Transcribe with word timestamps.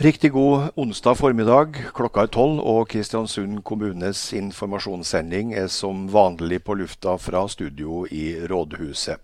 Riktig 0.00 0.32
god 0.32 0.68
onsdag 0.74 1.14
formiddag. 1.14 1.74
Klokka 1.94 2.22
er 2.22 2.28
tolv, 2.30 2.60
og 2.62 2.84
Kristiansund 2.92 3.64
kommunes 3.66 4.20
informasjonssending 4.30 5.56
er 5.58 5.66
som 5.74 6.04
vanlig 6.14 6.60
på 6.62 6.76
lufta 6.78 7.16
fra 7.18 7.40
studio 7.50 8.04
i 8.06 8.36
rådhuset. 8.46 9.18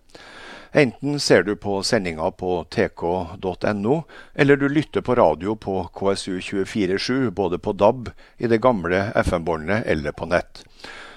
Enten 0.74 1.20
ser 1.22 1.46
du 1.46 1.52
på 1.54 1.76
sendinga 1.86 2.26
på 2.34 2.64
tk.no, 2.74 4.00
eller 4.34 4.56
du 4.56 4.66
lytter 4.68 5.00
på 5.06 5.14
radio 5.14 5.54
på 5.54 5.76
KSU247, 5.94 7.30
både 7.30 7.58
på 7.62 7.72
DAB, 7.72 8.10
i 8.38 8.50
det 8.50 8.58
gamle 8.58 9.12
FM-båndet 9.14 9.86
eller 9.86 10.10
på 10.10 10.26
nett. 10.26 10.64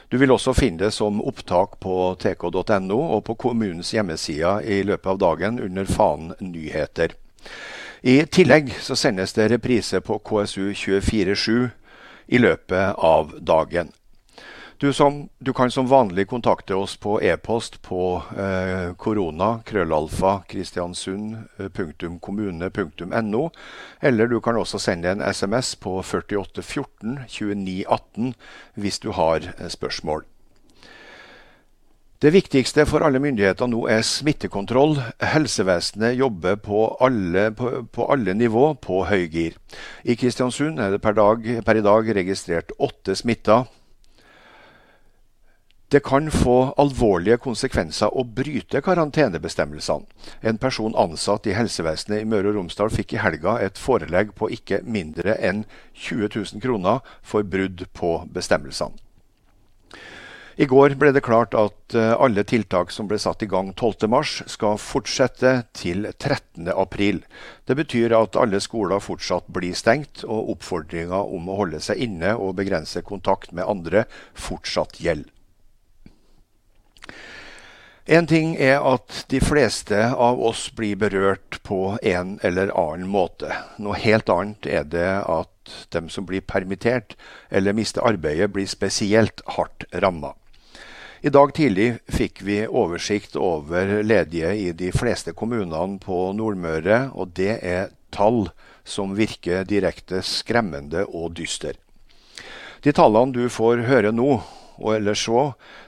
Du 0.10 0.20
vil 0.21 0.36
også 0.38 0.54
finne 0.54 0.84
det 0.84 0.92
som 0.94 1.18
opptak 1.18 1.80
på 1.82 2.14
tk.no 2.21 3.00
og 3.02 3.26
på 3.26 3.36
kommunens 3.48 3.89
hjemmesider 3.98 4.62
i 4.62 4.84
løpet 4.86 5.16
av 5.16 5.24
dagen 5.26 5.58
under 5.60 5.89
fanen 5.89 6.38
nyheter. 6.54 7.18
I 8.02 8.25
tillegg 8.25 8.73
så 8.82 8.95
sendes 8.95 9.34
det 9.34 9.52
reprise 9.52 10.02
på 10.02 10.20
KSU247 10.20 11.69
i 12.28 12.37
løpet 12.37 12.96
av 12.97 13.39
dagen. 13.39 13.92
Du, 14.78 14.93
som, 14.93 15.29
du, 15.39 15.54
kan 15.54 15.71
som 15.71 15.87
vanlig 15.89 16.28
kontakte 16.29 16.75
oss 16.78 16.97
på 17.01 17.21
e-post 17.25 17.82
på 17.82 18.21
eh, 18.37 18.93
korona 18.93 19.60
krøllalfa 19.65 20.43
kristiansund.kommune.no, 20.51 23.50
eller 24.00 24.28
du 24.29 24.42
kan 24.42 24.57
også 24.61 24.78
sende 24.78 25.11
en 25.15 25.21
SMS 25.25 25.75
på 25.82 26.04
4814 26.06 27.25
2918 27.25 28.34
hvis 28.78 29.00
du 29.01 29.11
har 29.18 29.42
eh, 29.57 29.65
spørsmål. 29.73 30.29
Det 32.17 32.31
viktigste 32.34 32.81
for 32.89 33.06
alle 33.06 33.20
myndigheter 33.22 33.67
nå 33.70 33.84
er 33.94 34.00
smittekontroll. 34.02 34.95
Helsevesenet 35.22 36.16
jobber 36.17 36.56
på 36.58 36.88
alle, 37.06 37.52
på, 37.53 37.84
på 37.94 38.08
alle 38.09 38.34
nivå 38.34 38.72
på 38.81 39.03
høygir. 39.06 39.53
I 40.02 40.16
Kristiansund 40.17 40.81
er 40.81 40.95
det 40.95 41.02
per, 41.03 41.14
dag, 41.14 41.45
per 41.62 41.78
i 41.78 41.86
dag 41.86 42.09
registrert 42.17 42.73
åtte 42.81 43.14
smitta. 43.22 43.59
Det 45.94 46.02
kan 46.04 46.34
få 46.34 46.74
alvorlige 46.82 47.38
konsekvenser 47.38 48.09
å 48.09 48.26
bryte 48.26 48.81
karantenebestemmelsene. 48.81 50.09
En 50.42 50.58
person 50.58 50.98
ansatt 50.98 51.46
i 51.46 51.54
helsevesenet 51.54 52.26
i 52.26 52.28
Møre 52.28 52.50
og 52.50 52.58
Romsdal 52.58 52.90
fikk 52.98 53.14
i 53.14 53.22
helga 53.22 53.59
et 53.62 53.78
forelegg 53.78 54.34
på 54.34 54.50
ikke 54.58 54.81
mindre 54.90 55.38
enn 55.38 55.68
20 55.94 56.34
000 56.34 56.66
kroner 56.66 57.06
for 57.22 57.46
brudd 57.46 57.86
på 57.94 58.24
bestemmelsene. 58.34 58.98
I 60.58 60.66
går 60.66 60.95
ble 60.97 61.11
det 61.13 61.22
klart 61.22 61.53
at 61.53 61.94
eh, 61.94 62.16
alle 62.17 62.41
tiltak 62.50 62.89
som 62.89 63.05
ble 63.05 63.19
satt 63.22 63.44
i 63.45 63.50
gang 63.50 63.67
12.3 63.77 64.47
skal 64.50 64.80
fortsette 64.81 65.52
til 65.77 66.08
13.4. 66.09 67.19
Det 67.69 67.75
betyr 67.77 68.16
at 68.17 68.39
alle 68.41 68.58
skoler 68.66 69.03
fortsatt 69.03 69.52
blir 69.53 69.78
stengt, 69.78 70.23
og 70.25 70.55
oppfordringa 70.55 71.19
om 71.30 71.45
å 71.45 71.59
holde 71.59 71.81
seg 71.85 72.02
inne 72.08 72.33
og 72.33 72.55
begrense 72.58 73.03
kontakt 73.05 73.53
med 73.53 73.69
andre 73.69 74.08
fortsatt 74.33 74.97
gjelder. 74.97 75.30
En 78.08 78.25
ting 78.25 78.55
er 78.55 78.80
at 78.88 79.25
de 79.30 79.41
fleste 79.44 80.00
av 80.09 80.41
oss 80.41 80.69
blir 80.73 80.97
berørt 80.97 81.59
på 81.67 82.00
en 82.02 82.38
eller 82.41 82.72
annen 82.72 83.05
måte. 83.11 83.52
Noe 83.83 84.00
helt 84.00 84.31
annet 84.31 84.66
er 84.66 84.89
det 84.89 85.11
at 85.22 85.75
dem 85.94 86.08
som 86.09 86.25
blir 86.25 86.41
permittert 86.41 87.13
eller 87.52 87.78
mister 87.78 88.08
arbeidet, 88.08 88.50
blir 88.55 88.66
spesielt 88.66 89.44
hardt 89.59 89.85
ramma. 89.91 90.33
I 91.22 91.32
dag 91.34 91.50
tidlig 91.58 91.96
fikk 92.14 92.44
vi 92.46 92.60
oversikt 92.70 93.34
over 93.42 94.04
ledige 94.06 94.52
i 94.54 94.68
de 94.78 94.92
fleste 94.94 95.34
kommunene 95.34 95.98
på 96.04 96.28
Nordmøre, 96.38 97.08
og 97.18 97.32
det 97.40 97.56
er 97.66 97.90
tall 98.14 98.52
som 98.86 99.16
virker 99.18 99.66
direkte 99.66 100.22
skremmende 100.22 101.08
og 101.08 101.34
dyster. 101.40 101.74
De 102.86 102.94
tallene 102.94 103.34
du 103.34 103.50
får 103.50 103.82
høre 103.90 104.14
nå, 104.14 104.38
og 104.78 104.94
ellers 104.94 105.26
så, 105.26 105.48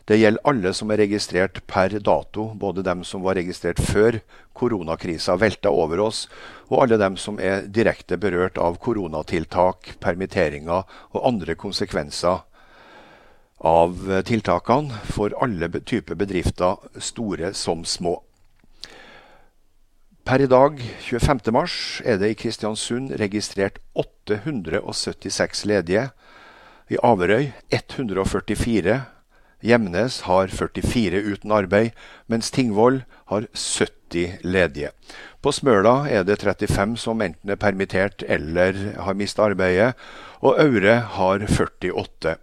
det 0.09 0.17
gjelder 0.17 0.49
alle 0.49 0.73
som 0.73 0.89
er 0.89 1.03
registrert 1.03 1.61
per 1.69 1.93
dato, 2.01 2.47
både 2.57 2.81
dem 2.81 3.05
som 3.05 3.21
var 3.21 3.37
registrert 3.37 3.77
før 3.85 4.17
koronakrisa 4.57 5.37
velta 5.37 5.69
over 5.69 6.01
oss, 6.09 6.25
og 6.73 6.87
alle 6.87 6.97
dem 6.97 7.21
som 7.21 7.37
er 7.37 7.69
direkte 7.69 8.17
berørt 8.17 8.57
av 8.57 8.81
koronatiltak, 8.81 9.93
permitteringer 10.01 10.89
og 11.13 11.21
andre 11.21 11.53
konsekvenser 11.53 12.48
av 13.59 14.07
tiltakene 14.25 15.01
for 15.11 15.35
alle 15.43 15.69
typer 15.81 16.15
bedrifter, 16.15 16.79
store 16.99 17.53
som 17.53 17.85
små. 17.85 18.19
Per 20.29 20.43
i 20.45 20.47
dag, 20.47 20.77
25.3, 21.01 22.03
er 22.05 22.19
det 22.21 22.27
i 22.29 22.35
Kristiansund 22.37 23.15
registrert 23.17 23.79
876 23.97 25.63
ledige. 25.65 26.09
I 26.89 26.99
Averøy 27.01 27.49
144. 27.73 28.99
Gjemnes 29.65 30.19
har 30.27 30.53
44 30.53 31.19
uten 31.33 31.51
arbeid, 31.51 31.97
mens 32.29 32.51
Tingvoll 32.53 33.01
har 33.33 33.47
70 33.51 34.45
ledige. 34.45 34.91
På 35.41 35.51
Smøla 35.51 36.05
er 36.07 36.23
det 36.27 36.39
35 36.43 36.95
som 37.01 37.25
enten 37.25 37.49
er 37.49 37.59
permittert 37.59 38.23
eller 38.27 38.77
har 39.01 39.17
mistet 39.17 39.43
arbeidet, 39.49 39.95
og 40.45 40.61
Aure 40.61 40.95
har 41.17 41.43
48. 41.49 42.37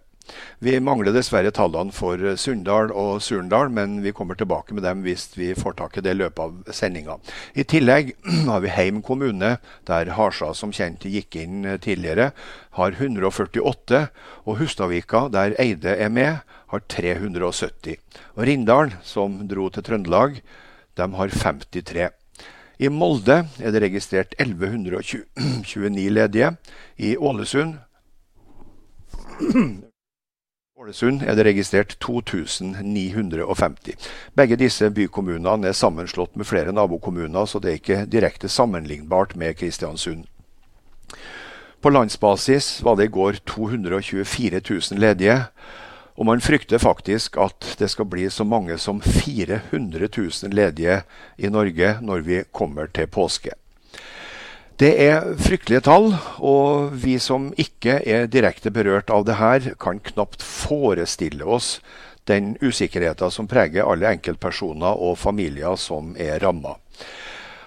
Vi 0.59 0.73
mangler 0.81 1.13
dessverre 1.15 1.51
tallene 1.53 1.93
for 1.95 2.21
Sunndal 2.39 2.91
og 2.95 3.21
Surndal, 3.21 3.69
men 3.73 3.99
vi 4.03 4.13
kommer 4.15 4.37
tilbake 4.37 4.75
med 4.75 4.83
dem 4.87 5.03
hvis 5.05 5.29
vi 5.37 5.51
får 5.57 5.77
tak 5.79 5.97
i 5.97 6.03
det 6.05 6.15
i 6.15 6.19
løpet 6.21 6.41
av 6.43 6.75
sendinga. 6.75 7.17
I 7.53 7.65
tillegg 7.67 8.13
har 8.51 8.63
vi 8.63 8.73
Heim 8.73 9.01
kommune, 9.05 9.57
der 9.87 10.13
Harsa 10.17 10.53
som 10.57 10.73
kjent 10.75 11.05
gikk 11.07 11.37
inn 11.39 11.65
tidligere, 11.83 12.31
har 12.77 12.97
148. 12.97 14.03
Og 14.45 14.61
Hustadvika, 14.61 15.27
der 15.33 15.55
Eide 15.61 15.95
er 15.97 16.13
med, 16.13 16.43
har 16.71 16.83
370. 16.89 17.97
Og 18.35 18.45
Rindal, 18.49 18.93
som 19.03 19.43
dro 19.47 19.69
til 19.71 19.85
Trøndelag, 19.85 20.41
de 20.97 21.11
har 21.19 21.33
53. 21.33 22.09
I 22.77 22.89
Molde 22.93 23.39
er 23.57 23.73
det 23.73 23.81
registrert 23.81 24.35
1129 24.37 26.09
ledige. 26.17 26.55
I 26.97 27.17
Ålesund 27.17 27.77
Ålesund 30.87 31.19
er 31.27 31.35
det 31.35 31.43
registrert 31.43 31.97
2950. 31.99 33.97
Begge 34.39 34.55
disse 34.55 34.87
bykommunene 34.87 35.67
er 35.67 35.75
sammenslått 35.75 36.37
med 36.39 36.47
flere 36.47 36.71
nabokommuner, 36.71 37.43
så 37.43 37.59
det 37.59 37.69
er 37.69 37.79
ikke 37.81 38.05
direkte 38.07 38.47
sammenlignbart 38.47 39.35
med 39.35 39.57
Kristiansund. 39.59 40.23
På 41.83 41.91
landsbasis 41.91 42.79
var 42.87 42.95
det 42.95 43.09
i 43.09 43.11
går 43.17 43.41
224 43.43 44.61
000 44.63 45.03
ledige, 45.03 45.35
og 46.15 46.25
man 46.31 46.39
frykter 46.39 46.79
faktisk 46.79 47.35
at 47.35 47.75
det 47.83 47.91
skal 47.91 48.07
bli 48.07 48.29
så 48.31 48.47
mange 48.47 48.77
som 48.79 49.01
400 49.03 50.07
000 50.07 50.55
ledige 50.55 51.01
i 51.35 51.51
Norge 51.51 51.97
når 51.99 52.23
vi 52.23 52.43
kommer 52.53 52.87
til 52.87 53.11
påske. 53.11 53.51
Det 54.77 54.91
er 55.01 55.31
fryktelige 55.41 55.81
tall, 55.87 56.11
og 56.37 56.91
vi 57.01 57.15
som 57.17 57.47
ikke 57.57 57.95
er 58.05 58.27
direkte 58.29 58.69
berørt 58.69 59.09
av 59.09 59.23
det 59.25 59.39
her, 59.39 59.71
kan 59.81 59.97
knapt 59.97 60.45
forestille 60.45 61.47
oss 61.49 61.79
den 62.29 62.51
usikkerheten 62.61 63.33
som 63.33 63.49
preger 63.49 63.89
alle 63.89 64.11
enkeltpersoner 64.13 65.01
og 65.01 65.17
familier 65.17 65.79
som 65.81 66.13
er 66.21 66.37
ramma. 66.45 66.75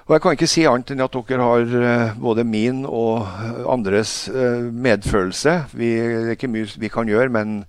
Og 0.07 0.15
Jeg 0.15 0.23
kan 0.23 0.39
ikke 0.39 0.51
si 0.53 0.69
annet 0.71 0.95
enn 0.95 1.03
at 1.03 1.19
dere 1.19 1.51
har 1.51 1.77
eh, 1.81 2.15
både 2.19 2.47
min 2.47 2.85
og 2.87 3.27
andres 3.67 4.29
eh, 4.31 4.71
medfølelse. 4.71 5.57
Vi, 5.75 5.91
det 5.99 6.25
er 6.29 6.35
ikke 6.39 6.51
mye 6.55 6.71
vi 6.79 6.95
kan 6.95 7.11
gjøre, 7.11 7.35
men 7.35 7.65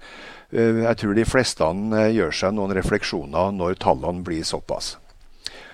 eh, 0.54 0.86
jeg 0.86 1.02
tror 1.02 1.18
de 1.18 1.26
fleste 1.26 1.74
gjør 2.14 2.38
seg 2.44 2.58
noen 2.58 2.78
refleksjoner 2.78 3.58
når 3.58 3.82
tallene 3.82 4.22
blir 4.26 4.46
såpass. 4.46 5.00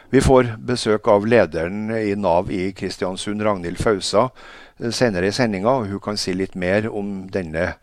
Vi 0.10 0.22
får 0.22 0.54
besøk 0.64 1.08
av 1.12 1.26
lederen 1.28 1.90
i 1.92 2.14
Nav 2.16 2.52
i 2.52 2.72
Kristiansund, 2.72 3.42
Ragnhild 3.44 3.78
Fausa, 3.78 4.30
eh, 4.80 4.92
senere 4.92 5.28
i 5.28 5.32
sendinga. 5.32 5.84
Hun 5.84 6.00
kan 6.00 6.18
si 6.18 6.34
litt 6.34 6.56
mer 6.56 6.88
om 6.88 7.28
denne 7.28 7.74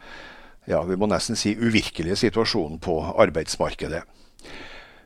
ja, 0.64 0.82
vi 0.82 0.96
må 0.96 1.06
nesten 1.06 1.36
si 1.36 1.52
uvirkelige 1.52 2.16
situasjonen 2.16 2.78
på 2.80 2.96
arbeidsmarkedet. 3.20 4.02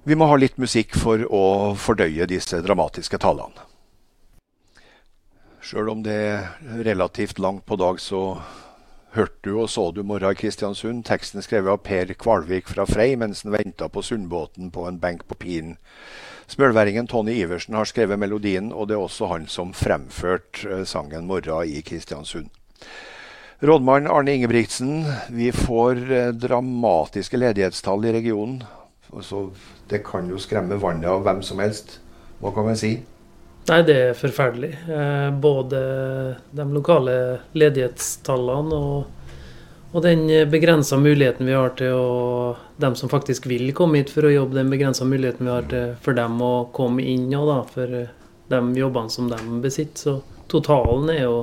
Vi 0.05 0.15
må 0.15 0.29
ha 0.31 0.37
litt 0.37 0.59
musikk 0.63 0.95
for 0.95 1.19
å 1.27 1.75
fordøye 1.75 2.29
disse 2.31 2.63
dramatiske 2.63 3.19
tallene. 3.19 3.67
Sjøl 5.61 5.91
om 5.91 6.05
det 6.07 6.15
er 6.15 6.85
relativt 6.87 7.43
langt 7.43 7.67
på 7.67 7.77
dag, 7.77 7.99
så 7.99 8.39
hørte 9.19 9.43
du 9.43 9.57
og 9.59 9.69
så 9.69 9.91
du 9.91 10.05
morra 10.07 10.31
i 10.31 10.39
Kristiansund. 10.39 11.03
Teksten 11.05 11.43
skrevet 11.43 11.75
av 11.75 11.83
Per 11.83 12.15
Kvalvik 12.15 12.71
fra 12.71 12.87
Frei 12.87 13.17
mens 13.17 13.43
han 13.43 13.59
venta 13.59 13.91
på 13.91 14.07
Sundbåten 14.07 14.71
på 14.71 14.87
en 14.87 15.03
benk 15.03 15.27
på 15.27 15.35
Pinen. 15.35 15.77
Smølværingen 16.49 17.07
Tony 17.07 17.35
Iversen 17.37 17.77
har 17.77 17.85
skrevet 17.85 18.19
melodien, 18.19 18.73
og 18.73 18.89
det 18.89 18.97
er 18.97 19.05
også 19.05 19.29
han 19.35 19.45
som 19.53 19.75
fremførte 19.77 20.65
eh, 20.65 20.85
sangen 20.89 21.29
'Morra' 21.29 21.67
i 21.69 21.83
Kristiansund. 21.85 22.49
Rådmann 23.61 24.07
Arne 24.07 24.35
Ingebrigtsen, 24.35 25.05
vi 25.29 25.53
får 25.53 26.01
eh, 26.13 26.33
dramatiske 26.33 27.37
ledighetstall 27.37 28.05
i 28.09 28.13
regionen. 28.17 28.63
Altså, 29.13 29.51
det 29.91 30.01
kan 30.07 30.29
jo 30.31 30.41
skremme 30.41 30.81
vannet 30.81 31.11
av 31.11 31.25
hvem 31.27 31.43
som 31.43 31.61
helst. 31.61 31.99
Hva 32.41 32.53
kan 32.55 32.69
man 32.69 32.81
si? 32.81 32.95
Nei, 33.69 33.83
det 33.85 33.97
er 34.01 34.17
forferdelig. 34.17 34.73
Eh, 34.89 35.29
både 35.45 35.81
de 36.57 36.67
lokale 36.73 37.15
ledighetstallene 37.53 38.79
og, 38.79 39.18
og 39.93 40.03
den 40.05 40.27
begrensa 40.53 40.99
muligheten 41.01 41.49
vi 41.49 41.57
har 41.57 41.75
til 41.79 41.97
å 41.97 42.09
Dem 42.79 42.95
som 42.95 43.11
faktisk 43.11 43.49
vil 43.51 43.73
komme 43.75 43.99
hit 43.99 44.13
for 44.15 44.29
å 44.29 44.31
jobbe, 44.31 44.55
den 44.55 44.71
begrensa 44.71 45.03
muligheten 45.03 45.49
vi 45.49 45.51
har 45.51 45.65
til, 45.67 45.95
for 46.05 46.15
dem 46.15 46.37
å 46.45 46.69
komme 46.71 47.03
inn 47.03 47.25
òg, 47.35 47.49
da, 47.51 47.57
for 47.67 47.95
de 48.53 48.61
jobbene 48.79 49.11
som 49.11 49.27
de 49.27 49.39
besitter. 49.65 49.99
Så 49.99 50.45
totalen 50.47 51.11
er 51.11 51.25
jo 51.25 51.41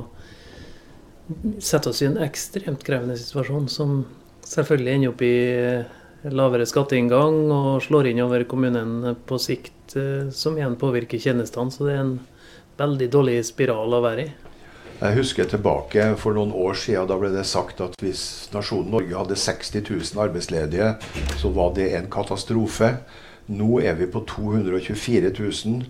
Setter 1.58 1.90
oss 1.90 2.00
i 2.04 2.06
en 2.06 2.20
ekstremt 2.22 2.84
krevende 2.86 3.16
situasjon 3.18 3.64
som 3.66 3.96
selvfølgelig 4.46 4.92
ender 4.94 5.10
opp 5.10 5.24
i 5.26 6.30
lavere 6.30 6.66
skatteinngang 6.66 7.50
og 7.50 7.82
slår 7.82 8.12
inn 8.12 8.22
over 8.22 8.44
kommunen 8.46 9.16
på 9.26 9.38
sikt, 9.42 9.96
eh, 9.98 10.30
som 10.30 10.56
igjen 10.58 10.78
påvirker 10.78 11.18
tjenestene. 11.18 11.74
Så 11.74 11.86
det 11.86 11.96
er 11.96 12.04
en 12.04 12.18
veldig 12.78 13.10
dårlig 13.10 13.40
spiral 13.46 13.94
å 13.94 14.02
være 14.04 14.26
i. 14.26 14.30
Jeg 14.96 15.18
husker 15.18 15.44
tilbake 15.44 16.04
for 16.16 16.32
noen 16.36 16.54
år 16.56 16.76
siden. 16.80 17.08
Da 17.10 17.18
ble 17.20 17.28
det 17.34 17.44
sagt 17.48 17.82
at 17.84 17.96
hvis 18.00 18.48
nasjonen 18.54 18.94
Norge 18.94 19.12
hadde 19.18 19.36
60 19.36 19.82
000 19.84 20.22
arbeidsledige, 20.24 20.94
så 21.36 21.50
var 21.52 21.74
det 21.76 21.90
en 21.98 22.08
katastrofe. 22.12 22.94
Nå 23.52 23.80
er 23.84 23.98
vi 23.98 24.08
på 24.08 24.24
224 24.24 25.32
000. 25.36 25.82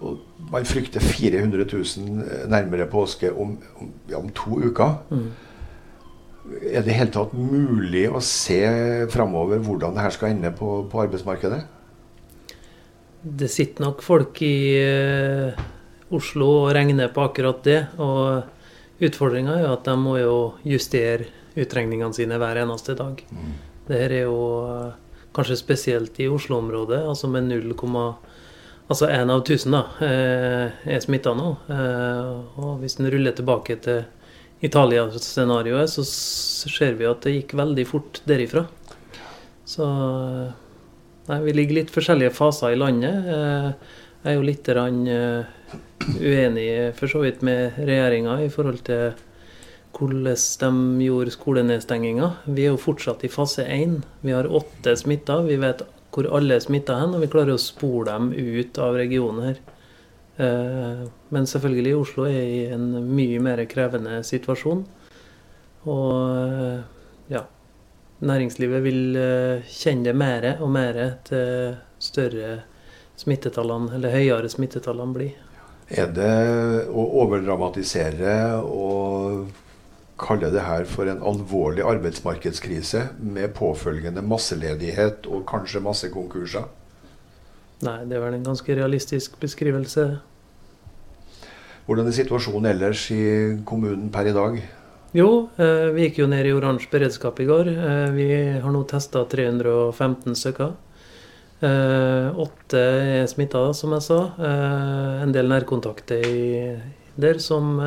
Og 0.00 0.18
man 0.50 0.66
frykter 0.68 1.00
400 1.00 1.68
000 1.72 2.50
nærmere 2.50 2.88
påske 2.90 3.30
om, 3.32 3.54
om, 3.80 3.92
ja, 4.10 4.18
om 4.18 4.28
to 4.34 4.58
uker. 4.58 4.98
Mm. 5.10 5.30
Er 6.72 6.82
det 6.82 6.92
i 6.92 6.98
hele 6.98 7.14
tatt 7.14 7.32
mulig 7.34 8.04
å 8.10 8.20
se 8.22 8.60
framover 9.10 9.62
hvordan 9.62 9.94
det 9.96 10.02
her 10.04 10.14
skal 10.14 10.34
ende 10.34 10.52
på, 10.54 10.82
på, 10.90 11.00
arbeidsmarkedet? 11.06 11.62
Det 13.22 13.48
sitter 13.50 13.86
nok 13.86 14.04
folk 14.06 14.42
i 14.46 14.58
uh, 14.82 15.64
Oslo 16.14 16.48
og 16.62 16.74
regner 16.76 17.10
på 17.12 17.24
akkurat 17.26 17.64
det. 17.66 17.80
Og 18.02 19.02
utfordringa 19.02 19.56
er 19.56 19.66
jo 19.66 19.72
at 19.74 19.88
de 19.88 19.96
må 19.98 20.16
jo 20.20 20.36
justere 20.66 21.30
utregningene 21.56 22.14
sine 22.14 22.38
hver 22.40 22.60
eneste 22.62 22.96
dag. 22.98 23.22
Mm. 23.32 23.52
Dette 23.86 24.02
er 24.06 24.26
jo 24.26 24.36
uh, 24.66 25.22
kanskje 25.36 25.58
spesielt 25.58 26.18
i 26.20 26.28
Oslo-området, 26.32 27.02
altså 27.06 27.30
med 27.30 27.48
0, 27.48 27.72
altså 28.88 29.08
1 29.08 29.32
av 29.32 29.42
1000 29.42 29.76
da, 29.76 29.82
uh, 30.02 30.84
er 30.84 31.02
smitta 31.04 31.34
nå. 31.36 31.48
Og 32.60 32.76
hvis 32.82 32.98
en 33.00 33.10
ruller 33.12 33.36
tilbake 33.36 33.78
til 33.86 34.04
Italia-scenarioet, 34.66 35.90
så 35.92 36.04
ser 36.06 36.96
vi 37.00 37.08
at 37.08 37.24
det 37.24 37.34
gikk 37.38 37.56
veldig 37.58 37.86
fort 37.88 38.22
derifra. 38.28 38.66
Så 39.66 39.86
nei, 41.26 41.38
vi 41.42 41.54
ligger 41.56 41.80
litt 41.80 41.92
forskjellige 41.94 42.34
faser 42.36 42.74
i 42.74 42.78
landet. 42.80 43.26
Jeg 44.26 44.34
er 44.34 44.40
jo 44.40 44.46
litt 44.48 44.68
eh, 44.74 45.50
uenig 46.18 46.70
for 46.98 47.06
så 47.06 47.20
vidt 47.22 47.44
med 47.46 47.76
regjeringa 47.78 48.40
i 48.42 48.48
forhold 48.50 48.80
til 48.88 49.12
hvordan 49.94 50.80
de 50.98 51.06
gjorde 51.06 51.34
skolenedstenginga. 51.36 52.32
Vi 52.50 52.64
er 52.64 52.74
jo 52.74 52.80
fortsatt 52.82 53.22
i 53.22 53.30
fase 53.30 53.62
én. 53.70 54.00
Vi 54.26 54.34
har 54.34 54.50
åtte 54.50 54.96
smitta. 54.98 55.38
Vi 55.46 55.60
vet 55.62 55.86
hvor 56.10 56.26
alle 56.34 56.58
er 56.58 56.66
smitta 56.66 56.98
hen, 56.98 57.14
og 57.14 57.22
vi 57.22 57.30
klarer 57.30 57.54
å 57.54 57.62
spore 57.62 58.10
dem 58.10 58.34
ut 58.34 58.82
av 58.82 58.98
regionen 58.98 59.46
her. 59.46 59.64
Eh, 60.42 61.06
men 61.30 61.46
selvfølgelig 61.54 61.96
Oslo 62.02 62.26
er 62.26 62.42
i 62.42 62.60
en 62.74 62.90
mye 63.06 63.38
mer 63.46 63.62
krevende 63.70 64.24
situasjon. 64.26 64.88
Og 65.86 66.14
eh, 66.34 66.78
ja, 67.30 67.46
næringslivet 68.26 68.88
vil 68.90 69.04
kjenne 69.70 70.10
det 70.10 70.18
mer 70.18 70.56
og 70.56 70.80
mer 70.82 71.04
til 71.30 71.76
større 72.02 72.56
smittetallene, 73.20 73.94
eller 73.96 74.14
høyere 74.14 74.50
smittetallene 74.52 75.16
blir. 75.16 75.34
Er 75.86 76.10
det 76.10 76.88
å 76.90 77.04
overdramatisere 77.22 78.58
og 78.64 79.52
kalle 80.18 80.48
det 80.50 80.64
her 80.64 80.86
for 80.88 81.08
en 81.10 81.20
alvorlig 81.22 81.84
arbeidsmarkedskrise 81.86 83.02
med 83.20 83.52
påfølgende 83.54 84.24
masseledighet 84.24 85.28
og 85.30 85.44
kanskje 85.48 85.84
masse 85.84 86.10
konkurser? 86.12 86.66
Nei, 87.84 88.00
det 88.08 88.16
er 88.16 88.24
vel 88.24 88.38
en 88.38 88.48
ganske 88.48 88.78
realistisk 88.78 89.36
beskrivelse. 89.40 90.06
Hvordan 91.86 92.08
er 92.08 92.16
situasjonen 92.16 92.72
ellers 92.72 93.04
i 93.14 93.22
kommunen 93.68 94.08
per 94.10 94.26
i 94.26 94.34
dag? 94.34 94.58
Jo, 95.16 95.48
eh, 95.60 95.92
vi 95.94 96.08
gikk 96.08 96.22
jo 96.24 96.26
ned 96.28 96.48
i 96.48 96.54
oransje 96.56 96.90
beredskap 96.90 97.38
i 97.40 97.46
går. 97.46 97.68
Eh, 97.70 98.10
vi 98.16 98.28
har 98.60 98.72
nå 98.72 98.82
testa 98.88 99.22
315 99.24 100.34
stykker. 100.34 100.74
Eh, 101.60 102.38
åtte 102.38 102.80
er 102.80 103.26
smitta, 103.30 103.68
som 103.74 103.94
jeg 103.96 104.04
sa. 104.04 104.20
En 105.22 105.32
del 105.32 105.48
nærkontakter 105.48 106.26
der 107.16 107.40
som 107.40 107.78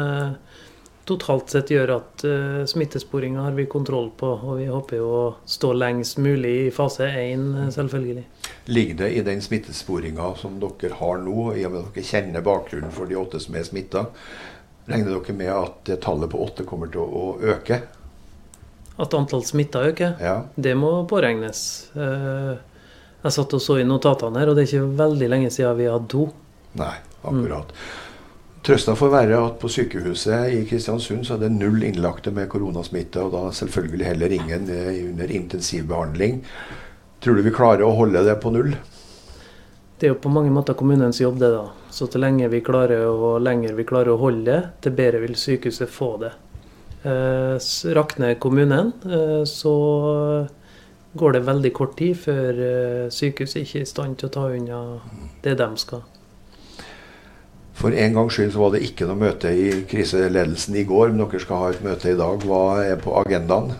totalt 1.09 1.49
sett 1.49 1.71
gjør 1.73 1.93
at 1.95 2.23
uh, 2.27 2.63
smittesporinga 2.69 3.41
har 3.47 3.55
vi 3.57 3.65
kontroll 3.71 4.11
på. 4.17 4.29
Og 4.29 4.59
vi 4.61 4.67
håper 4.69 4.99
jo 4.99 5.09
å 5.09 5.23
stå 5.49 5.73
lengst 5.77 6.19
mulig 6.21 6.53
i 6.67 6.71
fase 6.73 7.09
1, 7.09 7.45
uh, 7.55 7.67
selvfølgelig. 7.73 8.25
Ligger 8.69 8.99
det 9.03 9.11
i 9.17 9.23
den 9.25 9.41
smittesporinga 9.41 10.31
som 10.39 10.59
dere 10.61 10.97
har 10.99 11.21
nå, 11.23 11.37
i 11.57 11.65
og 11.65 11.73
med 11.73 11.81
at 11.81 11.95
dere 11.95 12.09
kjenner 12.11 12.45
bakgrunnen 12.45 12.93
for 12.93 13.09
de 13.09 13.17
åtte 13.19 13.41
som 13.41 13.57
er 13.57 13.65
smitta, 13.67 14.05
regner 14.89 15.15
dere 15.15 15.37
med 15.37 15.53
at 15.55 15.93
tallet 16.05 16.29
på 16.31 16.43
åtte 16.45 16.67
kommer 16.69 16.91
til 16.93 17.05
å 17.05 17.31
øke? 17.55 17.81
At 18.99 19.15
antall 19.15 19.45
smitta 19.47 19.85
øker? 19.89 20.17
Ja. 20.21 20.37
Det 20.59 20.75
må 20.77 20.91
påregnes. 21.09 21.61
Uh, 21.95 22.57
jeg 23.23 23.35
satt 23.35 23.55
og 23.57 23.63
så 23.63 23.79
i 23.79 23.87
notatene 23.87 24.39
her, 24.39 24.51
og 24.51 24.55
det 24.55 24.63
er 24.63 24.69
ikke 24.69 24.99
veldig 24.99 25.31
lenge 25.31 25.49
siden 25.51 25.79
vi 25.79 25.89
hadde 25.91 26.11
to. 26.11 26.29
Nei, 26.79 26.93
akkurat. 27.23 27.73
Mm. 27.73 28.05
Trøsta 28.65 28.93
får 28.99 29.11
være 29.13 29.39
at 29.39 29.57
på 29.61 29.69
sykehuset 29.71 30.51
i 30.51 30.63
Kristiansund 30.67 31.23
så 31.27 31.37
er 31.37 31.45
det 31.45 31.53
null 31.55 31.83
innlagte 31.87 32.31
med 32.35 32.49
koronasmitte, 32.51 33.23
og 33.23 33.31
da 33.35 33.53
selvfølgelig 33.55 34.07
heller 34.07 34.35
ingen 34.35 34.67
eh, 34.73 35.03
under 35.07 35.31
intensivbehandling. 35.31 36.41
Tror 37.23 37.39
du 37.39 37.43
vi 37.43 37.55
klarer 37.55 37.85
å 37.87 37.95
holde 37.95 38.23
det 38.27 38.35
på 38.43 38.51
null? 38.55 38.73
Det 39.99 40.07
er 40.07 40.13
jo 40.13 40.19
på 40.23 40.31
mange 40.31 40.51
måter 40.55 40.75
kommunens 40.79 41.19
jobb, 41.19 41.39
det. 41.39 41.49
da. 41.55 41.65
Så 41.91 42.07
til 42.11 42.23
lenge 42.23 42.47
vi 42.51 42.61
klarer 42.63 43.07
å, 43.07 43.33
lenger 43.43 43.75
vi 43.75 43.87
klarer 43.87 44.13
å 44.13 44.21
holde 44.21 44.45
det, 44.47 44.59
til 44.83 44.95
bedre 44.95 45.23
vil 45.23 45.35
sykehuset 45.39 45.91
få 45.91 46.13
det. 46.21 46.31
Eh, 47.07 47.55
rakner 47.95 48.35
kommunen, 48.43 48.93
eh, 49.07 49.43
så 49.47 49.73
går 51.17 51.33
det 51.33 51.45
veldig 51.47 51.71
kort 51.73 51.95
tid 51.97 52.17
før 52.21 52.61
eh, 52.61 53.09
sykehuset 53.13 53.63
ikke 53.63 53.81
er 53.81 53.85
i 53.85 53.89
stand 53.89 54.17
til 54.19 54.29
å 54.29 54.33
ta 54.33 54.45
unna 54.53 54.81
det 55.43 55.55
de 55.59 55.69
skal. 55.81 56.03
For 57.79 57.95
en 57.95 58.17
gangs 58.17 58.35
skyld 58.35 58.51
så 58.53 58.61
var 58.61 58.75
det 58.75 58.83
ikke 58.85 59.07
noe 59.07 59.21
møte 59.21 59.53
i 59.55 59.69
kriseledelsen 59.89 60.75
i 60.75 60.85
går, 60.87 61.13
men 61.13 61.23
dere 61.23 61.41
skal 61.41 61.63
ha 61.63 61.71
et 61.71 61.83
møte 61.85 62.11
i 62.11 62.19
dag. 62.19 62.43
Hva 62.43 62.63
er 62.83 62.99
på 62.99 63.15
agendaen? 63.21 63.71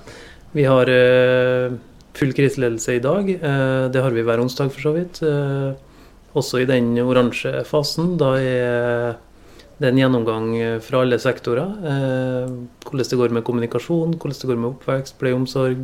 Vi 0.56 0.64
har 0.66 0.88
uh, 0.88 1.76
full 2.16 2.32
kriseledelse 2.34 2.96
i 2.96 3.02
dag. 3.04 3.28
Uh, 3.44 3.92
det 3.92 4.02
har 4.02 4.16
vi 4.16 4.24
hver 4.24 4.40
onsdag, 4.40 4.72
for 4.72 4.88
så 4.88 4.94
vidt. 4.96 5.20
Også 6.40 6.62
i 6.62 6.70
den 6.70 6.94
oransje 7.04 7.52
fasen. 7.68 8.14
Da 8.22 8.32
er 8.40 9.20
det 9.84 9.92
en 9.92 10.00
gjennomgang 10.00 10.48
fra 10.86 11.04
alle 11.04 11.20
sektorer. 11.20 11.76
hvordan 12.88 13.10
det 13.12 13.20
går 13.20 13.36
med 13.36 13.44
kommunikasjon, 13.44 14.16
hvordan 14.16 14.40
det 14.40 14.48
går 14.48 14.64
med 14.64 14.70
oppvekst, 14.70 15.20
pleie 15.20 15.36
og 15.36 15.44
omsorg 15.44 15.84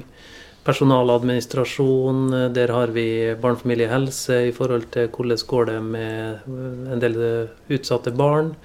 personaladministrasjon. 0.66 2.26
Der 2.54 2.74
har 2.74 2.94
vi 2.96 3.36
barnefamiliehelse 3.42 4.42
i 4.50 4.52
forhold 4.56 4.90
til 4.96 5.12
hvordan 5.14 5.46
går 5.48 5.70
det 5.70 5.80
med 5.84 6.50
en 6.96 7.04
del 7.04 7.18
utsatte 7.70 8.14
barn. 8.16 8.56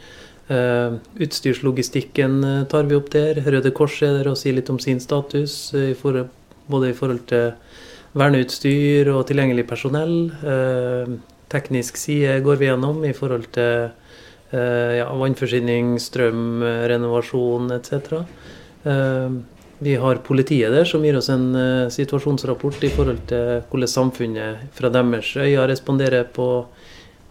Uh, 0.50 0.96
utstyrslogistikken 1.22 2.40
eh, 2.42 2.62
tar 2.66 2.88
vi 2.90 2.96
opp 2.98 3.12
der. 3.12 3.38
Røde 3.46 3.70
Kors 3.70 4.00
er 4.02 4.16
der 4.18 4.32
og 4.32 4.38
sier 4.40 4.56
litt 4.56 4.70
om 4.72 4.80
sin 4.82 4.98
status. 4.98 5.70
Både 6.70 6.90
i 6.90 6.96
forhold 6.96 7.22
til 7.30 7.52
verneutstyr 8.18 9.12
og 9.14 9.28
tilgjengelig 9.28 9.68
personell. 9.70 10.16
Teknisk 11.50 11.98
side 11.98 12.40
går 12.42 12.58
vi 12.58 12.66
gjennom 12.66 13.04
i 13.06 13.12
forhold 13.14 13.46
til 13.54 13.90
ja, 14.50 15.06
vannforsyning, 15.18 15.96
strøm, 16.02 16.62
renovasjon 16.90 17.70
etc. 17.74 18.22
Vi 19.80 19.94
har 19.96 20.20
politiet 20.20 20.72
der 20.74 20.84
som 20.84 21.04
gir 21.04 21.16
oss 21.16 21.30
en 21.32 21.54
uh, 21.56 21.88
situasjonsrapport 21.88 22.82
i 22.84 22.90
forhold 22.92 23.22
til 23.30 23.62
hvordan 23.70 23.88
samfunnet 23.88 24.64
fra 24.76 24.90
deres 24.92 25.30
øyne 25.40 25.64
responderer 25.70 26.26
på 26.36 26.48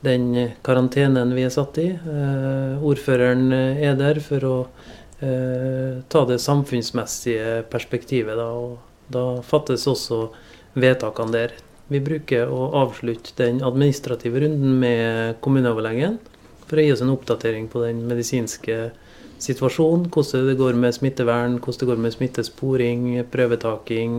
den 0.01 0.55
karantenen 0.65 1.35
vi 1.37 1.43
er 1.45 1.53
satt 1.53 1.77
i. 1.77 1.91
Uh, 1.93 2.81
ordføreren 2.81 3.53
er 3.53 3.93
der 3.99 4.17
for 4.25 4.47
å 4.49 4.55
uh, 4.65 5.99
ta 6.09 6.23
det 6.25 6.39
samfunnsmessige 6.41 7.59
perspektivet. 7.69 8.33
Da, 8.39 8.49
og 8.49 9.13
da 9.13 9.25
fattes 9.45 9.85
også 9.89 10.23
vedtakene 10.73 11.35
der. 11.35 11.53
Vi 11.89 12.01
bruker 12.01 12.49
å 12.49 12.71
avslutte 12.81 13.37
den 13.37 13.61
administrative 13.65 14.41
runden 14.41 14.73
med 14.81 15.37
kommuneoverlegen 15.45 16.17
for 16.65 16.81
å 16.81 16.85
gi 16.85 16.91
oss 16.93 17.05
en 17.05 17.13
oppdatering 17.13 17.69
på 17.69 17.81
den 17.85 18.03
medisinske 18.09 18.89
situasjon, 19.43 20.07
hvordan 20.13 20.47
det 20.49 20.57
går 20.59 20.77
med 20.79 20.95
smittevern, 20.95 21.57
hvordan 21.59 21.81
det 21.81 21.89
går 21.89 22.01
med 22.05 22.15
smittesporing, 22.15 23.03
prøvetaking 23.31 24.15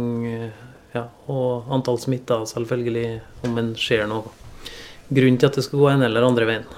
ja, 0.94 1.06
og 1.30 1.70
antall 1.72 2.00
smitta, 2.02 2.42
selvfølgelig, 2.50 3.20
om 3.46 3.58
en 3.60 3.74
ser 3.78 4.06
noe 4.10 4.32
grunn 5.10 5.40
til 5.40 5.50
at 5.50 5.58
det 5.58 5.66
skal 5.66 5.82
gå 5.82 5.90
en 5.90 6.06
eller 6.06 6.26
andre 6.26 6.46
veien. 6.46 6.70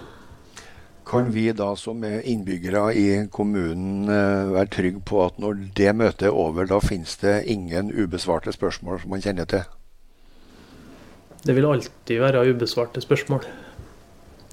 Kan 1.08 1.28
vi 1.34 1.49
da 1.52 1.72
som 1.76 2.00
er 2.08 2.22
innbyggere 2.30 2.87
i 2.96 3.06
kommunen 3.32 4.06
være 4.08 4.70
trygge 4.72 5.02
på 5.04 5.20
at 5.26 5.37
når 5.42 5.58
det 5.76 5.92
møtet 5.99 6.30
er 6.30 6.38
over, 6.44 6.64
da 6.70 6.78
finnes 6.80 7.18
det 7.20 7.42
ingen 7.52 7.90
ubesvarte 7.92 8.54
spørsmål 8.54 9.02
som 9.02 9.12
man 9.12 9.25
kjenner 9.25 9.49
til? 9.50 9.66
Det 11.42 11.56
vil 11.58 11.66
alltid 11.66 12.22
være 12.22 12.46
ubesvarte 12.54 13.02
spørsmål. 13.02 13.44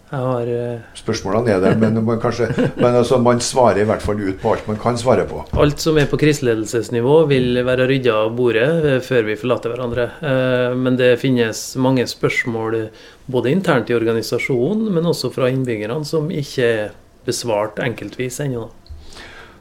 Har, 0.10 0.48
uh... 0.50 0.80
Spørsmålene 0.98 1.52
er 1.54 1.60
der, 1.62 1.76
men, 1.78 2.00
man, 2.02 2.18
kanskje, 2.22 2.48
men 2.80 2.96
altså, 2.98 3.20
man 3.22 3.38
svarer 3.46 3.84
i 3.84 3.86
hvert 3.86 4.02
fall 4.02 4.18
ut 4.18 4.40
på 4.42 4.56
alt 4.56 4.66
man 4.66 4.80
kan 4.82 4.98
svare 4.98 5.28
på. 5.30 5.44
Alt 5.62 5.84
som 5.84 6.00
er 6.02 6.10
på 6.10 6.18
kriseledelsesnivå 6.18 7.20
vil 7.30 7.62
være 7.68 7.86
rydda 7.92 8.16
av 8.24 8.34
bordet 8.38 8.66
uh, 8.82 8.96
før 9.06 9.30
vi 9.30 9.38
forlater 9.38 9.76
hverandre. 9.76 10.08
Uh, 10.24 10.74
men 10.82 10.98
det 10.98 11.12
finnes 11.22 11.62
mange 11.78 12.08
spørsmål 12.10 12.82
både 13.30 13.54
internt 13.54 13.94
i 13.94 13.98
organisasjonen, 14.00 14.90
men 14.96 15.14
også 15.14 15.30
fra 15.36 15.54
innbyggerne, 15.54 16.02
som 16.10 16.34
ikke 16.34 16.66
er 16.66 16.94
besvart 17.30 17.78
enkeltvis 17.86 18.42
ennå. 18.48 18.66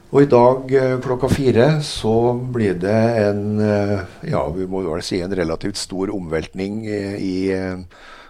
Og 0.08 0.22
i 0.24 0.28
dag 0.32 0.70
klokka 1.04 1.28
fire 1.28 1.64
så 1.84 2.32
blir 2.32 2.78
det 2.80 3.00
en, 3.26 3.60
ja, 4.24 4.46
vi 4.56 4.64
må 4.64 4.80
vel 4.86 5.02
si 5.04 5.18
en 5.20 5.34
relativt 5.36 5.76
stor 5.76 6.08
omveltning 6.16 6.78
i 6.88 7.34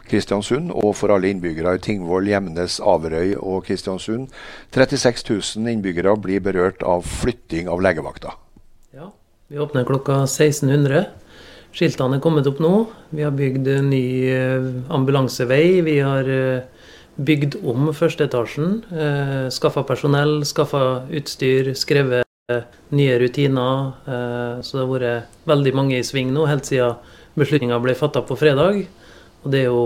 Kristiansund, 0.09 0.73
og 0.73 0.95
for 0.99 1.13
alle 1.15 1.31
innbyggere 1.33 1.77
i 1.77 1.83
Tingvoll, 1.85 2.29
Gjemnes, 2.31 2.79
Averøy 2.81 3.35
og 3.39 3.65
Kristiansund. 3.69 4.29
36 4.75 5.25
000 5.59 5.73
innbyggere 5.73 6.17
blir 6.21 6.43
berørt 6.45 6.85
av 6.87 7.07
flytting 7.07 7.69
av 7.71 7.83
legevakta. 7.85 8.35
Ja, 8.97 9.13
vi 9.49 9.61
åpner 9.61 9.87
klokka 9.89 10.23
1600. 10.25 11.07
Skiltene 11.77 12.17
er 12.19 12.25
kommet 12.25 12.49
opp 12.49 12.63
nå. 12.65 12.73
Vi 13.15 13.25
har 13.27 13.35
bygd 13.37 13.69
ny 13.87 14.05
eh, 14.33 14.71
ambulansevei. 14.95 15.81
Vi 15.87 15.99
har 16.01 16.29
eh, 16.33 16.89
bygd 17.19 17.61
om 17.63 17.93
førsteetasjen. 17.93 18.81
etasjen 18.89 19.53
skaffa 19.53 19.85
personell, 19.85 20.41
skaffa 20.49 21.05
utstyr, 21.11 21.75
skrevet 21.75 22.25
nye 22.95 23.19
rutiner. 23.21 23.93
Så 24.65 24.79
det 24.79 24.85
har 24.85 24.93
vært 24.93 25.41
veldig 25.51 25.73
mange 25.77 25.99
i 25.99 26.07
sving 26.07 26.31
nå, 26.33 26.47
helt 26.49 26.65
siden 26.65 26.97
beslutninga 27.39 27.79
ble 27.83 27.95
fatta 27.99 28.23
på 28.25 28.37
fredag. 28.39 28.87
Og 29.45 29.53
det 29.53 29.61
er 29.63 29.69
jo 29.69 29.83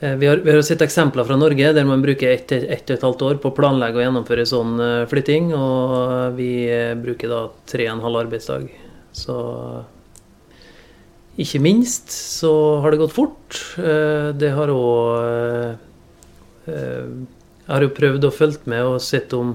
eh, 0.00 0.16
vi 0.20 0.28
har, 0.28 0.42
vi 0.44 0.52
har, 0.52 0.60
sett 0.64 0.82
eksempler 0.84 1.26
fra 1.28 1.38
Norge 1.40 1.72
der 1.76 1.88
man 1.88 2.02
bruker 2.04 2.32
ett 2.32 2.52
et, 2.52 2.66
et, 2.68 2.92
et 2.96 3.06
halvt 3.06 3.24
år 3.26 3.40
på 3.40 3.52
å 3.52 3.56
planlegge 3.56 4.00
og 4.00 4.04
gjennomføre 4.04 4.46
sånn 4.48 4.76
eh, 4.80 5.06
flytting, 5.10 5.52
og 5.56 6.36
vi 6.38 6.52
eh, 6.72 6.92
bruker 6.98 7.32
da 7.32 7.40
tre 7.70 7.88
og 7.88 7.96
en 7.96 8.04
halv 8.08 8.22
arbeidsdag. 8.26 8.68
Så 9.16 9.36
ikke 11.40 11.62
minst 11.64 12.12
så 12.12 12.52
har 12.84 12.92
det 12.92 13.00
gått 13.00 13.16
fort. 13.16 13.56
Det 13.76 14.50
har 14.52 14.70
òg 14.74 15.78
Jeg 16.66 17.70
har 17.70 17.86
jo 17.86 17.94
prøvd 17.96 18.26
å 18.26 18.32
følge 18.34 18.70
med 18.70 18.84
og 18.84 19.00
sett 19.02 19.32
om 19.34 19.54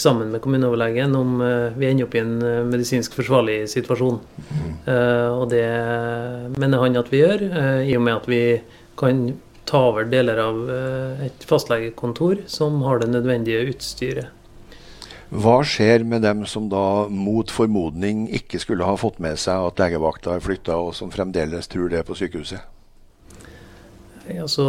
sammen 0.00 0.30
med 0.32 0.42
kommuneoverlegen 0.44 1.16
om 1.18 1.40
uh, 1.42 1.74
vi 1.78 1.90
ender 1.90 2.06
opp 2.06 2.14
i 2.16 2.22
en 2.22 2.38
uh, 2.42 2.64
medisinsk 2.68 3.16
forsvarlig 3.18 3.60
situasjon. 3.70 4.20
Mm. 4.48 4.72
Uh, 4.86 5.28
og 5.40 5.44
det 5.52 5.66
mener 6.58 6.84
han 6.84 6.98
at 7.00 7.12
vi 7.12 7.22
gjør, 7.24 7.44
i 7.84 7.94
og 7.98 8.04
med 8.06 8.16
at 8.20 8.30
vi 8.30 8.42
kan 8.98 9.28
ta 9.68 9.82
over 9.90 10.08
deler 10.08 10.38
av 10.40 10.60
et 11.26 11.42
fastlegekontor 11.44 12.40
som 12.48 12.80
har 12.86 13.02
det 13.02 13.10
nødvendige 13.12 13.66
utstyret. 13.68 14.30
Hva 15.28 15.58
skjer 15.60 16.06
med 16.08 16.22
dem 16.24 16.46
som 16.48 16.70
da 16.72 17.04
mot 17.12 17.50
formodning 17.52 18.24
ikke 18.32 18.62
skulle 18.62 18.86
ha 18.88 18.96
fått 18.96 19.18
med 19.20 19.36
seg 19.36 19.66
at 19.68 19.82
legevakta 19.82 20.32
har 20.32 20.44
flytta, 20.44 20.78
og 20.80 20.96
som 20.96 21.12
fremdeles 21.12 21.68
tror 21.68 21.92
det 21.92 22.00
på 22.08 22.16
sykehuset? 22.16 22.64
Altså, 24.28 24.64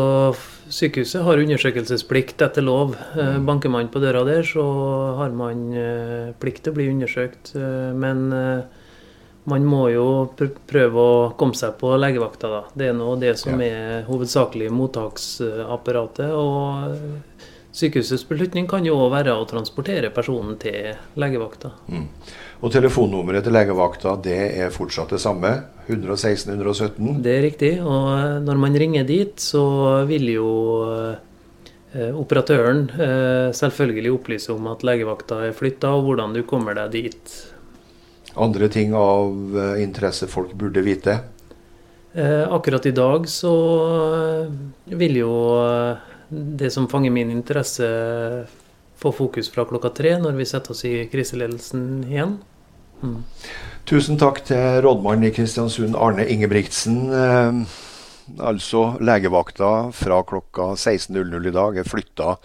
sykehuset 0.69 1.23
har 1.25 1.41
undersøkelsesplikt 1.41 2.41
etter 2.45 2.65
lov. 2.65 2.95
Eh, 3.15 3.35
mm. 3.37 3.47
Banker 3.47 3.71
man 3.73 3.89
på 3.91 4.01
døra 4.03 4.23
der, 4.27 4.43
så 4.47 4.65
har 5.19 5.33
man 5.35 5.69
eh, 5.73 6.29
plikt 6.39 6.65
til 6.65 6.73
å 6.73 6.77
bli 6.77 6.89
undersøkt. 6.93 7.53
Eh, 7.57 7.91
men 7.97 8.29
man 9.49 9.65
må 9.65 9.85
jo 9.89 10.07
prøve 10.69 11.01
å 11.01 11.29
komme 11.39 11.57
seg 11.57 11.77
på 11.79 11.95
legevakta, 11.97 12.51
da. 12.51 12.61
Det 12.77 12.91
er 12.91 12.97
nå 12.97 13.15
det 13.21 13.33
som 13.41 13.61
er 13.65 14.05
hovedsakelig 14.09 14.69
mottaksapparatet. 14.75 16.35
Og 16.37 17.39
sykehusets 17.73 18.27
beslutning 18.29 18.69
kan 18.69 18.85
jo 18.85 18.97
òg 18.99 19.13
være 19.15 19.37
å 19.37 19.47
transportere 19.49 20.13
personen 20.13 20.59
til 20.61 20.93
legevakta. 21.19 21.73
Mm. 21.89 22.05
Og 22.59 22.73
telefonnummeret 22.73 23.45
til 23.47 23.55
legevakta 23.55 24.17
det 24.19 24.39
er 24.59 24.73
fortsatt 24.75 25.13
det 25.15 25.21
samme? 25.23 25.51
116 25.87 26.51
117? 26.57 27.21
Det 27.23 27.31
er 27.37 27.45
riktig. 27.47 27.71
Og 27.79 28.43
når 28.43 28.59
man 28.59 28.75
ringer 28.75 29.07
dit, 29.07 29.31
så 29.39 29.63
vil 30.09 30.27
jo 30.33 30.49
eh, 30.83 32.11
operatøren 32.11 32.83
eh, 32.91 33.47
selvfølgelig 33.55 34.11
opplyse 34.17 34.51
om 34.51 34.67
at 34.73 34.83
legevakta 34.83 35.39
er 35.47 35.55
flytta, 35.55 35.93
og 35.95 36.09
hvordan 36.09 36.35
du 36.35 36.43
kommer 36.49 36.75
deg 36.81 36.91
dit. 36.97 37.39
Andre 38.35 38.67
ting 38.71 38.91
av 38.97 39.55
eh, 39.55 39.79
interesse 39.85 40.27
folk 40.27 40.51
burde 40.59 40.83
vite? 40.85 41.19
Akkurat 42.19 42.87
i 42.89 42.91
dag 42.91 43.27
så 43.29 43.51
vil 44.97 45.19
jo 45.19 45.33
det 46.27 46.71
som 46.73 46.87
fanger 46.89 47.13
min 47.13 47.29
interesse 47.29 47.85
få 48.99 49.11
fokus 49.15 49.49
fra 49.53 49.65
klokka 49.65 49.91
tre 49.95 50.15
når 50.19 50.37
vi 50.39 50.47
setter 50.47 50.75
oss 50.75 50.85
i 50.87 50.93
kriseledelsen 51.11 51.83
igjen. 52.09 52.37
Mm. 52.99 53.21
Tusen 53.87 54.19
takk 54.19 54.41
til 54.47 54.81
rådmannen 54.83 55.29
i 55.29 55.33
Kristiansund, 55.33 55.95
Arne 55.95 56.25
Ingebrigtsen. 56.29 56.97
Eh, 57.15 57.77
altså 58.45 58.83
legevakta 59.01 59.69
fra 59.95 60.19
klokka 60.27 60.73
16.00 60.75 61.47
i 61.47 61.53
dag 61.55 61.79
er 61.79 61.87
flytta 61.87 62.35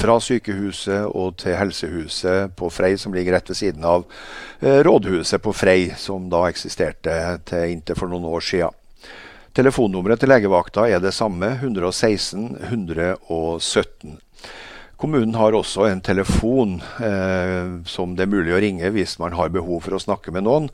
fra 0.00 0.18
sykehuset 0.20 1.06
og 1.06 1.38
til 1.40 1.56
helsehuset 1.56 2.56
på 2.58 2.70
Frei, 2.74 2.96
som 2.98 3.14
ligger 3.14 3.38
rett 3.38 3.48
ved 3.52 3.60
siden 3.60 3.86
av 3.86 4.04
eh, 4.60 4.82
rådhuset 4.84 5.42
på 5.42 5.54
Frei, 5.56 5.92
som 5.96 6.28
da 6.32 6.44
eksisterte 6.50 7.16
til 7.48 7.76
inntil 7.76 7.98
for 7.98 8.10
noen 8.10 8.26
år 8.28 8.44
siden. 8.44 8.76
Telefonnummeret 9.54 10.20
til 10.22 10.30
legevakta 10.30 10.84
er 10.86 11.00
det 11.02 11.10
samme, 11.14 11.56
116 11.58 12.58
117. 12.68 14.18
Kommunen 15.00 15.34
har 15.38 15.56
også 15.56 15.86
en 15.88 16.02
telefon 16.04 16.80
eh, 17.00 17.78
som 17.88 18.12
det 18.16 18.26
er 18.26 18.34
mulig 18.34 18.52
å 18.52 18.60
ringe 18.60 18.90
hvis 18.92 19.16
man 19.22 19.32
har 19.38 19.52
behov 19.54 19.86
for 19.86 19.96
å 19.96 20.02
snakke 20.02 20.34
med 20.34 20.44
noen. 20.44 20.68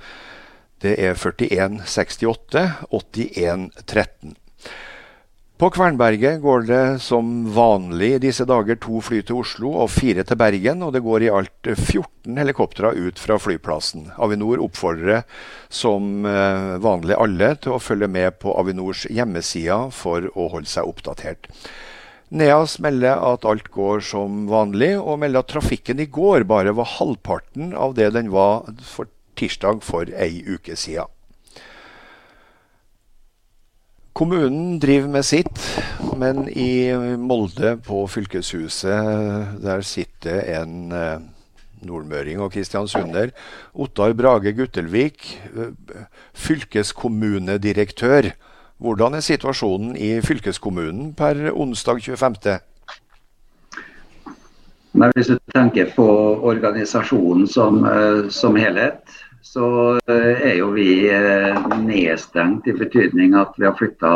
Det 0.82 0.96
er 0.98 1.14
41 1.14 1.84
68 1.86 2.64
81 2.90 3.70
13. 3.86 4.34
På 5.56 5.70
Kvernberget 5.72 6.42
går 6.42 6.66
det 6.68 6.82
som 7.00 7.46
vanlig 7.54 8.10
i 8.12 8.18
disse 8.26 8.44
dager 8.44 8.76
to 8.76 8.98
fly 9.00 9.22
til 9.24 9.38
Oslo 9.40 9.70
og 9.86 9.88
fire 9.94 10.20
til 10.26 10.36
Bergen, 10.36 10.82
og 10.84 10.92
det 10.92 11.00
går 11.06 11.24
i 11.24 11.30
alt 11.32 11.70
14 11.70 12.36
helikoptre 12.36 12.90
ut 12.92 13.22
fra 13.22 13.38
flyplassen. 13.40 14.10
Avinor 14.20 14.60
oppfordrer 14.66 15.22
som 15.72 16.26
eh, 16.28 16.74
vanlig 16.84 17.16
alle 17.16 17.54
til 17.56 17.78
å 17.78 17.80
følge 17.80 18.10
med 18.10 18.36
på 18.42 18.52
Avinors 18.58 19.06
hjemmesider 19.08 19.88
for 19.96 20.28
å 20.34 20.50
holde 20.52 20.68
seg 20.68 20.90
oppdatert. 20.90 21.48
Neas 22.34 22.80
melder 22.82 23.20
at 23.22 23.44
alt 23.46 23.68
går 23.70 24.00
som 24.02 24.46
vanlig, 24.50 24.96
og 24.98 25.20
melder 25.22 25.44
at 25.44 25.52
trafikken 25.52 26.00
i 26.02 26.08
går 26.10 26.46
bare 26.48 26.74
var 26.74 26.96
halvparten 26.96 27.70
av 27.74 27.94
det 27.94 28.10
den 28.16 28.32
var 28.34 28.66
for 28.82 29.06
tirsdag 29.38 29.84
for 29.86 30.10
ei 30.10 30.42
uke 30.42 30.74
siden. 30.78 31.06
Kommunen 34.16 34.78
driver 34.80 35.10
med 35.12 35.26
sitt, 35.28 35.60
men 36.16 36.46
i 36.48 36.88
Molde, 37.20 37.74
på 37.84 38.06
fylkeshuset, 38.08 39.60
der 39.60 39.84
sitter 39.84 40.40
en 40.56 40.88
eh, 40.96 41.20
nordmøring 41.84 42.40
og 42.40 42.48
kristiansunder. 42.54 43.34
Ottar 43.76 44.16
Brage 44.16 44.54
Guttelvik, 44.56 45.36
eh, 45.52 45.76
fylkeskommunedirektør. 46.32 48.30
Hvordan 48.76 49.14
er 49.16 49.24
situasjonen 49.24 49.94
i 49.96 50.18
fylkeskommunen 50.20 51.14
per 51.16 51.38
onsdag 51.56 52.02
25.? 52.04 52.58
Nei, 54.96 55.08
hvis 55.16 55.28
du 55.28 55.38
tenker 55.52 55.88
på 55.96 56.06
organisasjonen 56.50 57.46
som, 57.48 57.82
eh, 57.88 58.28
som, 58.32 58.56
helhet, 58.56 59.00
så 59.44 59.96
eh, 60.12 60.42
er 60.50 60.54
jo 60.58 60.70
vi 60.76 61.08
eh, 61.08 61.56
nedstengt 61.84 62.68
i 62.68 62.76
betydning 62.76 63.36
at 63.36 63.56
vi 63.56 63.64
har 63.68 63.76
flytta 63.76 64.12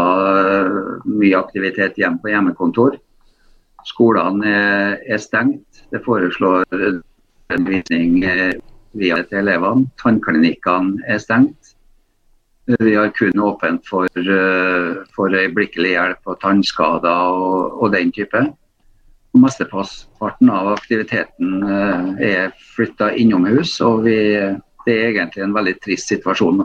mye 1.05 1.37
aktivitet 1.41 2.01
hjem 2.01 2.17
på 2.21 2.33
hjemmekontor. 2.33 2.97
Skolene 3.89 4.55
er 5.01 5.21
stengt. 5.21 5.85
Det 5.93 6.05
foreslår 6.05 6.65
undervisning 7.53 8.21
via 8.93 9.23
til 9.25 9.41
elevene. 9.41 9.89
Tannklinikkene 10.01 11.01
er 11.09 11.21
stengt. 11.21 11.60
Vi 12.79 12.95
har 12.95 13.11
kun 13.17 13.41
åpent 13.41 13.87
for, 13.89 14.07
eh, 14.17 15.03
for 15.15 15.35
øyeblikkelig 15.35 15.95
hjelp 15.97 16.31
og 16.31 16.41
tannskader 16.43 17.37
og, 17.37 17.83
og 17.83 17.93
den 17.93 18.13
type. 18.15 18.43
Mesteparten 19.35 20.51
av 20.51 20.73
aktiviteten 20.75 21.65
eh, 21.65 22.11
er 22.29 22.53
flytta 22.75 23.13
innomhus, 23.19 23.79
og 23.87 24.05
vi, 24.07 24.19
det 24.87 24.95
er 24.97 25.11
egentlig 25.13 25.47
en 25.47 25.57
veldig 25.57 25.77
trist 25.83 26.13
situasjon. 26.13 26.63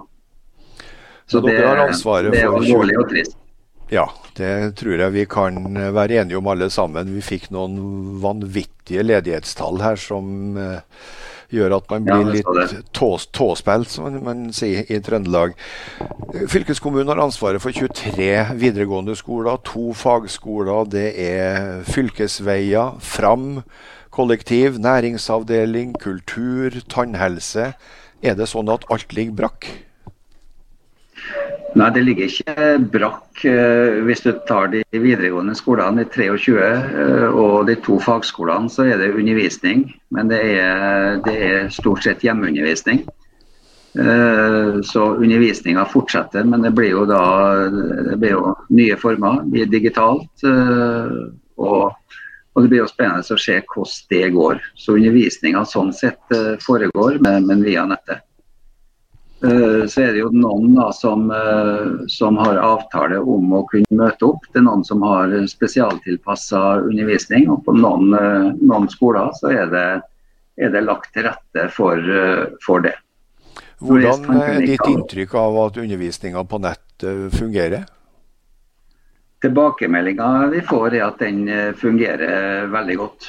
Så, 1.26 1.40
Så 1.40 1.42
det, 1.46 1.58
det 1.58 2.44
er 2.44 2.54
alvorlig 2.54 3.00
og 3.02 3.10
trist. 3.10 3.38
Ja, 3.94 4.08
det 4.38 4.76
tror 4.80 4.98
jeg 4.98 5.14
vi 5.14 5.26
kan 5.30 5.62
være 5.94 6.22
enige 6.22 6.40
om 6.40 6.48
alle 6.50 6.72
sammen. 6.74 7.14
Vi 7.14 7.22
fikk 7.22 7.52
noen 7.54 7.78
vanvittige 8.22 9.06
ledighetstall 9.06 9.78
her 9.84 10.00
som 10.02 10.58
uh, 10.58 10.82
gjør 11.54 11.78
at 11.78 11.90
man 11.92 12.06
blir 12.08 12.32
litt 12.34 12.92
tås, 12.96 13.28
tåspilt, 13.36 13.92
som 13.92 14.18
man 14.26 14.48
sier 14.56 14.88
i 14.90 15.00
Trøndelag. 15.04 15.56
Fylkeskommunen 16.52 17.12
har 17.14 17.24
ansvaret 17.24 17.64
for 17.64 17.76
23 17.76 18.58
videregående 18.60 19.16
skoler, 19.18 19.60
to 19.68 19.92
fagskoler. 19.98 20.90
Det 20.92 21.08
er 21.22 21.84
fylkesveier, 21.90 22.98
Fram, 23.06 23.62
kollektiv, 24.16 24.80
næringsavdeling, 24.82 25.96
kultur, 26.02 26.82
tannhelse. 26.90 27.74
Er 28.26 28.38
det 28.40 28.50
sånn 28.50 28.72
at 28.72 28.88
alt 28.92 29.14
ligger 29.14 29.44
brakk? 29.44 29.70
Nei, 31.76 31.90
det 31.92 32.06
ligger 32.06 32.30
ikke 32.32 32.66
brakk 32.88 33.42
eh, 33.50 33.98
hvis 34.08 34.22
du 34.24 34.30
tar 34.48 34.70
de 34.72 34.80
videregående 34.94 35.58
skolene, 35.60 36.06
de 36.06 36.12
23, 36.14 36.60
eh, 36.64 37.26
og 37.36 37.68
de 37.68 37.76
to 37.84 37.98
fagskolene, 38.00 38.72
så 38.72 38.86
er 38.88 39.02
det 39.02 39.12
undervisning. 39.12 39.90
Men 40.16 40.32
det 40.32 40.40
er, 40.56 41.20
det 41.26 41.34
er 41.36 41.74
stort 41.76 42.06
sett 42.08 42.24
hjemmeundervisning. 42.24 43.02
Eh, 44.00 44.78
så 44.88 45.04
undervisninga 45.18 45.84
fortsetter, 45.92 46.48
men 46.48 46.64
det 46.64 46.72
blir 46.78 46.94
jo 46.94 47.04
da 47.10 47.26
blir 48.16 48.38
jo 48.38 48.56
nye 48.72 48.96
former. 49.02 49.42
Det 49.44 49.52
blir 49.58 49.74
digitalt. 49.74 50.46
Og, 50.46 51.92
og, 51.92 52.62
det 52.62 52.70
blir 52.70 52.86
jo 52.86 52.88
spennende 52.88 53.36
å 53.36 53.42
se 53.50 53.60
hvordan 53.60 54.16
det 54.16 54.24
går. 54.38 54.64
Så 54.80 54.96
undervisninga 54.96 55.68
sånn 55.68 55.92
sett 55.96 56.40
foregår, 56.64 57.20
men 57.20 57.68
via 57.68 57.84
nettet. 57.92 58.24
Eh, 59.46 59.88
så 59.88 60.02
er 60.02 60.14
det 60.14 60.22
jo 60.24 60.32
noen 60.34 60.74
da, 60.78 60.90
som, 60.96 61.28
eh, 61.32 62.08
som, 62.10 62.38
har 62.42 62.58
avtale 62.58 63.20
om 63.20 63.54
å 63.54 63.62
kunne 63.70 64.00
møte 64.00 64.26
opp. 64.26 64.48
Det 64.52 64.62
er 64.62 64.66
noen 64.66 64.84
som 64.88 65.04
har 65.06 65.34
spesialtilpassa 65.50 66.62
undervisning. 66.88 67.50
Og 67.54 67.62
på 67.66 67.76
noen, 67.78 68.14
eh, 68.18 68.52
noen 68.62 68.90
skoler 68.90 69.34
så 69.38 69.52
er 69.54 69.70
det, 69.74 69.88
er 70.58 70.72
det, 70.74 70.86
lagt 70.88 71.14
til 71.14 71.28
rette 71.28 71.68
for, 71.70 72.00
for 72.66 72.86
det. 72.86 72.96
Hvordan 73.84 74.40
er 74.40 74.62
ditt 74.64 74.88
inntrykk 74.88 75.36
av 75.36 75.58
at 75.66 75.78
undervisninga 75.84 76.44
på 76.48 76.62
nett 76.64 77.06
fungerer? 77.36 77.84
Tilbakemeldinga 79.44 80.48
vi 80.54 80.62
får 80.66 80.96
er 80.96 81.04
at 81.10 81.20
den 81.20 81.74
fungerer 81.76 82.72
veldig 82.72 82.96
godt. 82.98 83.28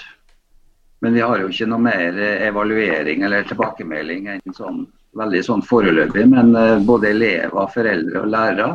Men 1.03 1.19
vi 1.19 1.25
har 1.27 1.43
jo 1.43 1.51
ikke 1.51 1.67
noe 1.69 1.83
mer 1.83 2.21
evaluering 2.47 3.27
eller 3.27 3.45
tilbakemelding 3.51 4.31
enn 4.37 4.55
sånn 4.55 4.87
veldig 5.17 5.45
sånn 5.47 5.65
foreløpig, 5.67 6.27
men 6.33 6.53
eh, 6.59 6.77
både 6.85 7.13
elever, 7.15 7.73
foreldre 7.73 8.25
og 8.25 8.31
lærere 8.33 8.75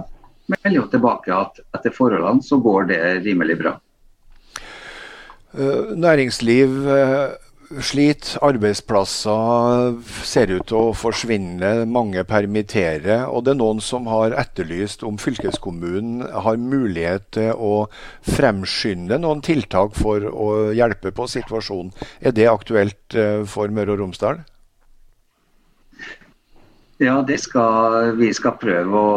melder 0.51 0.75
jo 0.75 0.89
tilbake 0.91 1.31
at 1.35 1.61
etter 1.77 1.93
forholdene 1.95 2.43
så 2.43 2.59
går 2.59 2.91
det 2.91 2.99
rimelig 3.27 3.59
bra. 3.61 3.77
Eh, 5.53 5.93
næringsliv 5.95 6.75
eh, 6.91 7.37
sliter, 7.87 8.35
arbeidsplasser 8.43 9.95
ser 10.27 10.51
ut 10.51 10.65
til 10.67 10.89
å 10.89 10.97
forsvinne, 10.97 11.85
mange 11.87 12.25
permitterer. 12.27 13.29
Og 13.31 13.45
det 13.45 13.53
er 13.53 13.61
noen 13.61 13.79
som 13.85 14.09
har 14.11 14.35
etterlyst 14.41 15.05
om 15.07 15.21
fylkeskommunen 15.21 16.25
har 16.47 16.59
mulighet 16.59 17.29
til 17.37 17.53
å 17.55 17.85
fremskynde 18.27 19.21
noen 19.23 19.45
tiltak 19.45 19.95
for 19.95 20.27
å 20.27 20.49
hjelpe 20.75 21.13
på 21.15 21.29
situasjonen. 21.31 21.93
Er 22.19 22.35
det 22.35 22.51
aktuelt 22.51 23.21
for 23.47 23.71
Møre 23.71 23.95
og 23.95 24.03
Romsdal? 24.03 24.43
Ja, 27.01 27.15
skal, 27.41 28.11
vi 28.13 28.27
skal 28.29 28.59
prøve 28.61 28.99
å, 28.99 29.13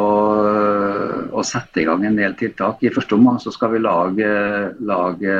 å, 1.36 1.42
sette 1.44 1.82
i 1.82 1.84
gang 1.84 2.06
en 2.08 2.14
del 2.16 2.32
tiltak. 2.40 2.80
I 2.80 2.92
første 2.94 3.12
omgang 3.18 3.36
skal 3.42 3.74
vi 3.74 3.80
lage, 3.84 4.28
lage 4.88 5.34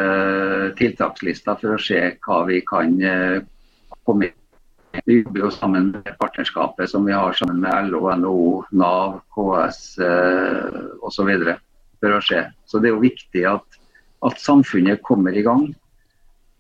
tiltakslister 0.77 1.57
for 1.63 1.73
å 1.73 1.81
se 1.81 2.03
hva 2.27 2.43
vi 2.45 2.59
kan 2.69 2.99
eh, 3.01 3.39
komme 4.05 4.27
med. 4.27 4.35
Vi 5.09 5.17
jobber 5.23 5.47
jo 5.47 5.53
sammen 5.57 5.89
med 5.95 6.11
partnerskapet 6.21 6.93
som 6.93 7.09
vi 7.09 7.17
har 7.17 7.33
sammen 7.39 7.63
med 7.63 7.89
LO, 7.89 8.11
NHO, 8.13 8.51
Nav, 8.77 9.17
KS 9.33 9.81
eh, 10.05 10.77
osv. 11.01 11.31
for 12.05 12.19
å. 12.19 12.21
Så 12.69 12.83
det 12.83 12.91
er 12.91 12.93
jo 12.93 13.07
viktig 13.07 13.47
at, 13.55 13.81
at 14.29 14.45
samfunnet 14.45 15.01
kommer 15.01 15.33
i 15.33 15.47
gang. 15.49 15.71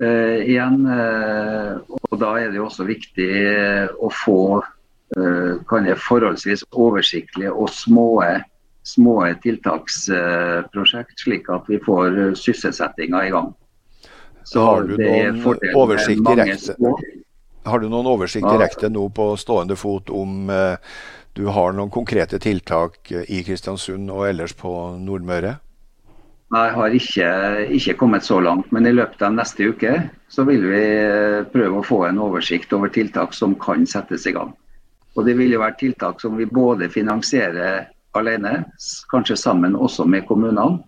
Uh, 0.02 0.40
igjen, 0.42 0.80
uh, 0.88 1.76
og 1.86 2.16
Da 2.18 2.32
er 2.40 2.48
det 2.50 2.58
jo 2.58 2.64
også 2.66 2.88
viktig 2.88 3.28
å 4.02 4.08
få 4.10 4.40
Eh, 4.58 4.83
kan 5.68 5.86
jeg 5.86 6.00
forholdsvis 6.00 6.64
oversiktlige 6.72 7.52
og 7.52 7.68
små, 7.70 8.06
små 8.82 9.18
tiltaksprosjekt, 9.44 11.20
slik 11.20 11.50
at 11.52 11.68
vi 11.70 11.78
får 11.84 12.34
sysselsettinga 12.40 13.20
i 13.28 13.34
gang. 13.34 13.52
Så 14.44 14.64
har 14.64 14.82
du 14.88 14.96
noen 14.96 15.44
oversikt 15.76 16.24
direkte? 16.26 16.76
Har 17.64 17.80
du 17.80 17.88
noen 17.88 18.08
oversikt 18.08 18.44
direkte 18.44 18.90
nå 18.92 19.06
på 19.16 19.30
stående 19.40 19.76
fot 19.80 20.10
om 20.12 20.50
eh, 20.52 20.76
du 21.34 21.46
har 21.50 21.72
noen 21.72 21.90
konkrete 21.90 22.38
tiltak 22.38 23.08
i 23.10 23.40
Kristiansund 23.46 24.10
og 24.12 24.26
ellers 24.28 24.52
på 24.58 24.72
Nordmøre? 25.00 25.56
Jeg 26.54 26.74
har 26.76 26.92
ikke, 26.94 27.28
ikke, 27.74 27.94
kommet 27.98 28.26
så 28.26 28.36
langt, 28.44 28.68
men 28.70 28.86
i 28.86 28.92
løpet 28.92 29.22
av 29.24 29.32
neste 29.34 29.72
uke 29.72 29.94
så 30.30 30.44
vil 30.46 30.66
vi 30.68 30.82
prøve 31.50 31.80
å 31.80 31.86
få 31.86 32.04
en 32.06 32.20
oversikt 32.22 32.76
over 32.76 32.92
tiltak 32.94 33.32
som 33.34 33.56
kan 33.58 33.88
settes 33.90 34.28
i 34.28 34.34
gang. 34.36 34.52
Og 35.14 35.26
Det 35.26 35.36
vil 35.38 35.54
jo 35.54 35.62
være 35.62 35.78
tiltak 35.78 36.20
som 36.20 36.36
vi 36.36 36.46
både 36.46 36.88
finansierer 36.90 37.86
alene, 38.18 38.64
kanskje 39.10 39.36
sammen 39.38 39.76
også 39.76 40.06
med 40.06 40.26
kommunene. 40.26 40.82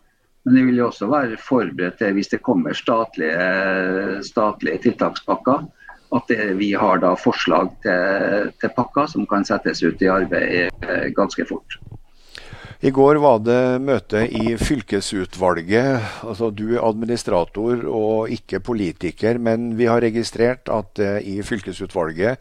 Men 0.47 0.55
det 0.55 0.65
vil 0.69 0.79
jo 0.79 0.89
også 0.89 1.09
være 1.11 1.39
forberedt 1.43 1.99
til 1.99 2.15
hvis 2.15 2.31
det 2.31 2.43
kommer 2.47 2.75
statlige, 2.75 4.23
statlige 4.27 4.83
tiltakspakker. 4.85 5.67
At 6.15 6.29
det, 6.31 6.53
vi 6.59 6.71
har 6.79 7.01
da 7.03 7.15
forslag 7.19 7.73
til, 7.83 8.53
til 8.61 8.75
pakker 8.77 9.11
som 9.11 9.27
kan 9.27 9.47
settes 9.47 9.83
ut 9.83 10.03
i 10.03 10.11
arbeid 10.11 10.71
ganske 11.17 11.47
fort. 11.49 11.81
I 12.85 12.91
går 12.93 13.17
var 13.17 13.39
det 13.41 13.81
møte 13.81 14.27
i 14.29 14.51
fylkesutvalget. 14.61 16.03
Altså, 16.29 16.51
du 16.53 16.75
er 16.75 16.85
administrator 16.85 17.87
og 17.89 18.29
ikke 18.29 18.61
politiker, 18.61 19.39
men 19.41 19.71
vi 19.79 19.87
har 19.89 20.05
registrert 20.05 20.69
at 20.69 20.91
det 21.01 21.23
i 21.25 21.39
fylkesutvalget 21.41 22.37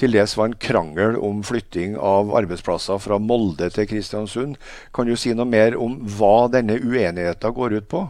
til 0.00 0.16
dels 0.16 0.38
var 0.40 0.48
en 0.48 0.56
krangel 0.56 1.18
om 1.20 1.42
flytting 1.44 1.98
av 2.00 2.32
arbeidsplasser 2.32 2.96
fra 2.96 3.18
Molde 3.20 3.68
til 3.74 3.86
Kristiansund. 3.90 4.56
Kan 4.96 5.10
du 5.10 5.18
si 5.20 5.34
noe 5.36 5.46
mer 5.46 5.76
om 5.76 5.98
hva 6.16 6.48
denne 6.48 6.78
uenigheten 6.80 7.52
går 7.52 7.76
ut 7.76 7.88
på? 7.92 8.06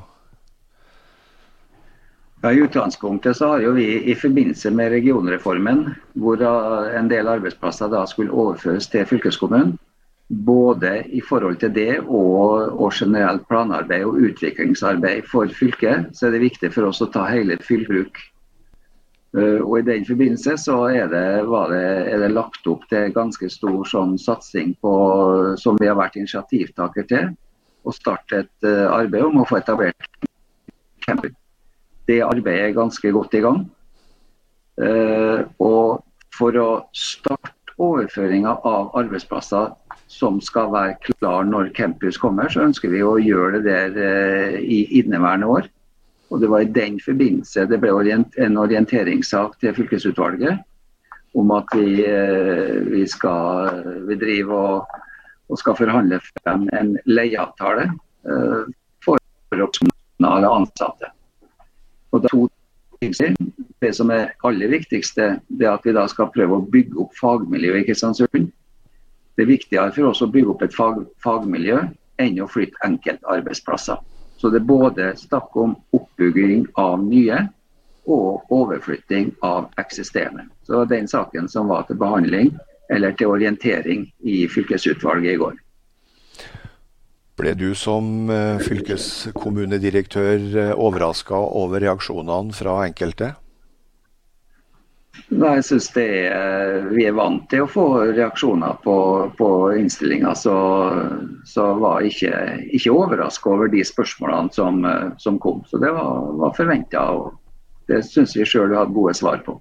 Ja, 2.45 2.53
I 2.53 2.61
utgangspunktet 2.61 3.35
så 3.41 3.49
har 3.51 3.65
jo 3.65 3.73
vi 3.75 3.89
i 4.13 4.15
forbindelse 4.15 4.71
med 4.71 4.93
regionreformen, 4.93 5.89
hvor 6.23 6.39
en 6.45 7.11
del 7.11 7.35
arbeidsplasser 7.35 7.91
da 7.91 8.05
skulle 8.07 8.31
overføres 8.31 8.87
til 8.93 9.09
fylkeskommunen, 9.11 9.75
både 10.29 11.03
i 11.13 11.21
forhold 11.21 11.59
til 11.61 11.73
det 11.75 11.99
og, 12.01 12.73
og, 12.81 12.93
generelt 12.95 13.45
planarbeid 13.49 14.05
og 14.09 14.21
utviklingsarbeid 14.29 15.27
for 15.29 15.51
fylket, 15.53 16.09
så 16.17 16.27
er 16.27 16.35
det 16.35 16.47
viktig 16.47 16.71
for 16.73 16.89
oss 16.89 17.03
å 17.05 17.11
ta 17.13 17.27
hele 17.29 17.59
fylkebruk. 17.61 18.21
Uh, 19.35 19.61
og 19.67 19.81
I 19.81 19.87
den 19.89 20.05
forbindelse 20.07 20.57
så 20.63 20.79
er 20.95 21.09
det, 21.11 21.25
det, 21.43 21.85
er 22.07 22.21
det, 22.23 22.31
lagt 22.33 22.67
opp 22.71 22.87
til 22.89 23.11
ganske 23.13 23.49
stor 23.51 23.81
sånn 23.91 24.15
satsing 24.21 24.77
på, 24.81 24.93
som 25.59 25.79
vi 25.81 25.91
har 25.91 25.99
vært 25.99 26.17
initiativtaker 26.21 27.09
til. 27.11 27.33
Å 27.85 27.93
starte 27.93 28.45
et 28.45 28.69
uh, 28.69 28.95
arbeid 28.95 29.27
om 29.27 29.43
å 29.43 29.49
få 29.49 29.59
etablert 29.59 30.09
camping. 31.05 31.35
Det 32.09 32.21
arbeidet 32.25 32.71
er 32.71 32.79
ganske 32.79 33.11
godt 33.13 33.35
i 33.35 33.43
gang. 33.45 33.65
Uh, 34.81 35.45
og 35.59 36.05
for 36.35 36.57
å 36.59 36.69
starte 36.95 37.75
overføringa 37.83 38.55
av 38.67 38.95
arbeidsplasser 38.99 39.75
som 40.14 40.40
skal 40.42 40.70
være 40.72 40.98
klar 41.09 41.46
når 41.48 41.72
campus 41.77 42.18
kommer, 42.20 42.50
så 42.50 42.64
ønsker 42.68 42.92
vi 42.92 43.03
å 43.03 43.16
gjøre 43.18 43.62
det 43.64 43.79
der 43.94 43.98
eh, 44.05 44.61
i 44.62 44.85
inneværende 45.00 45.50
år. 45.50 45.68
Og 46.31 46.40
Det 46.40 46.50
var 46.50 46.64
i 46.64 46.70
den 46.74 47.00
forbindelse 47.00 47.66
det 47.70 47.81
ble 47.83 47.92
en 48.14 48.57
orienteringssak 48.59 49.59
til 49.61 49.74
fylkesutvalget 49.74 50.62
om 51.35 51.50
at 51.50 51.74
vi, 51.74 52.05
eh, 52.07 52.81
vi 52.90 53.05
skal 53.11 53.83
vi 54.09 54.18
driver 54.18 54.55
og, 54.55 55.00
og, 55.48 55.59
skal 55.59 55.79
forhandle 55.79 56.20
frem 56.31 56.68
en 56.79 56.94
leieavtale 57.07 57.88
uh, 58.27 58.62
for 59.05 59.18
alle 60.24 60.50
ansatte. 60.50 61.11
Og 62.14 62.22
det, 62.22 62.31
to 62.31 62.48
det 63.83 63.94
som 63.94 64.11
er 64.11 64.31
aller 64.46 64.70
viktigste, 64.70 65.40
det 65.48 65.66
er 65.66 65.74
at 65.74 65.85
vi 65.85 65.92
da 65.92 66.07
skal 66.09 66.31
prøve 66.33 66.57
å 66.61 66.66
bygge 66.72 67.03
opp 67.03 67.16
fagmiljøet 67.18 67.83
i 67.83 67.88
Kristiansund. 67.90 68.53
Det 69.35 69.44
er 69.44 69.51
viktigere 69.51 69.92
for 69.94 70.12
oss 70.12 70.23
å 70.23 70.31
bygge 70.31 70.53
opp 70.53 70.62
et 70.62 70.75
fag, 70.75 71.01
fagmiljø 71.25 71.81
enn 72.23 72.42
å 72.42 72.51
flytte 72.51 72.79
enkeltarbeidsplasser. 72.87 73.99
Så 74.38 74.51
det 74.53 74.61
er 74.61 74.68
både 74.68 75.11
snakk 75.18 75.57
om 75.59 75.75
oppbygging 75.97 76.68
av 76.79 77.03
nye 77.03 77.40
og 78.05 78.53
overflytting 78.53 79.33
av 79.42 79.70
eksisterende. 79.81 80.47
Så 80.66 80.85
Den 80.85 81.09
saken 81.09 81.49
som 81.49 81.68
var 81.73 81.87
til 81.88 81.99
behandling 81.99 82.53
eller 82.92 83.14
til 83.16 83.33
orientering 83.33 84.07
i 84.20 84.44
fylkesutvalget 84.49 85.35
i 85.35 85.40
går. 85.40 85.55
Ble 87.35 87.55
du 87.59 87.73
som 87.75 88.29
fylkeskommunedirektør 88.62 90.77
overraska 90.77 91.35
over 91.35 91.83
reaksjonene 91.83 92.55
fra 92.55 92.85
enkelte? 92.87 93.35
Nei, 95.35 95.55
jeg 95.57 95.64
synes 95.64 95.87
det 95.94 96.09
Vi 96.94 97.05
er 97.09 97.14
vant 97.16 97.46
til 97.50 97.64
å 97.64 97.70
få 97.70 97.85
reaksjoner 98.14 98.77
på, 98.85 98.96
på 99.38 99.48
innstillinga, 99.79 100.35
så, 100.38 100.57
så 101.48 101.68
var 101.81 102.03
jeg 102.03 102.14
ikke, 102.14 102.40
ikke 102.79 102.94
overraska 102.94 103.55
over 103.55 103.70
de 103.72 103.85
spørsmålene 103.87 104.53
som, 104.55 104.83
som, 105.22 105.38
kom. 105.42 105.62
Så 105.70 105.81
Det 105.83 105.92
var, 105.94 106.29
var 106.42 106.57
forventa, 106.59 107.07
og 107.14 107.38
det 107.90 108.03
syns 108.09 108.37
vi 108.37 108.46
sjøl 108.48 108.70
vi 108.72 108.79
hadde 108.79 108.96
gode 108.96 109.14
svar 109.16 109.42
på. 109.46 109.57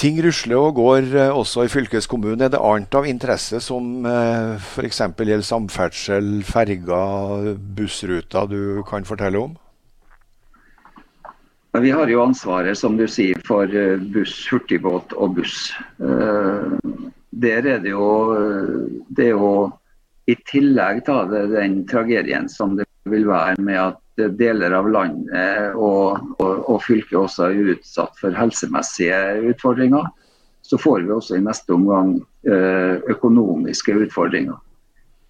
Ting 0.00 0.16
rusler 0.24 0.56
og 0.56 0.78
går 0.78 1.10
eh, 1.12 1.34
også 1.36 1.66
i 1.66 1.68
fylkeskommunen. 1.68 2.40
Er 2.46 2.54
det 2.54 2.60
annet 2.64 2.94
av 2.96 3.04
interesse 3.04 3.58
som 3.60 4.06
eh, 4.08 4.54
f.eks. 4.56 5.02
gjelder 5.12 5.44
samferdsel, 5.44 6.30
ferger, 6.48 7.50
bussruter 7.76 8.48
du 8.48 8.80
kan 8.88 9.04
fortelle 9.04 9.42
om? 9.42 9.52
Vi 11.82 11.90
har 11.90 12.06
jo 12.08 12.22
ansvaret 12.22 12.78
som 12.78 12.96
du 12.96 13.06
sier, 13.10 13.40
for 13.46 13.66
eh, 13.66 13.98
buss, 13.98 14.36
hurtigbåt 14.52 15.14
og 15.18 15.40
buss. 15.40 15.72
Eh, 15.98 16.76
der 17.34 17.66
er 17.66 17.80
det 17.82 17.90
jo, 17.90 18.06
det 19.10 19.26
er 19.26 19.32
jo 19.34 19.48
i 20.30 20.36
tillegg 20.46 21.02
til 21.04 21.32
den 21.50 21.80
tragedien 21.90 22.46
som 22.48 22.76
det 22.78 22.86
vil 23.10 23.26
være 23.26 23.58
med 23.58 23.80
at 23.80 24.36
deler 24.38 24.72
av 24.78 24.86
landet 24.86 25.74
og, 25.74 26.22
og, 26.38 26.52
og 26.70 26.78
fylket 26.84 27.18
også 27.18 27.48
er 27.48 27.72
utsatt 27.74 28.14
for 28.20 28.38
helsemessige 28.38 29.18
utfordringer, 29.50 30.06
så 30.62 30.78
får 30.78 31.02
vi 31.02 31.12
også 31.12 31.36
i 31.36 31.44
neste 31.44 31.74
omgang 31.74 32.14
eh, 32.46 33.02
økonomiske 33.10 33.98
utfordringer. 34.06 34.56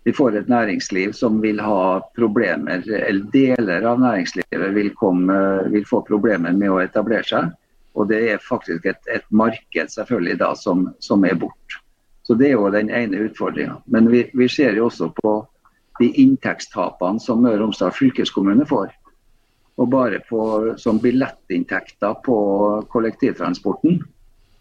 Vi 0.05 0.13
får 0.13 0.37
et 0.37 0.49
næringsliv 0.49 1.13
som 1.17 1.41
vil 1.41 1.61
ha 1.65 2.01
problemer, 2.17 2.83
eller 2.85 3.25
deler 3.33 3.87
av 3.89 4.03
næringslivet 4.03 4.75
vil, 4.77 4.91
komme, 5.01 5.37
vil 5.73 5.87
få 5.89 6.03
problemer 6.05 6.53
med 6.53 6.73
å 6.73 6.83
etablere 6.83 7.25
seg. 7.25 7.55
Og 7.95 8.11
det 8.11 8.21
er 8.33 8.43
faktisk 8.43 8.85
et, 8.91 9.01
et 9.09 9.25
marked 9.31 9.93
selvfølgelig 9.95 10.37
da 10.43 10.51
som, 10.59 10.91
som 11.01 11.25
er 11.25 11.39
borte. 11.41 11.81
Så 12.25 12.35
Det 12.35 12.49
er 12.49 12.57
jo 12.57 12.71
den 12.73 12.91
ene 12.91 13.25
utfordringa. 13.29 13.79
Men 13.87 14.11
vi, 14.13 14.27
vi, 14.35 14.49
ser 14.49 14.77
jo 14.77 14.89
også 14.91 15.11
på 15.23 15.35
de 16.01 16.09
inntektstapene 16.21 17.21
som 17.21 17.43
Møre 17.45 17.61
og 17.61 17.67
Romsdal 17.67 17.93
fylkeskommune 17.97 18.67
får. 18.67 18.93
Og 19.77 19.91
bare 19.91 20.21
på, 20.29 20.41
som 20.81 21.01
billettinntekter 21.01 22.17
på 22.25 22.37
kollektivtransporten. 22.93 24.01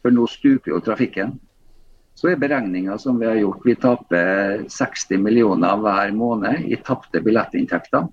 For 0.03 0.11
nå 0.11 0.27
stuper 0.27 0.75
jo 0.75 0.83
trafikken 0.83 1.37
så 2.15 2.29
er 2.29 2.35
beregninga 2.35 2.97
som 2.97 3.19
vi 3.19 3.25
har 3.25 3.35
gjort, 3.35 3.65
vi 3.65 3.75
taper 3.75 4.65
60 4.69 5.17
millioner 5.17 5.79
hver 5.81 6.11
måned 6.15 6.67
i 6.69 6.77
tapte 6.85 7.21
billettinntekter. 7.25 8.05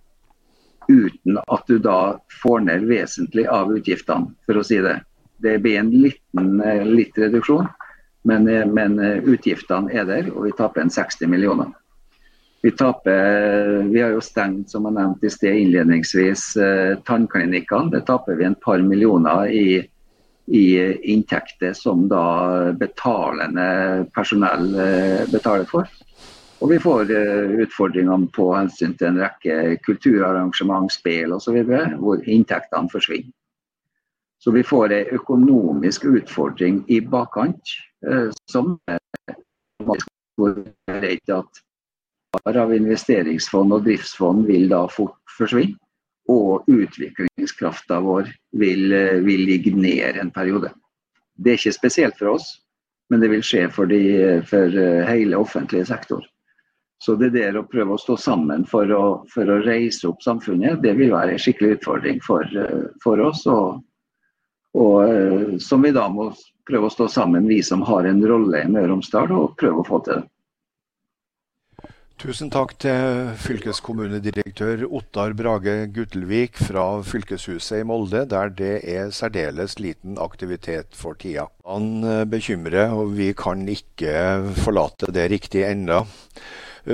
Uten 0.88 1.38
at 1.38 1.68
du 1.68 1.78
da 1.78 2.18
får 2.42 2.64
ned 2.66 2.86
vesentlig 2.88 3.44
av 3.46 3.70
utgiftene, 3.76 4.32
for 4.46 4.58
å 4.58 4.64
si 4.66 4.80
det. 4.82 4.96
Det 5.40 5.58
blir 5.62 5.78
en 5.80 5.92
liten 5.92 6.56
eh, 6.64 6.82
litt 6.84 7.18
reduksjon, 7.18 7.68
men, 8.28 8.48
eh, 8.48 8.64
men 8.66 8.98
eh, 8.98 9.20
utgiftene 9.22 9.92
er 9.92 10.08
der, 10.08 10.32
og 10.32 10.48
vi 10.48 10.56
taper 10.56 10.82
en 10.82 10.92
60 10.92 11.30
millioner. 11.30 11.70
Vi, 12.60 12.72
taper, 12.76 13.86
vi 13.88 14.02
har 14.02 14.10
jo 14.12 14.20
stengt 14.20 14.72
som 14.72 14.84
jeg 14.84 14.96
nevnte 14.98 15.28
i 15.28 15.32
sted 15.32 15.56
innledningsvis, 15.62 16.42
tannklinikkene. 17.08 17.88
Det 17.94 18.02
taper 18.04 18.36
vi 18.36 18.44
en 18.44 18.58
par 18.60 18.82
millioner 18.84 19.48
i 19.48 19.64
i 20.50 20.96
inntekter 21.12 21.72
som 21.72 22.08
da 22.10 22.72
betalende 22.74 24.06
personell 24.14 24.72
eh, 24.74 25.26
betaler 25.30 25.68
for. 25.70 25.88
Og 26.60 26.72
vi 26.72 26.78
får 26.82 27.06
utfordringer 27.06 27.62
utfordringene 27.64 28.28
på 28.36 28.48
hensyn 28.52 28.96
til 28.98 29.12
en 29.12 29.20
rekke 29.22 29.76
kulturarrangement, 29.86 30.92
spill 30.92 31.32
osv. 31.32 31.62
hvor 32.02 32.20
inntektene 32.26 32.90
forsvinner. 32.92 33.32
Så 34.40 34.50
vi 34.50 34.62
får 34.64 34.92
en 34.92 35.14
økonomisk 35.20 36.04
utfordring 36.08 36.82
i 36.88 37.00
bakkant 37.00 37.74
eh, 38.08 38.28
som 38.48 38.78
greit 40.40 41.32
at 41.32 41.62
av 42.56 42.72
investeringsfond 42.74 43.74
og 43.76 43.84
driftsfond 43.84 44.46
vil 44.48 44.68
da 44.70 44.86
fort 44.88 45.18
forsvinne 45.36 45.76
og 46.30 46.68
utviklingskrafta 46.70 48.00
vår 48.04 48.30
vil, 48.52 48.92
eh, 48.92 49.18
vil, 49.24 49.44
ligge 49.48 49.74
ned 49.74 50.20
en 50.20 50.30
periode. 50.30 50.72
Det 51.36 51.52
er 51.52 51.58
ikke 51.58 51.78
spesielt 51.78 52.18
for 52.18 52.36
oss, 52.36 52.52
men 53.10 53.22
det 53.22 53.30
vil 53.32 53.42
skje 53.44 53.66
for, 53.74 53.90
de, 53.90 54.42
for 54.46 54.76
eh, 54.78 55.06
hele 55.08 55.40
offentlige 55.40 55.88
sektor. 55.88 56.26
Så 57.00 57.16
det 57.16 57.30
der 57.32 57.56
å 57.56 57.64
prøve 57.64 57.96
å 57.96 58.00
stå 58.00 58.18
sammen 58.20 58.66
for 58.68 58.90
å, 58.92 59.04
for 59.32 59.48
å 59.48 59.62
reise 59.64 60.10
opp 60.10 60.20
samfunnet, 60.22 60.82
det 60.84 60.92
vil 60.98 61.14
være 61.14 61.34
en 61.34 61.40
skikkelig 61.40 61.78
utfordring 61.78 62.20
for, 62.24 62.44
eh, 62.44 62.90
for 63.02 63.22
oss. 63.24 63.46
Og, 63.48 63.80
og, 64.76 65.56
som 65.64 65.86
vi 65.86 65.94
da 65.96 66.06
må 66.12 66.30
prøve 66.68 66.90
å 66.90 66.92
stå 66.92 67.08
sammen, 67.08 67.48
vi 67.48 67.62
som 67.64 67.82
har 67.88 68.06
en 68.06 68.20
rolle 68.28 68.60
i 68.60 68.68
Møre 68.68 68.90
og 68.90 68.92
Romsdal, 68.98 69.32
og 69.32 69.56
prøve 69.58 69.82
å 69.82 69.88
få 69.88 70.04
til 70.04 70.20
det. 70.20 70.28
Tusen 72.20 72.50
takk 72.52 72.74
til 72.76 73.30
fylkeskommunedirektør 73.40 74.82
Ottar 74.92 75.32
Brage 75.32 75.86
Guttelvik 75.88 76.58
fra 76.60 76.82
fylkeshuset 77.00 77.78
i 77.78 77.86
Molde, 77.88 78.26
der 78.28 78.52
det 78.52 78.74
er 78.92 79.08
særdeles 79.08 79.78
liten 79.80 80.18
aktivitet 80.20 80.92
for 80.92 81.16
tida. 81.16 81.46
Han 81.64 82.04
eh, 82.04 82.26
bekymrer, 82.28 82.92
og 82.92 83.14
vi 83.16 83.30
kan 83.32 83.64
ikke 83.72 84.12
forlate 84.60 85.08
det 85.16 85.30
riktig 85.32 85.64
ennå. 85.70 86.02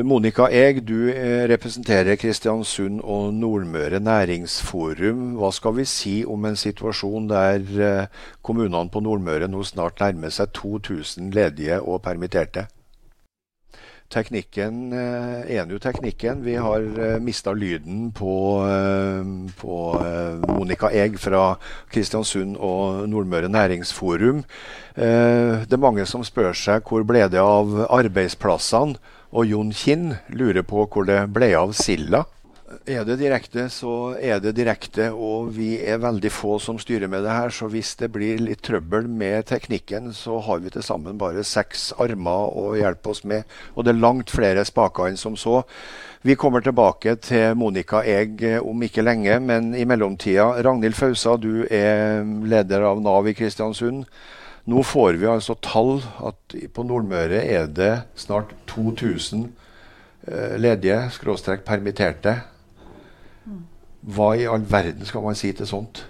Monica 0.06 0.46
Eeg, 0.46 0.84
du 0.86 1.10
eh, 1.10 1.48
representerer 1.50 2.14
Kristiansund 2.22 3.02
og 3.02 3.34
Nordmøre 3.34 3.98
Næringsforum. 3.98 5.26
Hva 5.42 5.50
skal 5.50 5.74
vi 5.80 5.90
si 5.90 6.16
om 6.22 6.46
en 6.46 6.62
situasjon 6.62 7.26
der 7.34 7.66
eh, 7.90 8.24
kommunene 8.46 8.94
på 8.94 9.02
Nordmøre 9.02 9.50
nå 9.50 9.66
snart 9.66 10.06
nærmer 10.06 10.30
seg 10.30 10.54
2000 10.54 11.34
ledige 11.34 11.82
og 11.82 12.04
permitterte? 12.06 12.68
Teknikken 14.12 14.92
eh, 14.94 15.56
jo 15.74 15.78
teknikken. 15.82 16.44
Vi 16.46 16.54
har 16.62 16.84
eh, 17.02 17.16
mista 17.22 17.52
lyden 17.52 18.12
på, 18.14 18.62
eh, 18.62 19.50
på 19.58 19.78
Monica 20.46 20.90
Egg 20.94 21.18
fra 21.18 21.56
Kristiansund 21.90 22.56
og 22.56 23.08
Nordmøre 23.10 23.48
Næringsforum. 23.48 24.44
det 24.96 25.72
er 25.72 25.82
mange 25.82 26.06
som 26.06 26.22
spør 26.24 26.54
seg 26.56 26.86
hvor 26.88 27.02
ble 27.04 27.26
det 27.28 27.42
av 27.42 27.86
arbeidsplassene. 27.90 28.96
Og 29.36 29.50
Jon 29.50 29.72
Kinn 29.74 30.14
lurer 30.32 30.62
på 30.62 30.86
hvor 30.86 31.04
det 31.04 31.18
ble 31.34 31.50
av 31.58 31.74
Silla. 31.76 32.24
Er 32.84 33.04
det 33.08 33.16
direkte, 33.20 33.68
så 33.72 34.16
er 34.20 34.40
det 34.42 34.52
direkte. 34.58 35.08
Og 35.14 35.52
vi 35.56 35.76
er 35.80 36.02
veldig 36.02 36.30
få 36.34 36.58
som 36.62 36.78
styrer 36.78 37.08
med 37.10 37.24
det 37.24 37.32
her. 37.32 37.54
Så 37.54 37.70
hvis 37.72 37.94
det 38.00 38.10
blir 38.14 38.42
litt 38.42 38.62
trøbbel 38.66 39.08
med 39.08 39.46
teknikken, 39.48 40.12
så 40.12 40.40
har 40.44 40.60
vi 40.62 40.72
til 40.74 40.84
sammen 40.84 41.18
bare 41.18 41.44
seks 41.46 41.92
armer 42.02 42.52
å 42.52 42.74
hjelpe 42.78 43.14
oss 43.14 43.24
med. 43.24 43.46
Og 43.74 43.86
det 43.86 43.94
er 43.94 44.02
langt 44.02 44.34
flere 44.34 44.64
spaker 44.68 45.10
enn 45.10 45.20
som 45.20 45.38
så. 45.40 45.62
Vi 46.26 46.34
kommer 46.34 46.60
tilbake 46.60 47.16
til 47.22 47.54
Monica 47.54 48.00
Egg 48.02 48.42
om 48.58 48.82
ikke 48.82 49.04
lenge, 49.06 49.38
men 49.40 49.74
i 49.78 49.84
mellomtida 49.86 50.48
Ragnhild 50.66 50.96
Fausa, 50.98 51.36
du 51.38 51.62
er 51.70 52.24
leder 52.24 52.88
av 52.88 52.98
Nav 53.04 53.28
i 53.30 53.36
Kristiansund. 53.38 54.08
Nå 54.66 54.82
får 54.82 55.20
vi 55.20 55.28
altså 55.30 55.54
tall 55.62 56.00
at 56.26 56.56
på 56.74 56.82
Nordmøre 56.82 57.44
er 57.46 57.68
det 57.70 57.92
snart 58.18 58.50
2000 58.66 59.44
eh, 60.26 60.56
ledige, 60.58 61.04
skråstrek 61.14 61.62
permitterte. 61.68 62.40
Hva 64.00 64.34
i 64.36 64.46
all 64.46 64.66
verden 64.66 65.06
skal 65.06 65.24
man 65.24 65.38
si 65.38 65.52
til 65.56 65.66
sånt? 65.66 66.04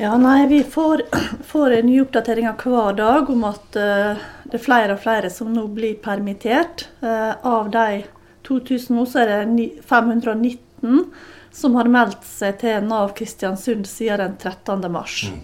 Ja, 0.00 0.16
nei, 0.16 0.46
Vi 0.46 0.62
får, 0.62 1.02
får 1.44 1.82
nye 1.82 2.02
oppdateringer 2.04 2.54
hver 2.62 2.92
dag 2.94 3.30
om 3.30 3.42
at 3.48 3.74
uh, 3.74 4.20
det 4.46 4.60
er 4.60 4.62
flere 4.62 4.94
og 4.94 5.00
flere 5.02 5.30
som 5.34 5.50
nå 5.50 5.64
blir 5.74 5.96
permittert. 5.98 6.86
Uh, 7.02 7.34
av 7.42 7.72
de 7.74 8.04
2000 8.46 8.94
nå, 8.94 9.06
så 9.10 9.24
er 9.24 9.32
det 9.48 9.66
519 9.88 11.02
som 11.50 11.74
har 11.74 11.90
meldt 11.90 12.22
seg 12.22 12.60
til 12.60 12.86
Nav 12.86 13.10
Kristiansund 13.18 13.88
siden 13.90 14.22
den 14.22 14.36
13. 14.38 14.86
mars. 14.86 15.16
Mm. 15.32 15.42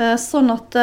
Uh, 0.00 0.16
sånn 0.16 0.48
at 0.54 0.78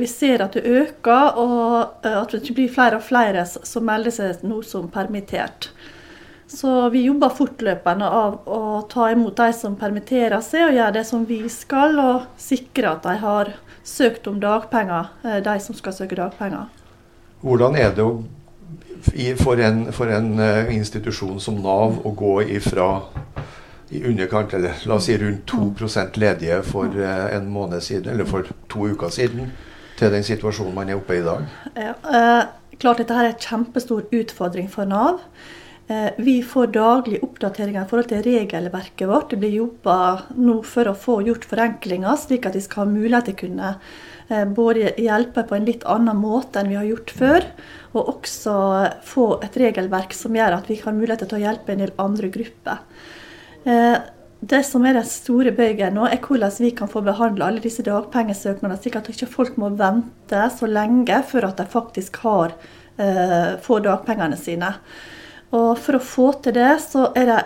vi 0.00 0.08
ser 0.08 0.40
at 0.40 0.56
det 0.56 0.64
øker, 0.64 1.36
og 1.36 2.06
at 2.08 2.32
det 2.32 2.56
blir 2.56 2.72
flere 2.72 2.96
og 2.96 3.04
flere 3.04 3.44
som 3.44 3.84
melder 3.84 4.16
seg 4.22 4.48
nå 4.48 4.62
som 4.64 4.88
permittert. 4.88 5.68
Så 6.54 6.88
vi 6.90 7.02
jobber 7.02 7.32
fortløpende 7.34 8.06
av 8.06 8.36
å 8.46 8.82
ta 8.90 9.08
imot 9.10 9.34
de 9.36 9.48
som 9.56 9.74
permitterer 9.78 10.38
seg, 10.44 10.68
og 10.68 10.76
gjøre 10.76 10.94
det 10.94 11.02
som 11.08 11.24
vi 11.26 11.40
skal, 11.50 11.98
og 11.98 12.28
sikre 12.38 12.92
at 12.94 13.02
de 13.08 13.14
har 13.24 13.50
søkt 13.82 14.28
om 14.30 14.38
dagpenger, 14.40 15.10
eh, 15.24 15.40
de 15.42 15.54
som 15.60 15.74
skal 15.74 15.96
søke 15.96 16.18
dagpenger. 16.20 16.70
Hvordan 17.42 17.74
er 17.76 17.90
det 17.96 18.06
for 19.42 19.60
en, 19.60 19.82
for 19.92 20.12
en 20.14 20.38
eh, 20.40 20.70
institusjon 20.76 21.42
som 21.42 21.58
Nav 21.64 21.98
å 22.06 22.14
gå 22.14 22.36
ifra 22.54 22.88
i 23.90 24.04
underkant, 24.06 24.54
eller 24.54 24.86
la 24.86 25.00
oss 25.00 25.10
si 25.10 25.18
rundt 25.18 25.50
2% 25.50 26.22
ledige 26.22 26.62
for 26.70 26.94
eh, 26.94 27.26
en 27.34 27.50
måned 27.50 27.82
siden, 27.82 28.14
eller 28.14 28.30
for 28.30 28.46
to 28.70 28.86
uker 28.94 29.10
siden, 29.10 29.50
til 29.98 30.14
den 30.14 30.22
situasjonen 30.26 30.78
man 30.78 30.94
er 30.94 31.02
oppe 31.02 31.18
i 31.18 31.20
i 31.20 31.26
dag? 31.26 31.50
Ja, 31.74 31.98
klart 32.78 33.02
dette 33.02 33.18
her 33.18 33.26
er 33.26 33.34
en 33.34 33.42
kjempestor 33.42 34.06
utfordring 34.14 34.70
for 34.70 34.86
Nav. 34.86 35.18
Eh, 35.86 36.10
vi 36.16 36.42
får 36.42 36.66
daglig 36.72 37.20
oppdateringer 37.24 37.84
i 37.84 37.88
forhold 37.88 38.08
til 38.08 38.24
regelverket 38.24 39.08
vårt. 39.08 39.30
Det 39.30 39.40
blir 39.42 39.52
jobba 39.58 39.96
nå 40.36 40.62
for 40.64 40.88
å 40.88 40.96
få 40.96 41.18
gjort 41.26 41.44
forenklinger, 41.48 42.16
slik 42.20 42.48
at 42.48 42.56
vi 42.56 42.64
skal 42.64 42.84
ha 42.84 42.92
mulighet 42.94 43.28
til 43.28 43.36
å 43.36 43.40
kunne 43.42 43.74
eh, 44.28 44.46
både 44.48 44.94
hjelpe 44.96 45.44
på 45.44 45.58
en 45.58 45.68
litt 45.68 45.84
annen 45.84 46.16
måte 46.16 46.62
enn 46.62 46.72
vi 46.72 46.80
har 46.80 46.88
gjort 46.88 47.12
før, 47.20 47.48
og 47.92 48.10
også 48.16 48.56
få 49.04 49.28
et 49.44 49.60
regelverk 49.60 50.16
som 50.16 50.36
gjør 50.36 50.56
at 50.56 50.72
vi 50.72 50.80
har 50.80 50.96
mulighet 50.96 51.26
til 51.28 51.38
å 51.40 51.44
hjelpe 51.44 51.74
en 51.74 51.84
del 51.84 51.96
andre 52.00 52.32
grupper. 52.32 52.80
Det 54.44 54.60
som 54.66 54.84
er 54.84 54.96
den 54.98 55.06
store 55.08 55.54
bøygen 55.56 55.94
nå, 55.96 56.04
er 56.10 56.20
hvordan 56.20 56.52
vi 56.60 56.72
kan 56.76 56.90
få 56.90 57.00
behandla 57.04 57.46
alle 57.48 57.62
disse 57.64 57.84
dagpengesøknadene, 57.86 58.76
slik 58.76 58.98
at 58.98 59.08
ikke 59.08 59.28
folk 59.30 59.56
må 59.60 59.70
vente 59.78 60.42
så 60.52 60.68
lenge 60.68 61.20
før 61.30 61.46
at 61.48 61.62
de 61.62 61.66
faktisk 61.72 62.18
har, 62.26 62.52
eh, 62.98 63.54
får 63.64 63.84
dagpengene 63.86 64.36
sine. 64.36 64.74
Og 65.54 65.78
For 65.78 65.98
å 65.98 66.02
få 66.02 66.30
til 66.44 66.56
det, 66.56 66.72
så 66.82 67.08
er 67.14 67.30
det 67.30 67.42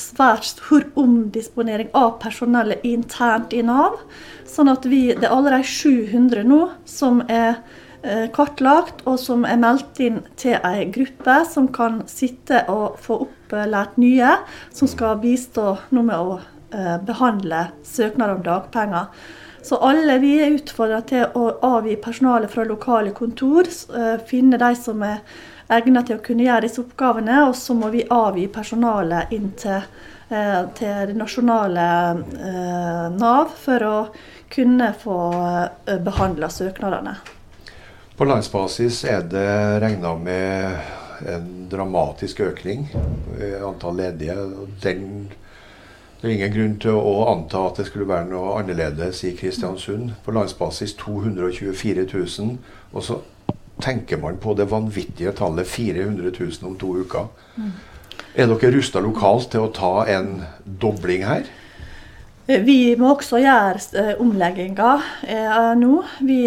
svært 0.00 0.46
stor 0.48 0.88
omdisponering 0.98 1.92
av 1.94 2.16
personellet 2.22 2.82
internt 2.88 3.52
i 3.54 3.60
Nav. 3.62 4.00
Sånn 4.48 4.72
at 4.72 4.88
vi, 4.88 5.12
det 5.14 5.28
er 5.28 5.36
allerede 5.36 5.68
700 5.68 6.46
nå 6.48 6.64
som 6.88 7.20
er 7.28 7.60
Eh, 8.02 8.24
kartlagt, 8.34 9.04
og 9.06 9.14
som 9.22 9.44
er 9.46 9.60
meldt 9.62 10.00
inn 10.02 10.16
til 10.40 10.56
ei 10.66 10.88
gruppe 10.90 11.36
som 11.46 11.68
kan 11.70 12.00
sitte 12.10 12.64
og 12.72 12.96
få 12.98 13.20
opplært 13.28 13.94
nye, 14.02 14.32
som 14.74 14.90
skal 14.90 15.20
bistå 15.22 15.76
nå 15.94 16.02
med 16.08 16.18
å 16.18 16.40
eh, 16.74 16.96
behandle 17.06 17.68
søknader 17.86 18.40
om 18.40 18.42
dagpenger. 18.48 19.06
Så 19.62 19.78
alle 19.86 20.16
vi 20.18 20.32
er 20.42 20.56
utfordra 20.56 20.98
til 21.06 21.30
å 21.38 21.44
avgi 21.62 21.94
personale 22.02 22.50
fra 22.50 22.66
lokale 22.66 23.14
kontor, 23.14 23.70
eh, 23.70 24.18
finne 24.26 24.58
de 24.58 24.72
som 24.74 25.06
er 25.06 25.22
egnet 25.68 26.08
til 26.08 26.18
å 26.18 26.24
kunne 26.24 26.46
gjøre 26.46 26.66
disse 26.66 26.82
oppgavene, 26.82 27.42
og 27.48 27.54
så 27.58 27.76
må 27.78 27.92
vi 27.92 28.06
avgi 28.10 28.48
personalet 28.52 29.34
inn 29.36 29.52
til, 29.58 29.84
til 30.78 31.10
det 31.10 31.16
nasjonale 31.18 31.86
Nav 33.18 33.52
for 33.60 33.84
å 33.84 33.96
kunne 34.52 34.90
få 34.96 35.18
behandla 36.04 36.48
søknadene. 36.52 37.14
På 38.16 38.24
landsbasis 38.28 39.04
er 39.08 39.22
det 39.28 39.52
regna 39.82 40.14
med 40.20 40.76
en 41.26 41.68
dramatisk 41.70 42.40
økning 42.40 42.84
i 43.40 43.54
antall 43.64 43.96
ledige. 43.98 44.36
Den, 44.82 45.30
det 46.20 46.28
er 46.28 46.34
ingen 46.36 46.54
grunn 46.54 46.76
til 46.82 46.98
å 46.98 47.14
anta 47.32 47.64
at 47.68 47.80
det 47.80 47.88
skulle 47.88 48.10
være 48.10 48.28
noe 48.30 48.58
annerledes 48.60 49.24
i 49.28 49.32
Kristiansund. 49.38 50.12
På 50.24 50.34
landsbasis 50.36 50.94
224 51.00 52.06
000. 52.12 52.58
Og 52.92 53.06
så 53.06 53.18
tenker 53.80 54.20
man 54.20 54.36
på 54.42 54.54
det 54.54 54.68
vanvittige 54.70 55.32
tallet 55.32 55.68
400 55.68 56.30
000 56.38 56.68
om 56.68 56.76
to 56.78 56.92
uker. 57.02 57.26
Mm. 57.56 57.72
Er 58.34 58.48
dere 58.48 58.72
rusta 58.72 59.00
lokalt 59.00 59.50
til 59.52 59.66
å 59.66 59.72
ta 59.74 59.92
en 60.08 60.42
dobling 60.64 61.24
her? 61.28 61.48
Eh, 62.46 62.60
vi 62.64 62.94
må 62.98 63.12
også 63.14 63.40
gjøre 63.42 63.82
eh, 64.00 64.12
omlegginger 64.22 65.04
eh, 65.28 65.60
nå. 65.78 66.02
Vi 66.26 66.40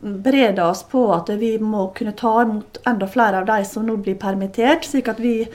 bereder 0.00 0.64
oss 0.66 0.84
på 0.90 1.06
at 1.14 1.30
vi 1.40 1.54
må 1.62 1.88
kunne 1.96 2.16
ta 2.18 2.40
imot 2.42 2.82
enda 2.88 3.08
flere 3.10 3.42
av 3.42 3.48
de 3.50 3.60
som 3.68 3.86
nå 3.86 3.98
blir 4.02 4.18
permittert, 4.20 4.88
slik 4.88 5.10
at 5.12 5.22
vi 5.22 5.24
vi 5.24 5.48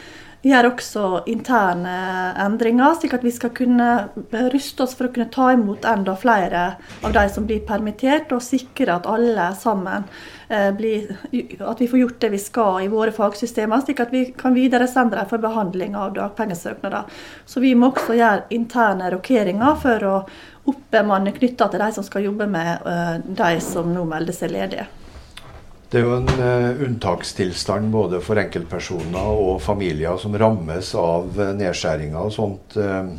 gjør 0.45 0.69
også 0.69 1.05
interne 1.27 1.93
endringer, 2.39 2.93
slik 2.95 3.13
at 3.17 3.23
vi 3.25 3.31
skal 3.35 3.51
kunne 3.55 3.87
ruste 4.53 4.85
oss 4.85 4.93
for 4.95 5.09
å 5.09 5.13
kunne 5.13 5.31
ta 5.33 5.49
imot 5.55 5.87
enda 5.89 6.15
flere 6.19 6.61
av 7.03 7.15
de 7.15 7.25
som 7.31 7.47
blir 7.47 7.65
permittert, 7.67 8.31
og 8.31 8.43
sikre 8.43 8.95
at 8.95 9.09
alle 9.09 9.49
sammen 9.59 10.07
eh, 10.47 10.69
blir, 10.75 11.09
at 11.59 11.81
vi 11.83 11.89
får 11.91 12.03
gjort 12.03 12.21
det 12.23 12.31
vi 12.35 12.41
skal 12.43 12.85
i 12.85 12.91
våre 12.91 13.15
fagsystemer, 13.15 13.83
slik 13.83 13.99
at 14.05 14.15
vi 14.15 14.29
kan 14.37 14.55
videresende 14.55 15.19
dem 15.19 15.27
for 15.31 15.43
behandling 15.43 15.97
av 15.99 16.15
dagpengesøknader. 16.15 17.11
Så 17.45 17.63
vi 17.63 17.73
må 17.75 17.91
også 17.91 18.15
gjøre 18.15 18.47
interne 18.55 19.11
rokeringer 19.11 19.75
for 19.83 20.07
å 20.07 20.15
oppbemanne 20.69 21.33
knytta 21.35 21.67
til 21.67 21.83
de 21.83 21.91
som 21.97 22.05
skal 22.05 22.29
jobbe 22.29 22.47
med 22.47 22.87
eh, 22.87 23.15
de 23.27 23.53
som 23.65 23.91
nå 23.91 24.07
melder 24.07 24.39
seg 24.39 24.55
ledige. 24.55 24.87
Det 25.89 25.97
er 25.97 26.05
jo 26.05 26.17
en 26.19 26.29
uh, 26.37 26.83
unntakstilstand 26.85 27.89
både 27.93 28.19
for 28.21 28.37
enkeltpersoner 28.37 29.31
og 29.41 29.55
familier 29.65 30.19
som 30.21 30.35
rammes 30.37 30.91
av 30.97 31.33
uh, 31.33 31.49
nedskjæringer 31.57 32.19
og 32.21 32.35
sånt. 32.35 32.77
Uh, 32.77 33.15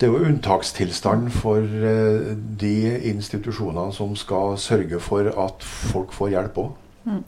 det 0.00 0.08
er 0.08 0.14
jo 0.14 0.30
unntakstilstand 0.30 1.26
for 1.34 1.60
de 1.60 2.76
institusjonene 3.10 3.92
som 3.92 4.14
skal 4.16 4.54
sørge 4.56 4.96
for 5.04 5.28
at 5.28 5.66
folk 5.92 6.14
får 6.16 6.30
hjelp 6.32 6.60
òg. 6.62 6.70
Mm. 7.04 7.18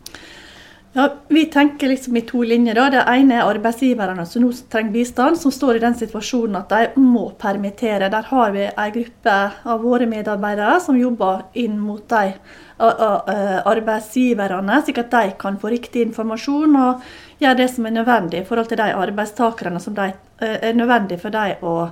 Ja, 0.95 1.15
Vi 1.29 1.47
tenker 1.47 1.89
liksom 1.89 2.17
i 2.17 2.21
to 2.21 2.43
linjer. 2.43 2.75
da. 2.75 2.91
Det 2.91 3.05
ene 3.09 3.35
er 3.35 3.49
arbeidsgiverne 3.49 4.27
som 4.27 4.43
nå 4.43 4.53
trenger 4.69 4.93
bistand, 4.93 5.39
som 5.39 5.53
står 5.53 5.77
i 5.77 5.79
den 5.79 5.95
situasjonen 5.95 6.57
at 6.57 6.69
de 6.69 7.01
må 7.01 7.31
permittere. 7.31 8.11
Der 8.13 8.23
har 8.23 8.51
vi 8.53 8.69
en 8.77 8.93
gruppe 8.93 9.51
av 9.65 9.83
våre 9.83 10.07
medarbeidere 10.07 10.81
som 10.81 10.99
jobber 10.99 11.43
inn 11.55 11.81
mot 11.81 12.09
de 12.09 12.35
arbeidsgiverne, 12.79 14.83
slik 14.83 14.99
at 14.99 15.11
de 15.11 15.33
kan 15.39 15.57
få 15.57 15.69
riktig 15.73 16.03
informasjon 16.03 16.77
og 16.77 17.01
gjøre 17.41 17.57
det 17.57 17.71
som 17.71 17.87
er 17.87 17.91
nødvendig 17.97 18.43
i 18.43 18.45
forhold 18.45 18.69
til 18.69 18.79
de 18.83 18.93
arbeidstakerne 18.93 19.81
som 19.81 19.95
de, 19.95 20.13
er 20.41 20.75
nødvendig 20.75 21.21
for 21.21 21.31
dem 21.31 21.55
å 21.63 21.89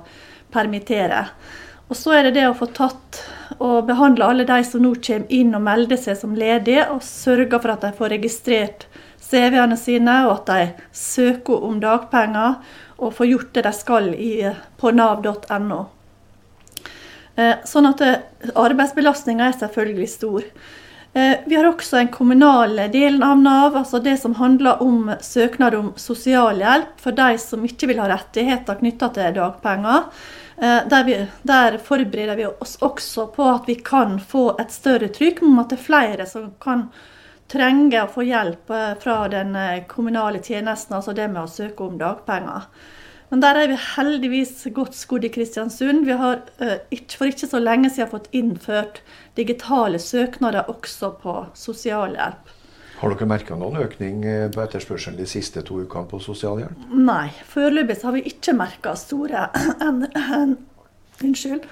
permittere. 0.51 1.25
Og 1.91 1.97
Så 1.99 2.13
er 2.15 2.23
det 2.23 2.37
det 2.39 2.47
å 2.47 2.55
få 2.55 2.69
tatt 2.71 3.19
og 3.59 3.83
behandle 3.89 4.23
alle 4.23 4.45
de 4.47 4.61
som 4.63 4.79
nå 4.79 4.93
kommer 5.03 5.33
inn 5.35 5.51
og 5.57 5.65
melder 5.65 5.99
seg 5.99 6.15
som 6.21 6.37
ledige, 6.39 6.85
og 6.87 7.03
sørge 7.03 7.59
for 7.59 7.73
at 7.73 7.83
de 7.83 7.91
får 7.97 8.13
registrert 8.15 8.85
CV-ene 9.19 9.75
sine, 9.77 10.21
og 10.29 10.37
at 10.39 10.51
de 10.51 10.85
søker 10.95 11.65
om 11.67 11.81
dagpenger 11.83 12.61
og 13.01 13.15
får 13.17 13.31
gjort 13.33 13.51
det 13.57 13.65
de 13.67 13.73
skal 13.75 14.07
i, 14.15 14.35
på 14.79 14.93
nav.no. 14.95 15.81
Eh, 17.35 17.57
sånn 17.67 17.89
at 17.89 18.03
eh, 18.05 18.21
arbeidsbelastninga 18.55 19.49
er 19.49 19.59
selvfølgelig 19.59 20.09
stor. 20.15 20.47
Eh, 21.11 21.43
vi 21.43 21.57
har 21.57 21.67
også 21.67 21.99
den 21.99 22.11
kommunale 22.13 22.87
delen 22.93 23.23
av 23.27 23.39
Nav, 23.39 23.75
altså 23.75 23.99
det 24.03 24.17
som 24.21 24.37
handler 24.39 24.79
om 24.83 25.11
søknad 25.19 25.75
om 25.75 25.91
sosialhjelp 25.99 27.01
for 27.03 27.19
de 27.19 27.35
som 27.41 27.67
ikke 27.67 27.91
vil 27.91 27.99
ha 27.99 28.07
rettigheter 28.13 28.79
knytta 28.79 29.11
til 29.17 29.35
dagpenger. 29.41 30.07
Der, 30.61 31.03
vi, 31.03 31.15
der, 31.41 31.79
forbereder 31.81 32.37
vi 32.37 32.45
oss 32.45 32.75
også 32.85 33.23
på 33.33 33.47
at 33.49 33.65
vi 33.65 33.79
kan 33.81 34.19
få 34.21 34.43
et 34.61 34.69
større 34.69 35.07
trykk 35.09 35.41
om 35.47 35.57
at 35.57 35.71
det 35.73 35.79
er 35.79 35.85
flere 35.87 36.27
som 36.29 36.51
kan 36.61 36.83
trenge 37.49 37.97
å 37.97 38.11
få 38.13 38.27
hjelp 38.27 38.69
fra 39.01 39.15
den 39.33 39.57
kommunale 39.89 40.37
tjenesten, 40.45 40.93
altså 40.99 41.15
det 41.17 41.25
med 41.33 41.41
å 41.41 41.49
søke 41.49 41.87
om 41.87 41.97
dagpenger. 41.97 42.69
Men 43.31 43.41
der 43.41 43.57
er 43.57 43.71
vi 43.71 43.81
heldigvis 43.95 44.67
godt 44.75 44.93
skodd 44.99 45.25
i 45.25 45.33
Kristiansund. 45.33 46.05
Vi 46.05 46.19
har 46.19 46.41
for 47.15 47.31
ikke 47.31 47.49
så 47.49 47.61
lenge 47.63 47.89
siden 47.89 48.11
fått 48.11 48.29
innført 48.35 49.01
digitale 49.39 49.97
søknader 50.03 50.69
også 50.69 51.13
på 51.23 51.37
sosialhjelp. 51.57 52.60
Har 53.01 53.09
dere 53.09 53.25
merka 53.25 53.55
noen 53.57 53.79
økning 53.81 54.19
eh, 54.29 54.43
på 54.53 54.61
etterspørselen 54.61 55.17
de 55.17 55.25
siste 55.25 55.63
to 55.65 55.79
ukene 55.81 56.05
på 56.05 56.19
sosialhjelp? 56.21 56.83
Nei, 56.93 57.31
foreløpig 57.49 57.95
har 58.03 58.13
vi 58.13 58.21
ikke 58.29 58.53
merka 58.53 58.93
store 58.99 59.47
en, 59.87 60.03
en, 60.11 60.53
Unnskyld. 61.21 61.65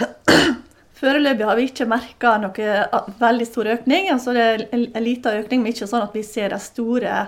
Foreløpig 1.00 1.44
har 1.48 1.56
vi 1.56 1.66
ikke 1.68 1.86
merka 1.88 2.32
noen 2.40 3.12
veldig 3.20 3.48
stor 3.48 3.68
økning. 3.74 4.08
Altså 4.12 4.32
det 4.36 4.46
er 4.46 4.64
en 4.72 5.04
liten 5.04 5.42
økning, 5.42 5.62
men 5.62 5.74
ikke 5.74 5.88
sånn 5.88 6.04
at 6.04 6.16
vi 6.16 6.24
ser 6.24 6.52
de 6.52 6.60
store 6.60 7.26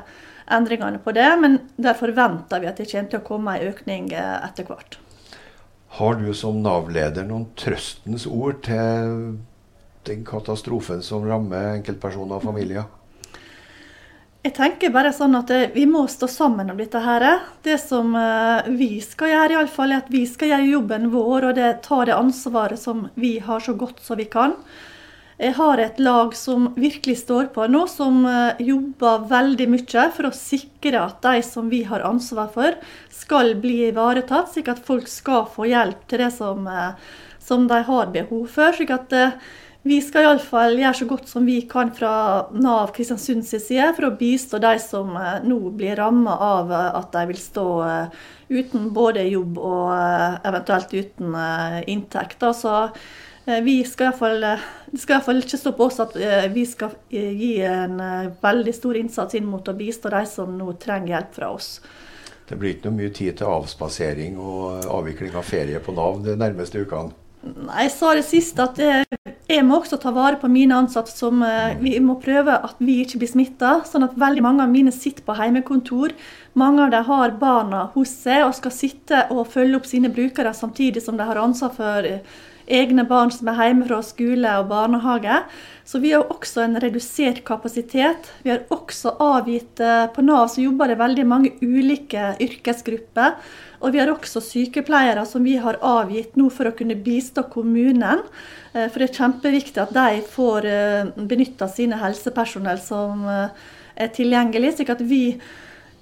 endringene 0.53 1.01
på 1.05 1.13
det. 1.17 1.29
Men 1.41 1.61
der 1.77 1.97
forventer 1.97 2.61
vi 2.61 2.73
at 2.73 2.81
det 2.81 2.89
kommer 2.89 3.13
til 3.13 3.21
å 3.21 3.27
komme 3.29 3.59
en 3.59 3.69
økning 3.75 4.11
eh, 4.17 4.35
etter 4.49 4.69
hvert. 4.69 4.97
Har 6.01 6.17
du 6.17 6.33
som 6.37 6.65
Nav-leder 6.65 7.29
noen 7.29 7.51
trøstens 7.61 8.25
ord 8.25 8.65
til 8.65 9.37
den 10.09 10.25
katastrofen 10.25 11.05
som 11.05 11.29
rammer 11.29 11.75
enkeltpersoner 11.77 12.41
og 12.41 12.49
familier? 12.49 12.89
Jeg 14.43 14.57
tenker 14.57 14.91
bare 14.91 15.13
sånn 15.15 15.37
at 15.39 15.51
eh, 15.55 15.69
Vi 15.71 15.85
må 15.87 16.03
stå 16.11 16.27
sammen 16.27 16.73
om 16.73 16.79
dette. 16.81 16.99
her. 16.99 17.25
Det 17.63 17.79
som 17.79 18.15
eh, 18.19 18.71
vi 18.75 18.97
skal 19.01 19.31
gjøre, 19.31 19.53
i 19.53 19.59
alle 19.61 19.71
fall, 19.71 19.95
er 19.95 20.03
at 20.03 20.11
vi 20.11 20.25
skal 20.27 20.51
gjøre 20.51 20.73
jobben 20.73 21.13
vår 21.13 21.47
og 21.51 21.55
det, 21.61 21.69
ta 21.87 22.01
det 22.09 22.17
ansvaret 22.17 22.81
som 22.81 23.07
vi 23.15 23.37
har 23.39 23.63
så 23.63 23.77
godt 23.79 24.03
som 24.03 24.19
vi 24.19 24.27
kan. 24.27 24.57
Jeg 25.39 25.55
har 25.55 25.79
et 25.79 25.99
lag 26.03 26.35
som 26.35 26.69
virkelig 26.75 27.21
står 27.23 27.53
på 27.55 27.69
nå, 27.71 27.87
som 27.87 28.27
eh, 28.27 28.67
jobber 28.67 29.31
veldig 29.31 29.71
mye 29.71 30.11
for 30.19 30.27
å 30.27 30.35
sikre 30.35 31.07
at 31.07 31.23
de 31.23 31.39
som 31.47 31.71
vi 31.71 31.85
har 31.87 32.03
ansvar 32.03 32.51
for, 32.51 32.75
skal 33.15 33.55
bli 33.63 33.85
ivaretatt, 33.93 34.51
slik 34.51 34.75
at 34.75 34.83
folk 34.83 35.07
skal 35.07 35.47
få 35.55 35.71
hjelp 35.71 36.03
til 36.11 36.27
det 36.27 36.33
som, 36.35 36.67
som 37.39 37.71
de 37.71 37.85
har 37.87 38.11
behov 38.11 38.49
for. 38.51 38.75
slik 38.75 38.91
at 38.91 39.15
vi 39.83 39.99
skal 40.05 40.27
iallfall 40.27 40.77
gjøre 40.79 40.95
så 40.95 41.07
godt 41.11 41.31
som 41.31 41.47
vi 41.47 41.57
kan 41.71 41.91
fra 41.95 42.13
Nav 42.55 42.93
Kristiansunds 42.95 43.51
side 43.51 43.89
for 43.97 44.07
å 44.07 44.15
bistå 44.19 44.61
de 44.63 44.77
som 44.83 45.11
nå 45.43 45.59
blir 45.75 45.99
ramma 45.99 46.37
av 46.39 46.71
at 46.77 47.11
de 47.17 47.25
vil 47.33 47.41
stå 47.41 47.67
uten 48.53 48.93
både 48.95 49.25
jobb 49.27 49.59
og 49.59 49.91
eventuelt 50.47 50.95
uten 50.95 51.35
inntekt. 51.91 52.47
Så 52.55 52.77
vi 53.67 53.81
skal 53.83 54.13
iallfall 54.13 54.45
Det 54.93 55.01
skal 55.03 55.17
iallfall 55.17 55.43
ikke 55.43 55.59
stå 55.59 55.73
på 55.75 55.89
oss 55.89 55.99
at 56.05 56.15
vi 56.55 56.63
skal 56.69 56.95
gi 57.11 57.57
en 57.67 57.99
veldig 58.43 58.75
stor 58.77 59.01
innsats 59.01 59.35
inn 59.35 59.49
mot 59.51 59.67
å 59.67 59.75
bistå 59.75 60.13
de 60.15 60.23
som 60.31 60.53
nå 60.59 60.77
trenger 60.79 61.17
hjelp 61.17 61.35
fra 61.41 61.51
oss. 61.57 61.73
Det 62.47 62.59
blir 62.61 62.77
ikke 62.77 62.91
noe 62.91 63.01
mye 63.01 63.15
tid 63.17 63.41
til 63.41 63.51
avspasering 63.51 64.39
og 64.39 64.87
avvikling 64.93 65.35
av 65.35 65.49
ferie 65.49 65.81
på 65.83 65.95
Nav 65.97 66.23
de 66.23 66.37
nærmeste 66.39 66.85
ukene? 66.85 67.22
Jeg 67.43 67.91
sa 67.91 68.13
det 68.15 68.23
sist, 68.29 68.59
at 68.63 68.79
jeg 68.79 69.65
må 69.67 69.81
også 69.81 69.99
ta 70.01 70.13
vare 70.15 70.39
på 70.39 70.51
mine 70.51 70.77
ansatte. 70.79 71.11
som 71.11 71.43
Vi 71.81 71.97
må 72.01 72.15
prøve 72.23 72.55
at 72.55 72.79
vi 72.79 73.01
ikke 73.03 73.19
blir 73.23 73.33
smitta. 73.33 73.73
Sånn 73.89 74.07
at 74.07 74.15
veldig 74.19 74.45
mange 74.45 74.63
av 74.63 74.71
mine 74.71 74.95
sitter 74.95 75.27
på 75.27 75.35
heimekontor. 75.41 76.15
Mange 76.55 76.85
av 76.87 76.95
dem 76.95 77.05
har 77.09 77.35
barna 77.41 77.89
hos 77.97 78.15
seg 78.23 78.47
og 78.47 78.55
skal 78.59 78.75
sitte 78.77 79.27
og 79.35 79.51
følge 79.51 79.81
opp 79.81 79.91
sine 79.91 80.13
brukere 80.13 80.55
samtidig 80.55 81.03
som 81.03 81.19
de 81.19 81.27
har 81.27 81.41
ansvar 81.43 81.75
for 81.75 82.11
egne 82.67 83.05
barn 83.09 83.33
som 83.35 83.51
er 83.51 83.59
hjemme 83.61 83.87
fra 83.89 84.01
skole 84.05 84.57
og 84.61 84.69
barnehage. 84.71 85.43
Så 85.85 85.99
vi 86.03 86.13
har 86.15 86.29
også 86.31 86.63
en 86.63 86.79
redusert 86.81 87.43
kapasitet. 87.45 88.31
Vi 88.45 88.53
har 88.53 88.63
også 88.73 89.17
avgitt 89.21 89.81
eh, 89.83 90.07
På 90.15 90.23
Nav 90.23 90.47
så 90.53 90.63
jobber 90.63 90.93
det 90.93 91.01
veldig 91.01 91.27
mange 91.27 91.51
ulike 91.63 92.37
yrkesgrupper. 92.43 93.35
Og 93.83 93.95
vi 93.95 93.99
har 93.99 94.13
også 94.13 94.41
sykepleiere 94.47 95.25
som 95.27 95.43
vi 95.45 95.57
har 95.59 95.81
avgitt 95.83 96.39
nå 96.39 96.47
for 96.55 96.71
å 96.71 96.77
kunne 96.79 96.99
bistå 97.03 97.45
kommunen. 97.51 98.23
Eh, 98.73 98.87
for 98.87 99.03
det 99.03 99.11
er 99.11 99.19
kjempeviktig 99.19 99.83
at 99.83 99.97
de 99.97 100.23
får 100.37 100.71
eh, 100.71 101.11
benytta 101.19 101.69
sine 101.71 101.99
helsepersonell 102.01 102.81
som 102.83 103.27
er 103.29 104.09
tilgjengelig, 104.17 104.79
slik 104.79 104.95
at 104.95 105.03
vi 105.05 105.25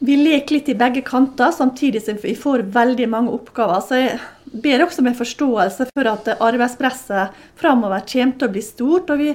vi 0.00 0.16
leker 0.16 0.56
litt 0.56 0.68
i 0.72 0.76
begge 0.80 1.02
kanter, 1.04 1.50
samtidig 1.52 2.00
som 2.00 2.16
vi 2.22 2.32
får 2.32 2.62
veldig 2.72 3.08
mange 3.12 3.34
oppgaver. 3.36 3.82
Så 3.84 3.98
jeg 3.98 4.14
ber 4.52 4.84
også 4.84 5.04
med 5.06 5.18
forståelse 5.18 5.88
for 5.92 6.10
at 6.10 6.28
arbeidspresset 6.36 7.36
framover 7.60 8.02
kommer 8.08 8.38
til 8.38 8.48
å 8.48 8.54
bli 8.54 8.62
stort. 8.64 9.10
Og 9.12 9.22
vi 9.22 9.34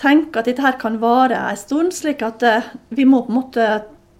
tenker 0.00 0.40
at 0.40 0.50
dette 0.50 0.64
her 0.64 0.78
kan 0.80 1.00
vare 1.02 1.40
en 1.50 1.58
stund, 1.58 1.94
slik 1.96 2.24
at 2.26 2.44
eh, 2.44 2.70
vi 2.94 3.06
må 3.08 3.24
på 3.24 3.32
en 3.32 3.40
måte 3.40 3.68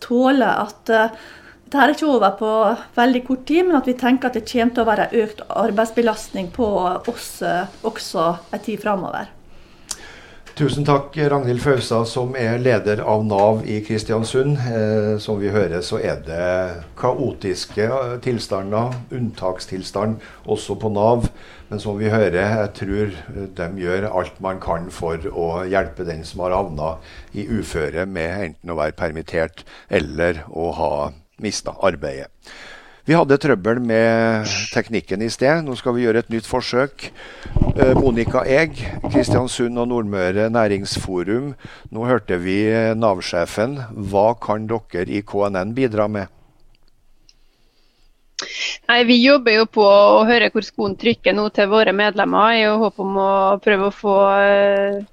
tåle 0.05 0.49
at 0.49 0.93
eh, 0.93 1.17
dette 1.65 1.81
er 1.83 1.95
ikke 1.95 2.11
over 2.13 2.35
på 2.39 2.51
veldig 2.95 3.23
kort 3.27 3.47
tid, 3.49 3.65
men 3.67 3.81
at 3.81 3.89
vi 3.89 3.97
tenker 3.99 4.31
at 4.31 4.37
det 4.39 4.45
kommer 4.47 4.75
til 4.77 4.85
å 4.85 4.91
være 4.91 5.09
økt 5.25 5.41
arbeidsbelastning 5.51 6.53
på 6.55 6.69
oss 7.11 7.31
eh, 7.43 7.65
også 7.83 8.29
en 8.55 8.63
tid 8.63 8.83
framover. 8.85 9.33
Tusen 10.55 10.85
takk, 10.87 11.17
Ragnhild 11.19 11.59
Fausa, 11.59 12.05
som 12.07 12.37
er 12.39 12.61
leder 12.63 13.01
av 13.03 13.25
Nav 13.27 13.65
i 13.67 13.81
Kristiansund. 13.83 14.53
Eh, 14.63 15.17
som 15.19 15.41
vi 15.41 15.49
hører, 15.51 15.81
så 15.83 15.99
er 15.99 16.21
det 16.23 16.85
kaotiske 16.95 17.89
tilstander, 18.23 18.95
unntakstilstand, 19.11 20.23
også 20.47 20.77
på 20.79 20.93
Nav. 20.95 21.27
Men 21.73 21.83
som 21.83 21.99
vi 21.99 22.07
hører, 22.13 22.39
jeg 22.39 22.71
tror 22.79 23.19
de 23.59 23.67
gjør 23.83 24.07
alt 24.13 24.39
man 24.47 24.63
kan 24.63 24.87
for 24.95 25.27
å 25.27 25.49
hjelpe 25.67 26.07
den 26.07 26.23
som 26.23 26.45
har 26.47 26.55
havna 26.55 26.93
i 27.35 27.49
uføre 27.51 28.07
med 28.07 28.47
enten 28.53 28.71
å 28.71 28.79
være 28.79 28.95
permittert 28.95 29.67
eller 29.91 30.45
å 30.55 30.71
ha 30.79 30.93
mista 31.43 31.75
arbeidet. 31.83 32.31
Vi 33.05 33.13
hadde 33.13 33.37
trøbbel 33.37 33.83
med 33.85 34.49
teknikken 34.73 35.21
i 35.27 35.29
sted. 35.29 35.61
Nå 35.67 35.75
skal 35.77 35.93
vi 35.93 36.07
gjøre 36.07 36.23
et 36.25 36.31
nytt 36.33 36.47
forsøk. 36.49 37.11
Eh, 37.77 37.93
Monica 37.99 38.41
Egg, 38.49 38.81
Kristiansund 39.11 39.77
og 39.77 39.91
Nordmøre 39.91 40.47
Næringsforum. 40.49 41.51
Nå 41.93 42.07
hørte 42.09 42.39
vi 42.41 42.63
Nav-sjefen. 42.97 43.77
Hva 44.09 44.31
kan 44.41 44.65
dere 44.71 45.05
i 45.13 45.21
KNN 45.21 45.77
bidra 45.77 46.09
med? 46.09 46.33
Nei, 48.89 49.03
Vi 49.05 49.21
jobber 49.21 49.53
jo 49.59 49.67
på 49.69 49.85
å 49.85 50.25
høre 50.25 50.49
hvor 50.53 50.65
skoen 50.65 50.97
trykker 50.97 51.37
nå 51.37 51.51
til 51.53 51.69
våre 51.73 51.93
medlemmer, 51.93 52.57
i 52.57 52.65
håp 52.65 53.05
om 53.05 53.21
å 53.21 53.33
prøve 53.65 53.91
å 53.91 53.95
få 53.95 54.17
eh, 54.33 55.05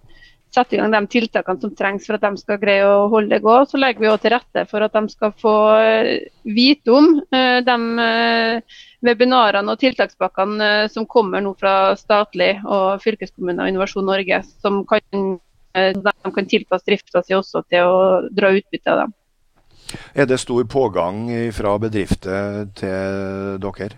sette 0.51 0.75
i 0.75 0.79
gang 0.79 0.91
de 0.91 1.01
tiltakene 1.11 1.61
som 1.61 1.73
trengs 1.75 2.07
for 2.07 2.17
at 2.17 2.25
de 2.25 2.39
skal 2.39 2.59
greie 2.61 2.87
å 2.87 3.07
holde 3.11 3.35
det 3.35 3.41
gå. 3.43 3.53
Så 3.67 3.79
legger 3.79 4.03
vi 4.03 4.09
også 4.11 4.25
til 4.25 4.33
rette 4.35 4.65
for 4.69 4.85
at 4.85 4.97
de 4.97 5.03
skal 5.13 5.33
få 5.39 5.53
eh, 5.79 6.09
vite 6.43 6.95
om 6.95 7.07
eh, 7.31 7.59
de 7.65 7.77
eh, 8.05 8.81
webinarene 9.07 9.73
og 9.73 9.79
tiltakspakkene 9.81 10.89
som 10.93 11.07
kommer 11.09 11.43
nå 11.43 11.55
fra 11.59 11.95
statlig 11.99 12.53
og 12.65 13.01
fylkeskommune 13.03 13.63
og 13.63 13.71
Innovasjon 13.71 14.05
Norge, 14.05 14.43
som 14.61 14.83
kan, 14.85 15.01
de 15.73 16.13
kan 16.35 16.51
tilpasse 16.51 16.85
drifta 16.85 17.23
si 17.25 17.33
også 17.33 17.63
til 17.71 17.87
å 17.87 17.97
dra 18.29 18.51
utbytte 18.53 18.93
av 18.93 19.03
dem. 19.05 19.17
Er 20.13 20.29
det 20.29 20.37
stor 20.39 20.67
pågang 20.69 21.25
fra 21.55 21.73
bedrifter 21.81 22.67
til 22.77 23.57
dere? 23.63 23.97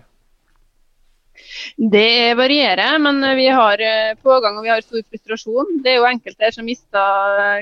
Det 1.76 2.34
varierer, 2.34 2.98
men 2.98 3.36
vi 3.36 3.46
har 3.48 3.80
eh, 3.80 4.14
pågang 4.22 4.58
og 4.58 4.64
vi 4.66 4.72
har 4.72 4.82
stor 4.84 5.02
frustrasjon. 5.10 5.78
Det 5.84 5.92
er 5.92 6.00
jo 6.00 6.08
enkelte 6.08 6.50
som 6.54 6.66
mista 6.68 7.04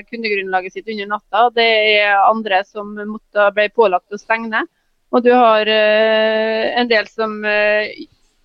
kundegrunnlaget 0.09 0.77
sitt 0.77 0.89
under 0.93 1.11
natta. 1.15 1.43
Det 1.55 1.67
er 1.97 2.17
andre 2.21 2.63
som 2.67 2.93
måtte 2.97 3.49
ble 3.55 3.69
pålagt 3.73 4.13
å 4.13 4.21
stenge. 4.21 4.65
Og 5.13 5.23
du 5.25 5.31
har 5.33 5.69
eh, 5.69 6.73
en 6.79 6.89
del 6.89 7.09
som 7.09 7.39
eh, 7.45 7.93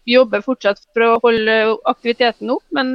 jobber 0.08 0.44
fortsatt 0.44 0.80
for 0.92 1.04
å 1.04 1.18
holde 1.24 1.56
aktiviteten 1.90 2.48
opp, 2.54 2.64
men 2.72 2.94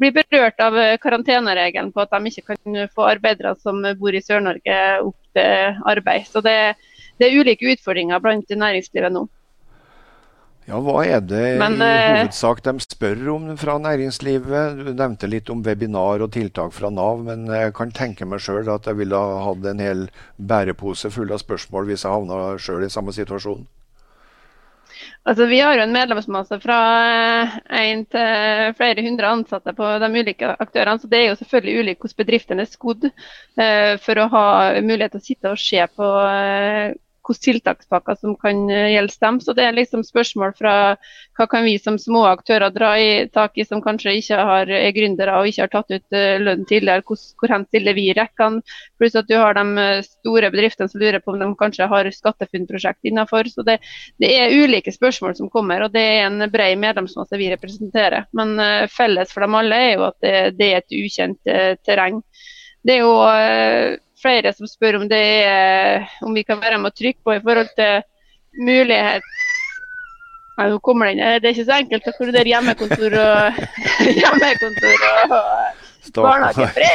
blir 0.00 0.14
berørt 0.16 0.62
av 0.64 0.78
karanteneregelen 1.02 1.90
på 1.92 2.00
at 2.00 2.14
de 2.14 2.30
ikke 2.30 2.54
kan 2.54 2.78
få 2.88 3.04
arbeidere 3.10 3.52
som 3.60 3.84
bor 4.00 4.16
i 4.16 4.22
Sør-Norge 4.24 4.78
opp 5.04 5.36
til 5.36 5.82
arbeid. 5.92 6.24
Så 6.32 6.40
det, 6.40 6.56
det 7.20 7.28
er 7.28 7.36
ulike 7.36 7.68
utfordringer 7.74 8.24
blant 8.24 8.48
næringslivet 8.48 9.12
nå. 9.12 9.26
Ja, 10.68 10.78
Hva 10.78 11.00
er 11.02 11.22
det 11.26 11.58
Men, 11.58 11.74
i 11.82 11.86
eh, 11.88 12.08
hovedsak 12.20 12.62
de 12.62 12.76
spør 12.84 13.22
om 13.34 13.48
fra 13.58 13.74
næringslivet? 13.82 14.78
Du 14.78 14.92
nevnte 14.94 15.30
litt 15.30 15.50
om 15.50 15.62
webinar 15.66 16.22
og 16.22 16.30
tiltak 16.36 16.70
fra 16.76 16.90
Nav, 16.90 17.24
men 17.26 17.48
jeg 17.50 17.74
kan 17.74 17.90
tenke 17.90 18.28
meg 18.28 18.44
sjøl 18.44 18.70
at 18.70 18.86
jeg 18.86 19.00
ville 19.00 19.18
ha 19.18 19.42
hatt 19.48 19.66
en 19.66 19.82
hel 19.82 20.06
bærepose 20.38 21.10
full 21.10 21.34
av 21.34 21.42
spørsmål 21.42 21.90
hvis 21.90 22.06
jeg 22.06 22.14
havna 22.14 22.58
sjøl 22.62 22.86
i 22.86 22.92
samme 22.94 23.14
situasjon. 23.16 23.66
Altså, 25.26 25.46
vi 25.50 25.58
har 25.62 25.76
jo 25.78 25.82
en 25.84 25.94
medlemsmasse 25.94 26.56
fra 26.62 26.78
én 27.78 28.02
til 28.10 28.72
flere 28.78 29.02
hundre 29.02 29.34
ansatte 29.34 29.74
på 29.74 29.92
de 30.02 30.10
ulike 30.14 30.56
aktørene. 30.62 30.98
så 30.98 31.10
Det 31.10 31.18
er 31.18 31.28
jo 31.30 31.38
selvfølgelig 31.38 31.78
ulikt 31.78 32.02
hvordan 32.02 32.22
bedriftene 32.22 32.66
er 32.66 32.70
skodd 32.70 33.06
uh, 33.06 33.94
for 34.02 34.18
å 34.18 34.28
ha 34.34 34.46
mulighet 34.82 35.14
til 35.14 35.22
å 35.22 35.26
sitte 35.26 35.54
og 35.54 35.62
se 35.62 35.86
på 35.96 36.10
hvilke 37.22 37.42
tiltakspakker 37.42 38.16
som 38.18 38.34
kan 38.36 38.70
eh, 38.70 38.92
gjelde 38.94 39.14
dem. 39.20 39.40
Så 39.40 39.54
det 39.54 39.64
er 39.64 39.76
liksom 39.76 40.02
spørsmål 40.04 40.54
fra 40.58 40.96
hva 41.38 41.46
kan 41.46 41.64
vi 41.64 41.78
som 41.78 41.98
små 41.98 42.24
aktører 42.26 42.70
dra 42.70 42.98
i 42.98 43.28
tak 43.32 43.56
i, 43.56 43.64
som 43.64 43.82
kanskje 43.82 44.16
ikke 44.18 44.36
har, 44.36 44.68
er 44.68 44.92
gründere 44.92 45.38
og 45.38 45.48
ikke 45.48 45.62
har 45.62 45.72
tatt 45.72 45.90
ut 45.92 46.16
eh, 46.16 46.40
lønn 46.40 46.64
tidligere. 46.66 47.04
Hvor, 47.06 47.18
hvor 47.40 47.54
hen 47.54 47.66
stiller 47.68 47.94
vi 47.94 48.08
rekkene? 48.16 48.62
Pluss 48.98 49.16
at 49.16 49.28
du 49.28 49.36
har 49.36 49.54
de 49.54 49.66
eh, 49.78 50.02
store 50.06 50.50
bedriftene 50.50 50.90
som 50.90 51.00
lurer 51.00 51.20
på 51.22 51.32
om 51.32 51.40
de 51.40 51.50
kanskje 51.58 51.88
har 51.90 52.10
SkatteFUNN-prosjekt 52.10 53.10
innenfor. 53.10 53.50
Så 53.50 53.66
det, 53.66 53.78
det, 54.22 54.32
er 54.32 54.56
ulike 54.58 54.92
spørsmål 54.94 55.36
som 55.38 55.50
kommer, 55.52 55.86
og 55.86 55.94
det 55.94 56.02
er 56.02 56.26
en 56.26 56.48
bred 56.50 56.78
medlemsmasse 56.80 57.38
vi 57.38 57.52
representerer. 57.52 58.26
Men 58.36 58.56
felles 58.90 59.32
for 59.32 59.44
dem 59.44 59.54
alle 59.58 59.78
er 59.78 59.92
jo 59.94 60.06
at 60.08 60.18
det, 60.24 60.34
det 60.58 60.68
er 60.72 60.80
et 60.82 60.96
ukjent 60.96 61.52
terreng. 61.86 62.20
Det 62.82 62.96
er 62.96 63.04
jo 63.04 63.12
flere 64.22 64.52
som 64.56 64.68
spør 64.70 65.00
om, 65.00 65.06
er, 65.10 66.06
om 66.22 66.34
vi 66.34 66.44
kan 66.46 66.60
være 66.62 66.78
med 66.80 66.92
å 66.92 66.98
trykke 66.98 67.20
på 67.24 67.36
i 67.36 67.42
forhold 67.42 67.72
til 67.78 68.02
mulighet 68.62 69.26
Nei, 70.52 70.66
nå 70.68 70.82
kommer 70.84 71.08
den. 71.08 71.22
Det 71.40 71.48
er 71.48 71.54
ikke 71.54 71.64
så 71.64 71.78
enkelt 71.80 72.08
å 72.10 72.12
koordinere 72.12 72.50
hjemmekontor 72.50 73.14
og, 73.16 73.60
hjemmekontor 74.20 75.06
og 75.32 76.18
barnehagefri. 76.18 76.90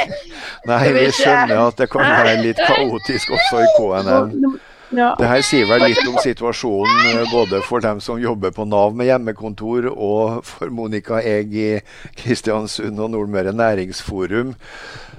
Nei, 0.70 0.82
vi 0.94 1.06
skjønner 1.18 1.63
at 1.63 1.82
det 1.82 1.88
kan 1.90 2.06
være 2.06 2.36
litt 2.44 2.62
kaotisk 2.62 3.34
også 3.34 3.63
i 3.63 3.72
KNN. 3.80 4.60
Ja. 4.95 5.12
Det 5.19 5.28
her 5.28 5.43
sier 5.43 5.67
vel 5.67 5.84
litt 5.84 6.04
om 6.08 6.15
situasjonen 6.23 7.10
eh, 7.12 7.32
både 7.32 7.60
for 7.67 7.84
dem 7.84 8.00
som 8.04 8.21
jobber 8.21 8.54
på 8.56 8.65
Nav 8.69 8.95
med 8.95 9.10
hjemmekontor, 9.10 9.89
og 9.91 10.41
for 10.47 10.71
Monica 10.71 11.19
Egg 11.19 11.56
i 11.60 11.69
Kristiansund 12.15 13.00
og 13.04 13.12
Nordmøre 13.12 13.52
Næringsforum. 13.56 14.56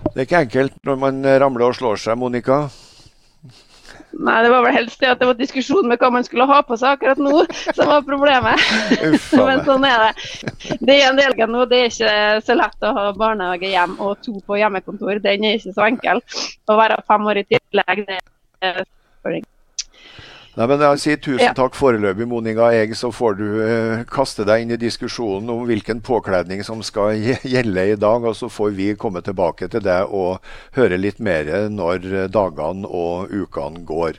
Det 0.09 0.17
er 0.17 0.29
ikke 0.29 0.45
enkelt 0.47 0.79
når 0.89 1.03
man 1.05 1.25
ramler 1.43 1.69
og 1.69 1.77
slår 1.77 2.01
seg, 2.01 2.17
Monica? 2.21 2.69
Nei, 4.19 4.39
det 4.43 4.49
var 4.51 4.65
vel 4.65 4.73
helst 4.73 5.03
det 5.03 5.11
at 5.13 5.21
det 5.21 5.27
var 5.29 5.37
diskusjon 5.37 5.89
med 5.89 6.01
hva 6.01 6.09
man 6.11 6.25
skulle 6.27 6.47
ha 6.49 6.63
på 6.65 6.79
seg 6.81 6.97
akkurat 6.97 7.21
nå, 7.21 7.43
som 7.77 7.91
var 7.91 8.07
problemet. 8.07 8.63
Men 9.37 9.61
sånn 9.67 9.85
er 9.87 10.07
det. 10.07 10.79
Det 10.81 10.97
er 10.97 11.11
en 11.11 11.21
del 11.21 11.37
ganger 11.37 11.53
nå. 11.53 11.67
Det 11.69 11.83
er 11.83 11.93
ikke 11.93 12.15
så 12.47 12.57
lett 12.57 12.89
å 12.89 12.95
ha 12.97 13.05
barnehage 13.19 13.71
hjem 13.75 13.99
og 14.01 14.17
to 14.25 14.39
på 14.49 14.59
hjemmekontor. 14.63 15.21
Den 15.25 15.45
er 15.45 15.61
ikke 15.61 15.77
så 15.77 15.87
enkel. 15.91 16.25
Å 16.67 16.81
være 16.81 16.99
fem 17.11 17.31
år 17.31 17.43
i 17.43 17.47
tillegg, 17.53 18.05
det 18.09 18.19
er 18.65 18.83
utfordring. 18.87 19.47
Nei, 20.59 20.67
men 20.67 20.81
jeg 20.83 20.99
sier 20.99 21.19
Tusen 21.23 21.55
takk 21.55 21.77
foreløpig, 21.79 22.27
Monica 22.27 22.73
Egg, 22.75 22.97
så 22.99 23.13
får 23.15 23.37
du 23.39 23.45
eh, 23.63 24.01
kaste 24.11 24.43
deg 24.43 24.65
inn 24.65 24.75
i 24.75 24.81
diskusjonen 24.81 25.53
om 25.55 25.61
hvilken 25.69 26.01
påkledning 26.03 26.65
som 26.67 26.83
skal 26.83 27.15
gjelde 27.53 27.85
i 27.93 27.95
dag. 27.95 28.27
og 28.27 28.35
Så 28.35 28.51
får 28.51 28.75
vi 28.75 28.89
komme 28.99 29.23
tilbake 29.23 29.71
til 29.71 29.87
det 29.87 30.01
og 30.11 30.43
høre 30.75 30.99
litt 30.99 31.23
mer 31.23 31.69
når 31.71 32.27
dagene 32.35 32.91
og 32.91 33.31
ukene 33.31 33.87
går. 33.87 34.19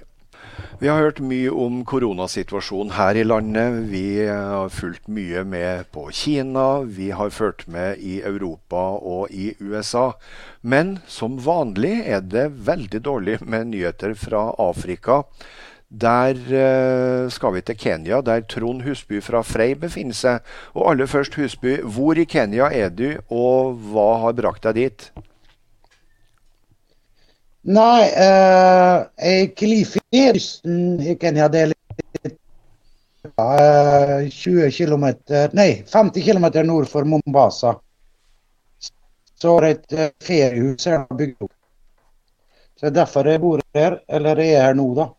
Vi 0.80 0.88
har 0.88 1.02
hørt 1.04 1.20
mye 1.20 1.52
om 1.52 1.82
koronasituasjonen 1.84 2.96
her 2.96 3.20
i 3.20 3.28
landet. 3.28 3.84
Vi 3.92 4.24
har 4.24 4.72
fulgt 4.72 5.12
mye 5.12 5.44
med 5.44 5.90
på 5.92 6.08
Kina. 6.16 6.86
Vi 6.88 7.12
har 7.12 7.36
fulgt 7.36 7.68
med 7.68 8.00
i 8.00 8.22
Europa 8.24 8.86
og 8.96 9.28
i 9.36 9.52
USA. 9.60 10.14
Men 10.64 11.02
som 11.04 11.36
vanlig 11.44 11.98
er 12.08 12.24
det 12.24 12.48
veldig 12.64 13.04
dårlig 13.04 13.42
med 13.44 13.74
nyheter 13.76 14.16
fra 14.16 14.54
Afrika. 14.56 15.26
Der 15.90 16.38
eh, 16.54 17.30
skal 17.30 17.54
vi 17.54 17.62
til 17.62 17.78
Kenya, 17.78 18.22
der 18.22 18.42
Trond 18.42 18.82
Husby 18.82 19.24
fra 19.26 19.42
Frei 19.42 19.74
befinner 19.74 20.14
seg. 20.14 20.46
Og 20.76 20.92
aller 20.92 21.10
først, 21.10 21.34
Husby, 21.34 21.80
hvor 21.82 22.14
i 22.14 22.28
Kenya 22.30 22.70
er 22.70 22.90
du, 22.94 23.18
og 23.30 23.74
hva 23.90 24.10
har 24.22 24.38
brakt 24.38 24.64
deg 24.70 24.76
dit? 24.76 25.10
Nei, 27.66 28.06
uh, 28.22 29.50
Kilifi, 29.58 30.00
kysten 30.14 31.02
i 31.02 31.18
Kenya, 31.20 31.50
det 31.50 31.66
er 31.66 31.74
litt 31.74 32.38
uh, 33.36 34.30
20 34.30 34.72
km 34.72 35.06
Nei, 35.58 35.70
50 35.90 36.24
km 36.24 36.48
nord 36.70 36.88
for 36.88 37.06
Mombasa. 37.06 37.80
Så 39.42 39.58
er 39.58 39.66
det 39.66 39.72
et 39.74 40.18
feriehus 40.22 40.22
feriehus 40.22 40.86
her 40.86 41.06
bygd 41.10 41.48
opp. 41.50 41.54
Så 42.78 42.88
er 42.88 42.96
derfor 42.96 43.28
jeg 43.28 43.42
bor 43.42 43.62
her, 43.74 44.04
eller 44.08 44.38
jeg 44.38 44.54
er 44.54 44.70
her 44.70 44.78
nå, 44.78 44.94
da. 44.96 45.16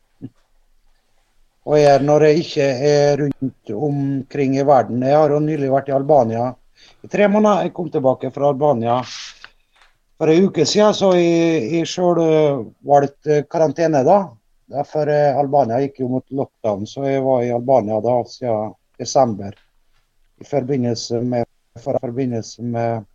Og 1.71 1.77
jeg, 1.79 2.03
når 2.03 2.25
jeg 2.27 2.41
ikke 2.43 2.65
er 2.67 3.21
rundt 3.21 3.71
omkring 3.71 4.57
i 4.59 4.65
verden 4.67 5.05
Jeg 5.07 5.15
har 5.15 5.31
jo 5.31 5.39
nylig 5.39 5.69
vært 5.71 5.91
i 5.91 5.95
Albania 5.95 6.49
i 7.05 7.09
tre 7.13 7.29
måneder. 7.31 7.69
Jeg 7.69 7.75
kom 7.77 7.91
tilbake 7.93 8.31
fra 8.35 8.49
Albania 8.51 8.97
for 10.19 10.33
en 10.33 10.49
uke 10.49 10.65
siden 10.67 10.97
så 10.99 11.13
jeg, 11.15 11.69
jeg 11.71 11.87
sjøl 11.89 12.19
valgte 12.91 13.45
karantene 13.47 14.03
da. 14.05 14.19
Derfor 14.71 15.13
Albania 15.15 15.79
gikk 15.85 16.03
jo 16.03 16.09
mot 16.17 16.27
lockdown, 16.35 16.83
så 16.91 17.07
jeg 17.07 17.23
var 17.25 17.45
i 17.47 17.53
Albania 17.55 18.01
da 18.03 18.17
siden 18.29 18.75
desember. 18.99 19.55
I 20.43 20.49
forbindelse 20.49 21.23
med, 21.23 21.47
for 21.79 22.03
forbindelse 22.03 22.67
med 22.67 23.07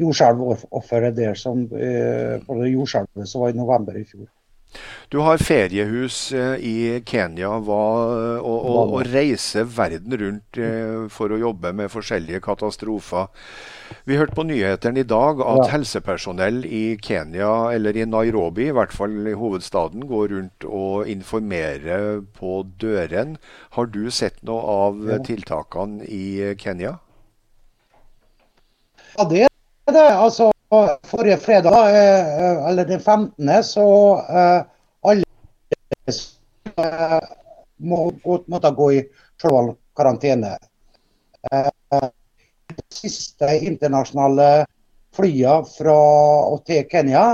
jordskjelvofferet 0.00 1.16
der, 1.16 1.36
som 1.38 1.66
eh, 1.76 2.40
på 2.46 2.56
det 2.62 2.72
jordskjelvet 2.72 3.28
som 3.28 3.44
var 3.44 3.52
i 3.52 3.60
november 3.60 4.00
i 4.00 4.06
fjor. 4.08 4.26
Du 5.12 5.20
har 5.22 5.38
feriehus 5.38 6.32
eh, 6.34 6.56
i 6.58 6.76
Kenya 7.06 7.52
hva, 7.62 7.82
og, 8.40 8.64
og, 8.66 8.94
og 8.96 9.12
reiser 9.12 9.68
verden 9.68 10.16
rundt 10.20 10.58
eh, 10.58 11.04
for 11.12 11.30
å 11.30 11.38
jobbe 11.38 11.74
med 11.76 11.92
forskjellige 11.92 12.42
katastrofer. 12.44 13.28
Vi 14.08 14.18
hørte 14.18 14.34
på 14.36 14.46
nyhetene 14.48 15.04
i 15.04 15.06
dag 15.06 15.40
at 15.44 15.70
helsepersonell 15.70 16.64
i 16.66 16.96
Kenya, 17.04 17.52
eller 17.76 17.96
i 17.96 18.08
Nairobi, 18.08 18.68
i 18.70 18.74
hvert 18.74 18.92
fall 18.96 19.14
i 19.30 19.36
hovedstaden, 19.38 20.08
går 20.10 20.28
rundt 20.34 20.66
og 20.66 21.08
informerer 21.12 22.20
på 22.34 22.62
døren. 22.80 23.38
Har 23.78 23.92
du 23.94 24.08
sett 24.10 24.42
noe 24.42 24.76
av 24.88 25.24
tiltakene 25.28 26.04
i 26.08 26.54
Kenya? 26.58 26.96
Ja, 29.14 29.28
det 29.30 29.46
det. 29.92 30.08
Altså, 30.08 30.50
forrige 31.04 31.36
fredag, 31.36 31.90
eh, 31.90 32.68
eller 32.68 32.84
den 32.84 33.00
15., 33.00 33.64
så 33.64 33.86
uh, 34.16 34.62
alle 35.02 35.24
må, 37.76 38.12
måtte 38.46 38.70
gå 38.70 38.92
i 38.92 39.00
selve 39.40 39.76
karantene. 39.96 40.56
Uh, 41.52 42.08
siste 42.90 43.58
internasjonale 43.66 44.66
flyene 45.14 45.64
fra 45.68 45.98
og 46.50 46.64
til 46.66 46.86
Kenya. 46.90 47.24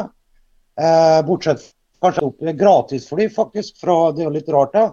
Eh, 0.81 1.21
bortsett 1.27 1.63
kanskje 2.01 2.25
opp 2.25 2.45
gratisfly, 2.57 3.29
faktisk. 3.33 3.81
Fra, 3.81 4.13
det 4.13 4.25
er 4.25 4.31
jo 4.31 4.37
litt 4.37 4.53
rart, 4.53 4.77
da. 4.77 4.85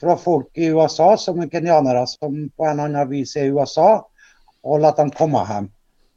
Fra 0.00 0.16
folk 0.18 0.58
i 0.58 0.70
USA, 0.72 1.12
som 1.20 1.42
er 1.42 1.50
kenyanere 1.52 2.06
som 2.08 2.46
på 2.56 2.66
en 2.66 2.80
annen 2.86 3.10
vis 3.10 3.36
er 3.36 3.50
i 3.50 3.54
USA, 3.54 3.90
og 4.64 4.80
la 4.82 4.94
dem 4.96 5.12
komme 5.14 5.42
hjem. 5.46 5.68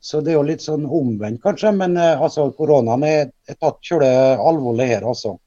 Så 0.04 0.20
det 0.20 0.34
er 0.34 0.36
jo 0.36 0.48
litt 0.48 0.64
sånn 0.64 0.84
omvendt, 0.84 1.40
kanskje. 1.46 1.72
Men 1.80 1.96
eh, 1.96 2.20
altså, 2.22 2.50
koronaen 2.58 3.06
er, 3.08 3.30
er 3.48 3.58
tatt 3.60 3.80
kjøle 3.88 4.10
alvorlig 4.36 4.90
her, 4.90 5.06
altså. 5.08 5.38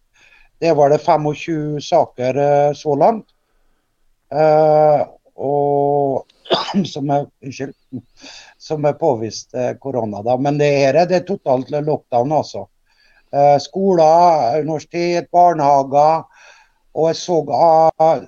Det 0.59 0.73
var 0.73 0.89
det 0.89 1.03
25 1.05 1.83
saker 1.85 2.39
eh, 2.41 2.71
så 2.79 2.95
langt. 2.97 3.29
Eh, 4.33 5.03
og 5.37 6.25
som 6.93 7.13
er, 7.13 7.27
unnskyld, 7.45 7.75
som 8.59 8.89
er 8.89 8.97
påvist 8.97 9.53
eh, 9.55 9.75
korona. 9.83 10.23
Da. 10.25 10.39
Men 10.41 10.57
det 10.63 10.71
er, 10.87 11.03
det 11.05 11.21
er 11.21 11.29
totalt 11.29 11.75
lockdown, 11.77 12.33
altså. 12.39 12.65
Eh, 13.37 13.59
skoler, 13.61 14.63
universitet, 14.63 15.29
barnehager. 15.37 16.25
Og 16.97 17.11
jeg 17.11 17.21
så 17.21 17.43
ah, 17.53 18.25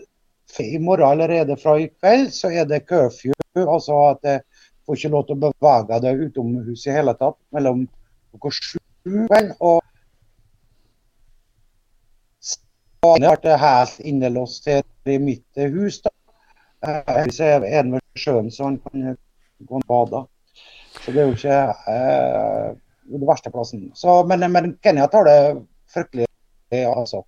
i 0.60 0.76
morgen 0.76 1.08
allerede 1.08 1.56
fra 1.56 1.78
i 1.80 1.88
kveld, 1.88 2.34
så 2.36 2.52
er 2.52 2.68
det 2.68 2.84
curfew. 2.84 3.32
Altså 3.64 3.96
at 4.10 4.28
jeg 4.28 4.44
får 4.88 4.96
ikke 4.96 5.12
lov 5.12 5.26
til 5.28 5.36
å 5.36 5.42
bevege 5.42 6.00
deg 6.00 6.24
utomhus 6.24 6.86
i 6.88 6.94
hele 6.96 7.12
tatt 7.20 7.36
mellom 7.52 7.84
klokka 8.32 8.54
sju 8.56 8.78
og 9.60 9.84
Jeg 13.06 13.38
ble 13.44 13.56
helt 13.62 14.00
innelåst 14.02 14.66
her 14.66 14.82
i 15.06 15.18
mitt 15.22 15.60
hus. 15.76 16.00
da. 16.02 16.10
Heldigvis 16.82 17.38
er 17.46 17.66
en 17.78 17.92
ved 17.94 18.02
sjøen, 18.18 18.48
så 18.50 18.64
han 18.66 18.78
kan 18.82 19.14
gå 19.68 19.78
og 19.78 19.84
bade. 19.86 20.24
Så 21.04 21.14
det 21.14 21.22
er 21.22 21.28
jo 21.28 21.36
ikke 21.36 21.60
eh, 21.94 22.72
den 23.12 23.26
verste 23.28 23.52
plassen. 23.54 23.84
Så, 23.94 24.24
men, 24.26 24.42
men, 24.50 24.72
Kenya 24.82 25.06
tar 25.06 25.30
det 25.30 25.38
fryktelig, 25.94 26.26
altså. 26.74 27.22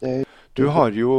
Det, 0.00 0.24
du 0.58 0.64
har 0.74 0.90
jo 0.90 1.12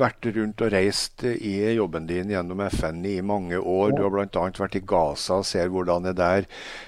vært 0.00 0.24
rundt 0.32 0.62
og 0.64 0.70
reist 0.72 1.24
i 1.28 1.52
jobben 1.76 2.06
din 2.08 2.30
gjennom 2.32 2.62
FN 2.72 3.02
i 3.04 3.18
mange 3.20 3.58
år. 3.60 3.92
Du 3.92 4.00
har 4.06 4.14
bl.a. 4.14 4.44
vært 4.56 4.78
i 4.78 4.80
Gaza 4.80 5.40
og 5.42 5.48
ser 5.48 5.68
hvordan 5.68 6.06
det 6.06 6.14
er 6.14 6.20
der. 6.20 6.46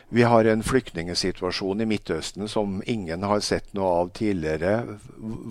Vi 0.09 0.25
har 0.25 0.49
en 0.49 0.65
flyktningsituasjon 0.65 1.85
i 1.85 1.89
Midtøsten 1.91 2.49
som 2.49 2.81
ingen 2.89 3.27
har 3.29 3.45
sett 3.45 3.69
noe 3.77 3.91
av 4.01 4.13
tidligere. 4.17 4.97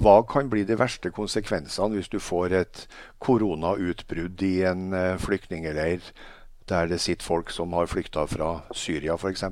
Hva 0.01 0.17
kan 0.29 0.49
bli 0.49 0.65
de 0.65 0.79
verste 0.81 1.13
konsekvensene 1.13 1.93
hvis 1.99 2.09
du 2.09 2.17
får 2.17 2.57
et 2.63 2.85
koronautbrudd 3.21 4.41
i 4.47 4.55
en 4.71 4.89
eh, 4.97 5.19
flyktningleir 5.21 6.01
der 6.71 6.89
det 6.89 7.01
sitter 7.03 7.25
folk 7.25 7.53
som 7.53 7.77
har 7.77 7.89
flykta 7.91 8.25
fra 8.29 8.55
Syria 8.73 9.13
f.eks.? 9.13 9.45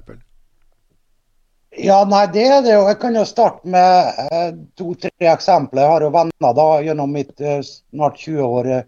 Ja, 1.78 2.00
nei, 2.10 2.24
det 2.34 2.46
er 2.50 2.62
det. 2.66 2.74
jo. 2.74 2.86
jeg 2.90 2.98
kan 3.02 3.16
jo 3.16 3.24
starte 3.30 3.70
med 3.70 4.22
eh, 4.26 4.54
to-tre 4.78 5.28
eksempler. 5.30 5.84
Jeg 5.84 5.92
har 5.94 6.06
jo 6.06 6.14
venner 6.16 6.56
da 6.58 6.68
gjennom 6.82 7.12
mitt 7.14 7.42
eh, 7.42 7.60
snart 7.62 8.18
20 8.18 8.42
år 8.42 8.70
eh, 8.74 8.88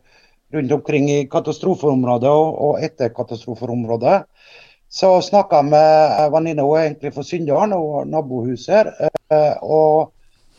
rundt 0.55 0.71
omkring 0.73 1.09
i 1.13 1.19
katastrofeområdet 1.29 2.31
og, 2.31 2.79
etter 2.81 3.13
katastrofeområdet. 3.13 4.23
Så 4.91 5.11
snakka 5.23 5.61
jeg 5.61 5.71
med 5.71 6.15
en 6.23 6.33
venninne, 6.33 6.65
hun 6.65 6.79
er 6.79 6.87
egentlig 6.87 7.13
fra 7.15 7.23
Syndalen, 7.23 7.75
nabohuset 8.11 8.73
her. 8.73 8.89
Eh, 9.29 9.61
og 9.61 10.11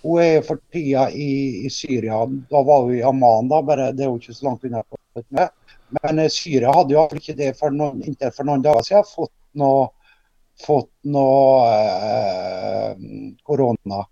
hun 0.06 0.22
er 0.22 0.46
for 0.46 0.62
tida 0.72 1.08
i, 1.10 1.66
i, 1.66 1.70
Syria. 1.74 2.22
Da 2.50 2.62
var 2.62 2.86
hun 2.86 3.00
i 3.00 3.02
Amman, 3.02 3.50
da, 3.50 3.60
bare 3.66 3.90
det 3.96 4.06
er 4.06 4.12
jo 4.12 4.20
ikke 4.22 4.36
så 4.38 4.46
langt 4.46 4.64
unna. 4.70 5.48
Men 5.98 6.22
Syria 6.30 6.70
hadde 6.78 6.94
jo 6.94 7.08
ikke 7.18 7.36
det 7.36 7.50
for 7.58 7.74
noen, 7.74 7.98
inntil 8.06 8.30
for 8.32 8.46
noen 8.46 8.62
dager 8.62 8.86
siden 8.86 9.10
fått 9.10 9.34
noe 9.58 9.90
fått 10.62 10.90
noe 11.10 11.68
eh, 11.72 12.94
korona. 13.46 14.04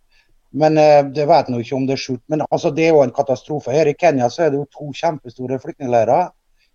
Men 0.50 0.78
eh, 0.78 1.04
det 1.14 1.28
vet 1.30 1.50
ikke 1.54 1.78
om 1.78 1.86
det 1.88 1.96
er 1.96 2.02
skjult. 2.04 2.24
Men 2.32 2.44
altså, 2.48 2.72
det 2.74 2.88
er 2.88 2.94
jo 2.94 3.04
en 3.04 3.14
katastrofe. 3.14 3.74
Her 3.74 3.90
i 3.90 3.96
Kenya 3.98 4.30
så 4.30 4.46
er 4.46 4.52
det 4.52 4.60
jo 4.60 4.68
to 4.74 4.90
kjempestore 4.96 5.60
flyktningleirer. 5.62 6.30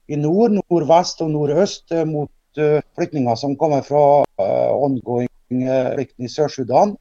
I 0.07 0.19
nord, 0.21 0.57
nordvest 0.61 1.23
og 1.25 1.33
nordøst 1.33 1.91
eh, 1.91 2.07
mot 2.07 2.31
flyktninger 2.55 3.35
som 3.35 3.57
kommer 3.59 3.81
fra 3.83 4.23
ongoing 4.39 5.27
konflikten 5.49 6.25
i 6.25 6.29
Sør-Sudan. 6.29 6.95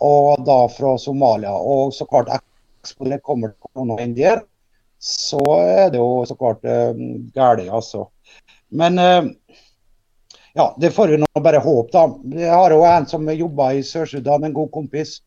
Og 0.00 0.44
da 0.44 0.66
fra 0.68 0.96
Somalia. 0.98 1.52
Og 1.52 1.94
så 1.94 2.04
klart 2.04 2.28
det 2.28 3.22
kommer 3.22 3.50
til 3.50 4.14
der. 4.14 4.42
så 4.98 5.40
er 5.60 5.90
det 5.90 5.98
jo 5.98 6.24
så 6.24 6.34
klart 6.34 6.64
uh, 6.64 6.96
galt, 7.34 7.68
altså. 7.68 8.06
Men 8.70 8.98
uh, 8.98 9.28
ja, 10.56 10.74
det 10.80 10.90
får 10.90 11.08
vi 11.08 11.16
nå 11.20 11.40
bare 11.44 11.58
håpe, 11.60 11.92
da. 11.92 12.04
Jeg 12.40 12.52
har 12.52 12.72
jo 12.72 12.84
en 12.88 13.06
som 13.06 13.26
jobber 13.28 13.76
i 13.76 13.82
Sør-Sudan, 13.84 14.46
en 14.46 14.54
god 14.56 14.70
kompis. 14.72 15.18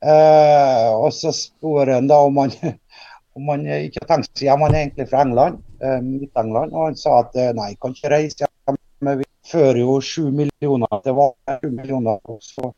Eh, 0.00 0.86
og 0.96 1.12
så 1.12 1.28
spør 1.36 1.92
han 1.92 2.08
da 2.08 2.22
om 2.24 2.40
han, 2.40 2.54
om 3.36 3.50
han 3.52 3.66
ikke 3.68 4.00
har 4.00 4.08
tenkt 4.14 4.32
seg 4.32 4.48
hjem. 4.48 4.64
Han 4.64 4.76
er 4.76 4.86
egentlig 4.86 5.08
fra 5.10 5.26
England, 5.26 5.60
eh, 5.76 5.98
Midt-England. 6.06 6.72
Og 6.72 6.88
han 6.88 6.96
sa 6.96 7.18
at 7.20 7.36
eh, 7.36 7.52
nei, 7.58 7.74
kan 7.82 7.92
ikke 7.92 8.14
reise 8.14 8.46
hjem. 8.46 8.80
Vi 9.20 9.28
fører 9.50 9.82
jo 9.82 9.98
sju 10.00 10.30
millioner. 10.30 11.04
Det 11.04 11.14
var 11.20 11.36
sju 11.60 11.68
millioner. 11.68 12.24
Så, 12.40 12.72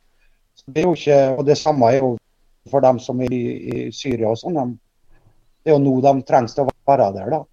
så, 0.58 0.66
det 0.66 0.82
er 0.82 0.90
jo 0.90 0.98
ikke, 0.98 1.22
og 1.38 1.46
det 1.46 1.60
samme 1.62 1.92
er 1.92 2.00
jo 2.00 2.14
for 2.74 2.82
dem 2.82 2.98
som 3.06 3.22
er 3.22 3.38
i, 3.38 3.44
i 3.70 3.88
Syria 3.94 4.34
og 4.34 4.40
sånn. 4.42 4.74
Det 5.62 5.70
er 5.70 5.78
jo 5.78 5.84
nå 5.84 5.94
de 6.02 6.18
trengs 6.26 6.58
til 6.58 6.66
å 6.66 6.74
være 6.90 7.12
der, 7.20 7.36
da. 7.38 7.44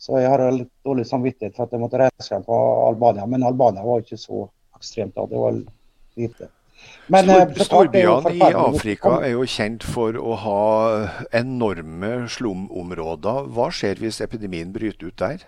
Så 0.00 0.16
jeg 0.16 0.30
har 0.32 0.46
litt 0.54 0.72
dårlig 0.86 1.04
samvittighet 1.08 1.56
for 1.56 1.66
at 1.68 1.74
jeg 1.76 1.82
måtte 1.82 2.00
reise 2.00 2.32
hjem 2.32 2.46
på 2.46 2.56
Albania. 2.86 3.26
Men 3.28 3.44
Albania 3.44 3.84
var 3.84 4.00
ikke 4.00 4.16
så 4.20 4.46
ekstremt 4.78 5.12
da. 5.18 5.26
Det 5.28 5.42
var 5.42 5.60
lite. 6.16 6.48
Men, 7.12 7.28
Stor, 7.28 7.42
eh, 7.42 7.64
storbyene 7.66 8.32
i 8.32 8.40
Afrika 8.48 9.18
er 9.20 9.34
jo 9.34 9.44
kjent 9.44 9.84
for 9.84 10.16
å 10.16 10.38
ha 10.40 10.60
enorme 11.36 12.12
slumområder. 12.32 13.50
Hva 13.52 13.68
skjer 13.74 14.00
hvis 14.00 14.22
epidemien 14.24 14.72
bryter 14.72 15.10
ut 15.10 15.18
der? 15.20 15.44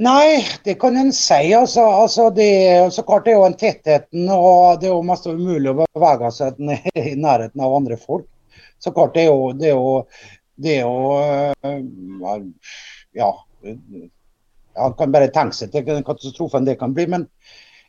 Nei, 0.00 0.40
det 0.64 0.78
kan 0.80 0.96
en 0.96 1.12
si. 1.12 1.52
Altså, 1.52 1.84
altså 1.84 2.30
det, 2.32 2.48
så 2.94 3.04
klart 3.04 3.26
det 3.26 3.34
er 3.34 3.40
jo 3.42 3.48
en 3.50 3.60
tettheten, 3.60 4.28
og 4.32 4.80
det 4.80 4.88
er 4.88 4.94
jo 4.94 5.04
mest 5.04 5.28
umulig 5.28 5.74
å 5.74 5.82
bevege 5.82 6.30
seg 6.32 6.62
i 6.96 7.18
nærheten 7.20 7.60
av 7.60 7.76
andre 7.82 8.00
folk. 8.00 8.24
Så 8.80 8.94
klart 8.96 9.12
det 9.12 9.26
er 9.26 9.28
jo, 9.28 9.50
det 9.52 9.68
er 9.68 9.76
jo, 9.76 10.06
det 10.62 10.76
er 10.78 10.84
jo 10.84 11.18
eh, 11.64 12.42
Ja. 13.16 13.30
Han 14.80 14.94
kan 14.96 15.12
bare 15.12 15.32
tenke 15.34 15.56
seg 15.56 15.72
til 15.72 15.84
den 15.88 16.06
katastrofen 16.06 16.64
det 16.68 16.78
kan 16.80 16.94
bli. 16.94 17.06
Men 17.10 17.26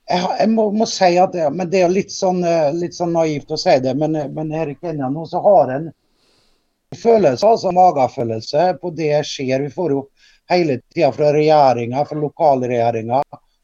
jeg, 0.10 0.24
jeg 0.40 0.50
må, 0.52 0.68
må, 0.76 0.88
si 0.90 1.14
at 1.22 1.36
men 1.54 1.70
det 1.72 1.84
er 1.86 1.94
litt 1.94 2.12
sånn, 2.14 2.42
eh, 2.48 2.72
litt 2.76 2.98
sånn 2.98 3.14
naivt 3.16 3.52
å 3.54 3.60
si 3.60 3.78
det, 3.84 3.94
men, 3.98 4.18
men 4.36 4.54
her 4.56 4.72
i 4.72 4.78
Kenya 4.80 5.12
nå 5.12 5.28
så 5.30 5.44
har 5.46 5.76
en 5.76 5.92
følelse, 6.98 7.48
altså 7.48 7.72
magefølelse 7.76 8.66
på 8.82 8.92
det 8.98 9.14
skjer. 9.28 9.68
Vi 9.68 9.76
får 9.76 9.96
jo 9.96 10.02
hele 10.52 10.82
tida 10.92 11.12
fra 11.16 11.32
regjeringa, 11.36 12.04
fra 12.10 12.20
lokalregjeringa, 12.20 13.22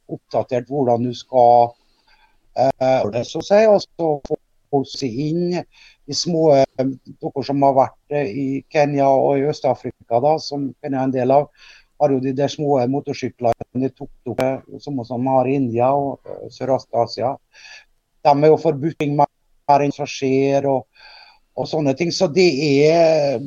oppdatert 0.08 0.70
hvordan 0.72 1.10
du 1.10 1.16
skal 1.18 1.74
eh, 2.55 3.24
så 3.28 3.43
si, 3.43 3.64
og 3.68 3.82
så 3.84 4.36
seg 4.88 5.20
inn 5.28 5.57
de 5.57 6.15
små 6.15 6.49
Dere 6.78 7.43
som 7.43 7.63
har 7.65 7.76
vært 7.78 8.18
i 8.30 8.63
Kenya 8.72 9.07
og 9.09 9.39
i 9.39 9.47
Øst-Afrika, 9.49 10.20
da, 10.24 10.38
som 10.39 10.70
Kenya 10.82 11.01
er 11.01 11.09
en 11.09 11.15
del 11.15 11.34
av, 11.34 11.47
har 11.97 12.13
jo 12.13 12.20
de 12.22 12.34
der 12.38 12.51
små 12.51 12.78
motorsyklene 12.91 13.89
tok 13.97 14.41
som 14.84 14.99
man 14.99 15.32
har 15.34 15.49
i 15.49 15.55
India 15.57 15.89
og 15.97 16.51
Sørøst-Asia. 16.53 17.34
De 18.24 18.34
er 18.34 18.51
jo 18.51 18.59
forbudt 18.61 19.05
mer 19.18 19.84
enn 19.84 19.95
som 19.95 20.09
skjer 20.09 20.68
og, 20.70 20.86
og 21.57 21.70
sånne 21.70 21.95
ting. 21.97 22.13
Så 22.13 22.30
det 22.30 22.47
er 22.91 23.41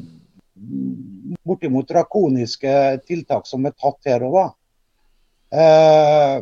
bortimot 1.46 1.88
drakoniske 1.88 2.72
tiltak 3.06 3.46
som 3.48 3.66
er 3.66 3.76
tatt 3.78 4.10
her 4.10 4.26
og 4.26 4.36
da. 4.36 4.48
Uh, 5.50 6.36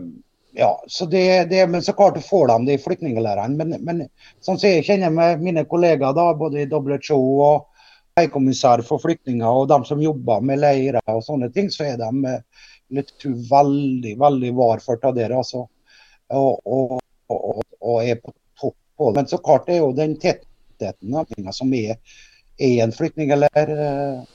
ja, 0.59 0.85
så 0.87 1.07
det, 1.07 1.45
det, 1.45 1.67
men 1.67 1.83
så 1.83 1.93
klart 1.93 2.17
får 2.27 2.49
de 2.49 2.67
det 2.67 2.75
i 2.75 2.81
flyktningleirene. 2.83 3.55
Men, 3.55 3.77
men 3.87 4.01
sånn 4.43 4.59
som 4.59 4.67
jeg 4.67 4.87
kjenner 4.89 5.13
med 5.15 5.45
mine 5.45 5.63
kollegaer 5.71 6.17
da, 6.17 6.33
både 6.35 6.65
i 6.65 6.67
WHO 6.73 7.19
og 7.47 7.85
høykommissær 8.19 8.83
for 8.89 8.99
flyktninger 8.99 9.47
og 9.47 9.69
de 9.71 9.79
som 9.87 10.03
jobber 10.03 10.43
med 10.43 10.59
leirer 10.59 11.15
og 11.15 11.23
sånne 11.23 11.53
ting, 11.55 11.71
så 11.71 11.87
er 11.93 12.01
de 12.01 12.35
litt 12.99 13.29
veldig 13.53 14.17
veldig 14.19 14.51
var 14.59 14.83
for 14.83 14.99
det. 15.15 15.29
Altså. 15.31 15.63
Og, 16.35 16.67
og, 16.67 16.99
og, 17.31 17.63
og, 17.79 18.03
er 18.03 18.19
på 18.19 18.35
topp 18.59 18.75
på 18.99 19.13
det. 19.13 19.21
Men 19.21 19.31
så 19.31 19.39
klart 19.39 19.71
det 19.71 19.77
er 19.77 19.85
jo 19.85 19.95
den 19.95 20.19
tettheten 20.19 21.15
av 21.23 21.55
som 21.55 21.71
er 21.71 22.03
i 22.59 22.81
en 22.83 22.99
flyktningleir. 22.99 23.75
Eh, 23.79 24.27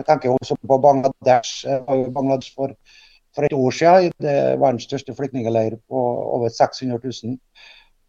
jeg 0.00 0.08
tenker 0.08 0.32
også 0.32 0.56
på 0.64 0.80
Bangladesh. 0.80 1.68
Bangladesh 2.16 2.56
for, 2.56 2.72
for 3.34 3.46
et 3.46 3.56
år 3.56 3.76
siden. 3.76 4.26
Er 4.26 4.58
verdens 4.60 4.86
største 4.88 5.14
flyktningleir 5.16 5.78
på 5.88 6.02
over 6.36 6.52
600 6.52 7.00
000. 7.04 7.38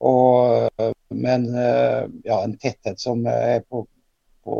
Og, 0.03 0.69
men 1.09 1.47
eh, 1.55 2.01
ja, 2.27 2.41
en 2.43 2.57
tetthet 2.59 2.99
som 2.99 3.23
er 3.29 3.61
på, 3.69 3.85
på 4.43 4.57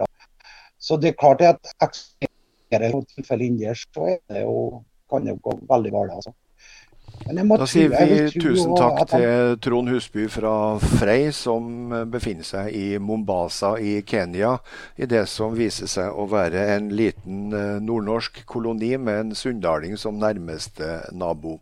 ja. 0.00 0.08
Så 0.80 0.96
det 1.00 1.12
er 1.12 1.20
klart 1.20 1.44
at 1.44 1.74
eksisterer 1.84 2.94
noen 2.94 3.08
tilfeller 3.12 3.50
inni 3.50 3.74
så 3.76 4.14
det 4.30 4.46
jo, 4.46 4.84
kan 5.10 5.26
det 5.26 5.34
jo 5.34 5.42
gå 5.44 5.58
veldig 5.68 5.92
galt. 5.92 6.16
Altså. 6.18 6.32
Da 7.24 7.66
sier 7.70 7.92
vi 7.94 8.26
tusen 8.34 8.74
takk 8.76 9.06
til 9.08 9.54
Trond 9.64 9.88
Husby 9.88 10.26
fra 10.28 10.54
Frei, 10.82 11.30
som 11.32 11.92
befinner 12.12 12.44
seg 12.44 12.74
i 12.76 12.98
Mombasa 13.00 13.74
i 13.80 13.94
Kenya, 14.04 14.58
i 15.00 15.08
det 15.08 15.24
som 15.32 15.54
viser 15.56 15.88
seg 15.90 16.12
å 16.12 16.26
være 16.28 16.66
en 16.74 16.90
liten 16.92 17.54
eh, 17.54 17.78
nordnorsk 17.80 18.42
koloni 18.50 18.92
med 18.98 19.20
en 19.22 19.32
sunndaling 19.38 19.96
som 20.00 20.20
nærmeste 20.20 20.98
nabo. 21.16 21.60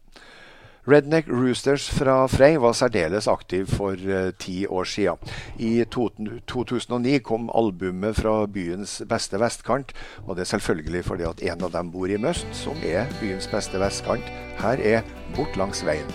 Redneck 0.82 1.28
Roosters 1.28 1.84
fra 1.94 2.24
Frei 2.26 2.56
var 2.58 2.72
særdeles 2.74 3.28
aktiv 3.30 3.68
for 3.70 3.94
uh, 3.94 4.32
ti 4.34 4.64
år 4.66 4.84
siden. 4.84 5.28
I 5.62 5.84
to, 5.86 6.08
2009 6.50 7.20
kom 7.22 7.44
albumet 7.54 8.18
fra 8.18 8.48
byens 8.50 8.96
beste 9.06 9.38
vestkant, 9.38 9.92
og 10.26 10.34
det 10.34 10.42
er 10.42 10.50
selvfølgelig 10.56 11.04
fordi 11.06 11.28
at 11.28 11.44
en 11.52 11.62
av 11.68 11.70
dem 11.76 11.92
bor 11.94 12.10
i 12.10 12.18
Møst, 12.18 12.50
som 12.64 12.82
er 12.82 13.06
byens 13.20 13.46
beste 13.52 13.78
vestkant. 13.78 14.26
Her 14.58 14.82
er 14.82 15.06
Bort 15.36 15.54
langs 15.54 15.84
veien. 15.86 16.10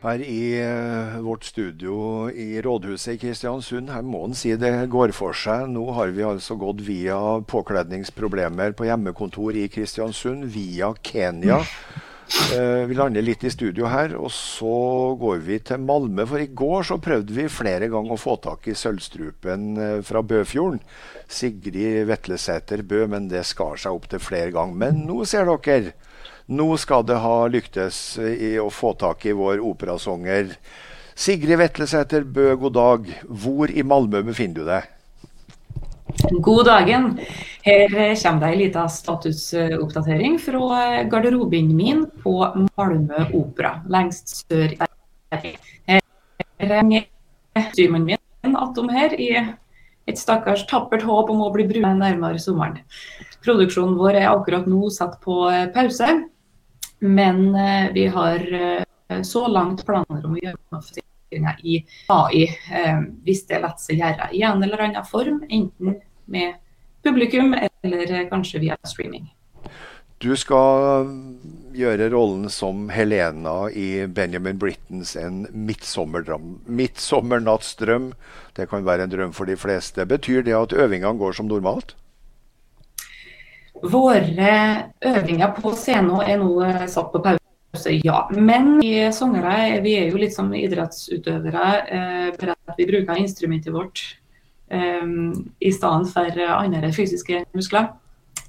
Her 0.00 0.24
i 0.24 0.40
uh, 0.56 1.20
vårt 1.28 1.44
studio 1.44 2.30
i 2.32 2.56
rådhuset 2.64 3.18
i 3.18 3.20
Kristiansund, 3.26 3.92
her 3.92 4.08
må 4.08 4.24
en 4.24 4.38
si 4.40 4.56
det 4.56 4.72
går 4.88 5.12
for 5.12 5.36
seg. 5.36 5.68
Nå 5.68 5.84
har 6.00 6.16
vi 6.16 6.24
altså 6.24 6.56
gått 6.56 6.80
via 6.88 7.20
påkledningsproblemer 7.44 8.72
på 8.72 8.88
hjemmekontor 8.88 9.60
i 9.60 9.68
Kristiansund, 9.68 10.48
via 10.56 10.94
Kenya. 11.04 11.60
Mm 11.60 12.05
vi 12.88 12.94
lander 12.94 13.22
litt 13.22 13.44
i 13.46 13.50
studio 13.50 13.86
her, 13.86 14.16
og 14.18 14.32
så 14.34 15.14
går 15.20 15.42
vi 15.46 15.58
til 15.62 15.82
Malmö. 15.82 16.24
For 16.26 16.42
i 16.42 16.48
går 16.50 16.88
så 16.88 16.98
prøvde 17.02 17.34
vi 17.36 17.46
flere 17.52 17.86
ganger 17.92 18.16
å 18.16 18.20
få 18.20 18.34
tak 18.42 18.66
i 18.66 18.74
Sølvstrupen 18.74 19.68
eh, 19.78 20.00
fra 20.06 20.22
Bøfjorden. 20.26 20.80
Sigrid 21.30 22.06
Vetlesæter 22.10 22.82
Bø, 22.82 23.04
men 23.10 23.30
det 23.30 23.44
skar 23.46 23.78
seg 23.78 23.94
opp 23.94 24.10
til 24.10 24.22
flere 24.22 24.50
ganger. 24.54 24.80
Men 24.82 25.04
nå 25.06 25.22
ser 25.28 25.46
dere, 25.46 25.94
nå 26.50 26.68
skal 26.82 27.06
det 27.06 27.20
ha 27.22 27.38
lyktes 27.50 28.18
i 28.22 28.56
å 28.62 28.68
få 28.74 28.96
tak 28.98 29.26
i 29.26 29.36
vår 29.36 29.62
operasanger. 29.62 30.56
Sigrid 31.16 31.62
Vetlesæter 31.62 32.26
Bø, 32.26 32.52
god 32.66 32.76
dag. 32.76 33.14
Hvor 33.26 33.70
i 33.70 33.86
Malmö 33.86 34.26
befinner 34.26 34.60
du 34.60 34.66
deg? 34.68 34.95
God 36.30 36.66
dagen. 36.66 37.18
Her 37.66 37.88
kommer 38.22 38.40
det 38.40 38.52
en 38.52 38.58
liten 38.58 38.88
statusoppdatering 38.90 40.38
fra 40.38 41.02
garderoben 41.10 41.76
min 41.76 42.06
på 42.22 42.36
Malmö 42.76 43.26
Opera, 43.34 43.80
lengst 43.88 44.36
sør 44.46 44.76
i 44.76 45.56
Her 45.86 46.00
henger 46.72 47.06
styrmannen 47.72 48.16
min 48.44 48.56
attom 48.56 48.88
her 48.88 49.16
i 49.18 49.30
et 50.06 50.18
stakkars 50.18 50.62
tappert 50.70 51.02
håp 51.02 51.30
om 51.32 51.42
å 51.42 51.50
bli 51.54 51.66
brun 51.66 51.98
nærmere 51.98 52.38
sommeren. 52.38 52.78
Produksjonen 53.44 53.98
vår 53.98 54.20
er 54.22 54.30
akkurat 54.30 54.68
nå 54.70 54.86
satt 54.94 55.18
på 55.24 55.42
pause, 55.74 56.12
men 57.02 57.42
eh, 57.54 57.90
vi 57.94 58.06
har 58.14 58.46
eh, 58.60 59.22
så 59.26 59.46
langt 59.50 59.82
planer 59.86 60.22
om 60.24 60.38
å 60.38 60.40
gjøre 60.40 60.56
noe 60.70 61.05
i 61.30 61.86
AI, 62.08 62.44
eh, 62.72 63.00
hvis 63.24 63.46
det 63.48 63.60
lar 63.62 63.76
seg 63.80 63.98
gjøre 64.00 64.30
i 64.32 64.42
en 64.46 64.62
eller 64.62 64.78
annen 64.86 65.06
form, 65.06 65.42
enten 65.48 66.00
med 66.26 66.54
publikum, 67.06 67.54
eller 67.82 68.28
kanskje 68.30 68.60
via 68.60 68.76
streaming. 68.86 69.32
Du 70.18 70.36
skal 70.36 71.06
gjøre 71.76 72.08
rollen 72.08 72.48
som 72.48 72.88
Helena 72.88 73.68
i 73.68 74.06
Benjamin 74.08 74.58
Brittens 74.58 75.16
En 75.20 75.46
midtsommernattsdrøm. 75.52 78.12
Det 78.56 78.68
kan 78.70 78.84
være 78.86 79.02
en 79.04 79.10
drøm 79.12 79.32
for 79.36 79.44
de 79.44 79.56
fleste. 79.60 80.06
Betyr 80.08 80.40
det 80.46 80.54
at 80.56 80.72
øvingene 80.72 81.18
går 81.20 81.32
som 81.36 81.46
normalt? 81.50 81.92
Våre 83.82 84.88
øvinger 85.04 85.52
på 85.60 85.74
scenen 85.76 86.20
er 86.24 86.40
nå 86.40 86.64
satt 86.88 87.12
på 87.12 87.20
pause, 87.20 87.45
ja. 88.04 88.22
Men 88.32 88.78
vi 88.80 88.92
sangere 89.12 89.80
vi 89.84 89.96
er 89.98 90.10
jo 90.10 90.20
litt 90.20 90.34
som 90.34 90.52
idrettsutøvere. 90.54 91.66
Eh, 91.86 92.48
vi 92.78 92.88
bruker 92.88 93.20
instrumentet 93.20 93.74
vårt 93.74 94.02
eh, 94.68 95.06
i 95.60 95.72
stedet 95.72 96.10
for 96.12 96.42
andre 96.56 96.92
fysiske 96.96 97.44
muskler. 97.56 97.92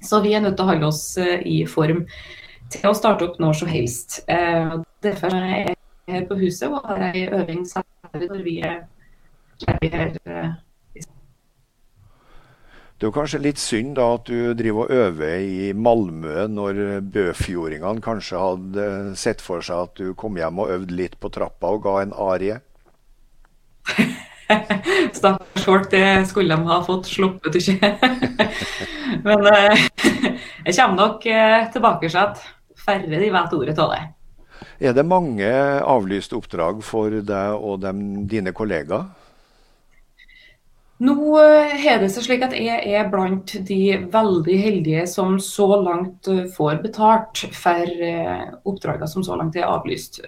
Så 0.02 0.20
vi 0.20 0.34
er 0.34 0.40
nødt 0.44 0.56
til 0.58 0.66
å 0.66 0.70
holde 0.72 0.90
oss 0.92 1.02
uh, 1.18 1.40
i 1.42 1.64
form 1.66 2.04
til 2.70 2.90
å 2.90 2.94
starte 2.96 3.26
opp 3.26 3.40
når 3.42 3.60
som 3.62 3.72
helst. 3.72 4.20
Eh, 4.30 4.76
derfor 5.02 5.34
er 5.34 5.48
jeg 5.56 5.76
her 6.12 6.28
på 6.28 6.38
huset 6.40 6.70
og 6.70 6.86
har 6.86 7.08
ei 7.10 7.26
øving 7.26 7.66
når 8.14 8.42
vi 8.44 8.58
er 8.62 8.80
her. 9.66 10.56
Det 12.98 13.06
er 13.06 13.12
jo 13.12 13.14
kanskje 13.14 13.38
litt 13.38 13.60
synd 13.62 13.92
da 13.94 14.08
at 14.16 14.24
du 14.26 14.54
driver 14.58 14.88
og 14.88 14.90
øver 14.90 15.42
i 15.46 15.66
Malmö 15.70 16.48
når 16.50 16.80
bøfjordingene 17.14 18.02
kanskje 18.02 18.40
hadde 18.42 18.86
sett 19.14 19.38
for 19.44 19.62
seg 19.62 19.84
at 19.84 20.00
du 20.00 20.16
kom 20.18 20.34
hjem 20.34 20.58
og 20.58 20.72
øvde 20.74 20.96
litt 20.98 21.14
på 21.22 21.30
trappa 21.30 21.70
og 21.76 21.84
ga 21.84 21.92
en 22.02 22.14
arie? 22.24 22.56
Stakkars 25.14 25.62
folk, 25.62 25.86
det 25.92 26.26
skulle 26.26 26.56
de 26.58 26.66
ha 26.72 26.80
fått 26.82 27.06
sluppet 27.12 27.60
ikke. 27.60 27.92
Men 29.28 29.46
eh, 29.46 29.86
jeg 30.66 30.74
kommer 30.80 30.98
nok 30.98 31.30
eh, 31.30 31.70
tilbake 31.70 32.10
til 32.10 32.18
at 32.24 32.42
færre 32.82 33.06
de 33.14 33.30
vet 33.30 33.56
ordet 33.60 33.78
av 33.78 33.94
det. 33.94 34.02
Er 34.90 34.98
det 34.98 35.06
mange 35.06 35.46
avlyste 35.86 36.34
oppdrag 36.34 36.82
for 36.82 37.14
deg 37.14 37.62
og 37.62 37.78
dem, 37.86 38.26
dine 38.26 38.50
kollegaer? 38.50 39.06
Nå 40.98 41.14
har 41.38 42.00
det 42.02 42.08
seg 42.10 42.24
slik 42.26 42.42
at 42.42 42.56
jeg 42.58 42.82
er 42.90 43.10
blant 43.12 43.52
de 43.68 43.82
veldig 44.10 44.56
heldige 44.58 45.04
som 45.06 45.36
så 45.42 45.68
langt 45.78 46.26
får 46.56 46.80
betalt 46.82 47.44
for 47.54 47.92
oppdragene 48.66 49.06
som 49.06 49.22
så 49.22 49.38
langt 49.38 49.54
er 49.54 49.68
avlyst. 49.70 50.18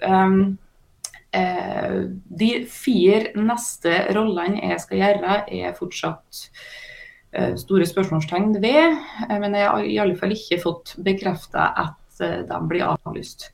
Eh, 1.32 1.90
de 2.26 2.50
fire 2.66 3.30
neste 3.38 3.92
rollene 4.16 4.72
jeg 4.72 4.82
skal 4.82 4.98
gjøre, 4.98 5.34
er 5.46 5.76
fortsatt 5.78 6.40
eh, 7.30 7.54
store 7.60 7.86
spørsmålstegn 7.86 8.56
ved. 8.62 8.96
Eh, 9.28 9.36
men 9.38 9.54
jeg 9.54 9.68
har 9.68 9.86
i 9.86 9.98
alle 10.02 10.18
fall 10.18 10.34
ikke 10.34 10.60
fått 10.64 10.96
bekrefta 11.06 11.70
at 11.86 11.96
de 12.20 12.56
blir 12.68 12.84
avlyst. 12.84 13.46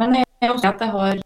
Men 0.00 0.14
jeg 0.16 0.52
også 0.52 0.70
at 0.70 0.80
jeg 0.80 0.94
har 0.94 1.18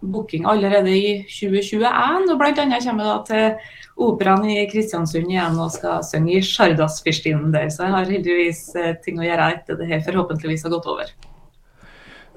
booking 0.00 0.46
allerede 0.48 0.92
i 0.96 1.14
2021. 1.28 1.84
og 2.32 2.38
Bl.a. 2.40 2.52
kommer 2.84 3.08
jeg 3.08 3.24
til 3.30 3.72
operaen 4.00 4.46
i 4.48 4.66
Kristiansund 4.70 5.28
igjen 5.28 5.58
og 5.60 5.72
skal 5.74 6.04
synge 6.06 6.38
i 6.38 6.44
Sjardas-fyrstinnen 6.44 7.52
der. 7.54 7.68
Så 7.72 7.84
jeg 7.86 7.96
har 7.96 8.14
heldigvis 8.14 8.62
ting 9.04 9.20
å 9.20 9.26
gjøre 9.26 9.50
etter 9.56 9.80
det 9.80 9.90
her 9.92 10.06
forhåpentligvis 10.06 10.64
har 10.66 10.76
gått 10.78 10.88
over. 10.90 11.12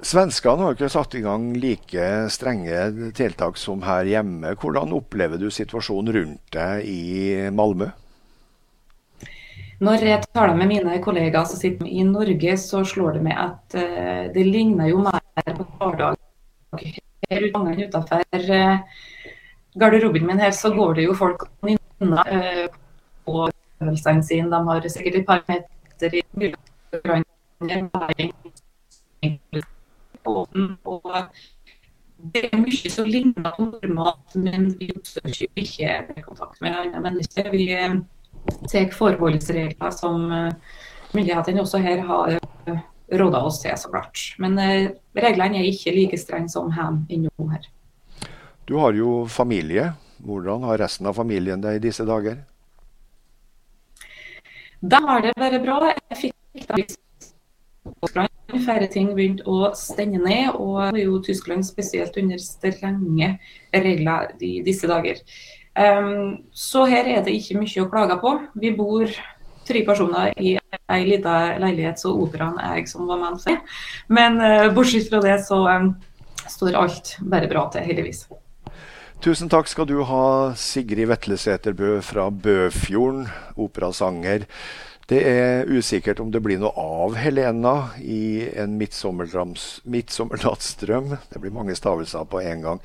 Svenskene 0.03 0.66
har 0.66 0.76
ikke 0.76 0.91
satt 0.91 1.14
i 1.16 1.22
gang 1.24 1.53
like 1.55 2.07
strenge 2.34 3.11
tiltak 3.16 3.55
som 3.59 3.86
her 3.88 4.03
hjemme. 4.09 4.51
Hvordan 4.59 4.91
opplever 4.97 5.39
du 5.39 5.47
situasjonen 5.47 6.16
rundt 6.18 6.41
deg 6.51 6.89
i 6.91 7.51
Malmö? 7.55 7.88
Når 9.84 10.03
jeg 10.07 10.26
taler 10.36 10.59
med 10.59 10.70
mine 10.70 10.97
kollegaer 11.03 11.47
som 11.47 11.59
sitter 11.59 11.88
i 11.88 12.03
Norge, 12.07 12.57
så 12.59 12.84
slår 12.88 13.18
det 13.18 13.24
meg 13.26 13.39
at 13.39 13.78
uh, 13.80 14.28
det 14.36 14.43
ligner 14.47 14.91
jo 14.91 15.01
mer 15.07 15.55
på 15.55 15.66
hverdag. 15.80 16.20
Her 17.32 17.47
utenfor 17.47 18.21
uh, 18.34 18.78
garderoben 19.80 20.26
min 20.28 20.39
her, 20.39 20.51
så 20.51 20.74
går 20.74 20.93
det 20.93 21.03
jo 21.07 21.13
folk 21.13 21.43
og 21.43 21.49
nynner 21.69 22.24
uh, 22.32 22.67
på 23.26 23.49
øvelsene 23.82 24.24
sine. 24.24 24.51
De 24.51 24.59
har 24.69 24.88
sikkert 24.88 25.15
et 25.15 25.26
par 25.26 25.43
meter 25.47 26.09
i 26.13 26.21
og 30.24 31.13
det 32.34 32.45
er 32.47 32.57
mye 32.57 32.89
som 32.91 33.07
ligner 33.09 33.51
på 33.57 33.65
normalt, 33.67 34.36
men 34.36 34.69
vi 34.80 34.89
oppsøker 34.95 35.47
ikke 35.59 36.24
kontakt 36.24 36.61
med 36.61 36.76
andre 36.78 37.01
mennesker. 37.03 37.49
Vi 37.51 37.65
eh, 37.76 37.97
tar 38.71 38.93
forholdsregler 38.95 39.91
som 39.91 40.32
eh, 40.32 40.53
myndighetene 41.13 41.61
også 41.61 41.82
her 41.84 42.05
har 42.07 42.38
eh, 42.38 42.53
råda 43.12 43.43
oss 43.43 43.60
til, 43.64 43.76
så 43.78 43.91
klart. 43.91 44.22
Men 44.39 44.58
reglene 45.18 45.60
er 45.60 45.70
ikke 45.70 45.93
like 45.95 46.20
strenge 46.22 46.51
som 46.54 46.72
hjemme 46.74 47.49
her. 47.51 47.68
Du 48.68 48.78
har 48.80 48.95
jo 48.95 49.26
familie. 49.28 49.91
Hvordan 50.24 50.64
har 50.64 50.80
resten 50.80 51.08
av 51.10 51.18
familien 51.18 51.62
det 51.62 51.76
i 51.76 51.84
disse 51.84 52.06
dager? 52.08 52.38
Da 54.80 54.99
har 55.04 55.24
det 55.24 55.34
vært 55.39 55.64
bra. 55.64 55.93
Jeg 56.12 56.20
fikk 56.20 56.99
Færre 58.64 58.88
ting 58.88 59.10
begynte 59.16 59.43
å 59.49 59.72
stenge 59.76 60.20
ned, 60.22 60.54
og 60.56 60.93
det 60.93 61.01
er 61.01 61.08
jo 61.08 61.18
Tyskland 61.26 61.66
spesielt 61.68 62.16
under 62.22 62.39
strenge 62.39 63.30
regler 63.74 64.32
i 64.39 64.62
disse 64.64 64.88
dager. 64.88 65.20
Um, 65.74 66.43
så 66.54 66.86
her 66.86 67.10
er 67.10 67.24
det 67.26 67.34
ikke 67.34 67.58
mye 67.58 67.84
å 67.84 67.89
klage 67.91 68.20
på. 68.22 68.34
Vi 68.62 68.72
bor 68.78 69.10
tre 69.68 69.84
personer 69.88 70.34
i 70.38 70.59
ei 70.91 71.05
lita 71.07 71.57
leilighet, 71.61 71.99
så 72.01 72.09
operaen 72.26 72.57
er 72.61 72.72
jeg 72.80 72.88
som 72.91 73.07
var 73.09 73.20
ment 73.22 73.43
for. 73.43 73.57
Men 74.14 74.32
uh, 74.41 74.74
bortsett 74.76 75.09
fra 75.09 75.20
det, 75.24 75.38
så 75.47 75.57
um, 75.68 75.95
står 76.49 76.80
alt 76.80 77.05
bare 77.22 77.49
bra 77.51 77.64
til, 77.74 77.82
heldigvis. 77.88 78.20
Tusen 79.24 79.47
takk 79.47 79.68
skal 79.72 79.88
du 79.88 80.03
ha, 80.03 80.51
Sigrid 80.59 81.07
Vetlesæter 81.07 81.72
Bø 81.80 82.01
fra 82.03 82.28
Bøfjorden, 82.28 83.30
operasanger. 83.55 84.43
Det 85.07 85.24
er 85.28 85.68
usikkert 85.68 86.20
om 86.20 86.32
det 86.32 86.41
blir 86.43 86.59
noe 86.59 86.72
av 86.80 87.16
Helena 87.20 87.89
i 87.99 88.49
en 88.59 88.78
midtsommernattsdrøm. 88.80 91.18
Det 91.32 91.39
blir 91.39 91.51
mange 91.55 91.76
stavelser 91.76 92.24
på 92.28 92.39
en 92.43 92.61
gang. 92.68 92.80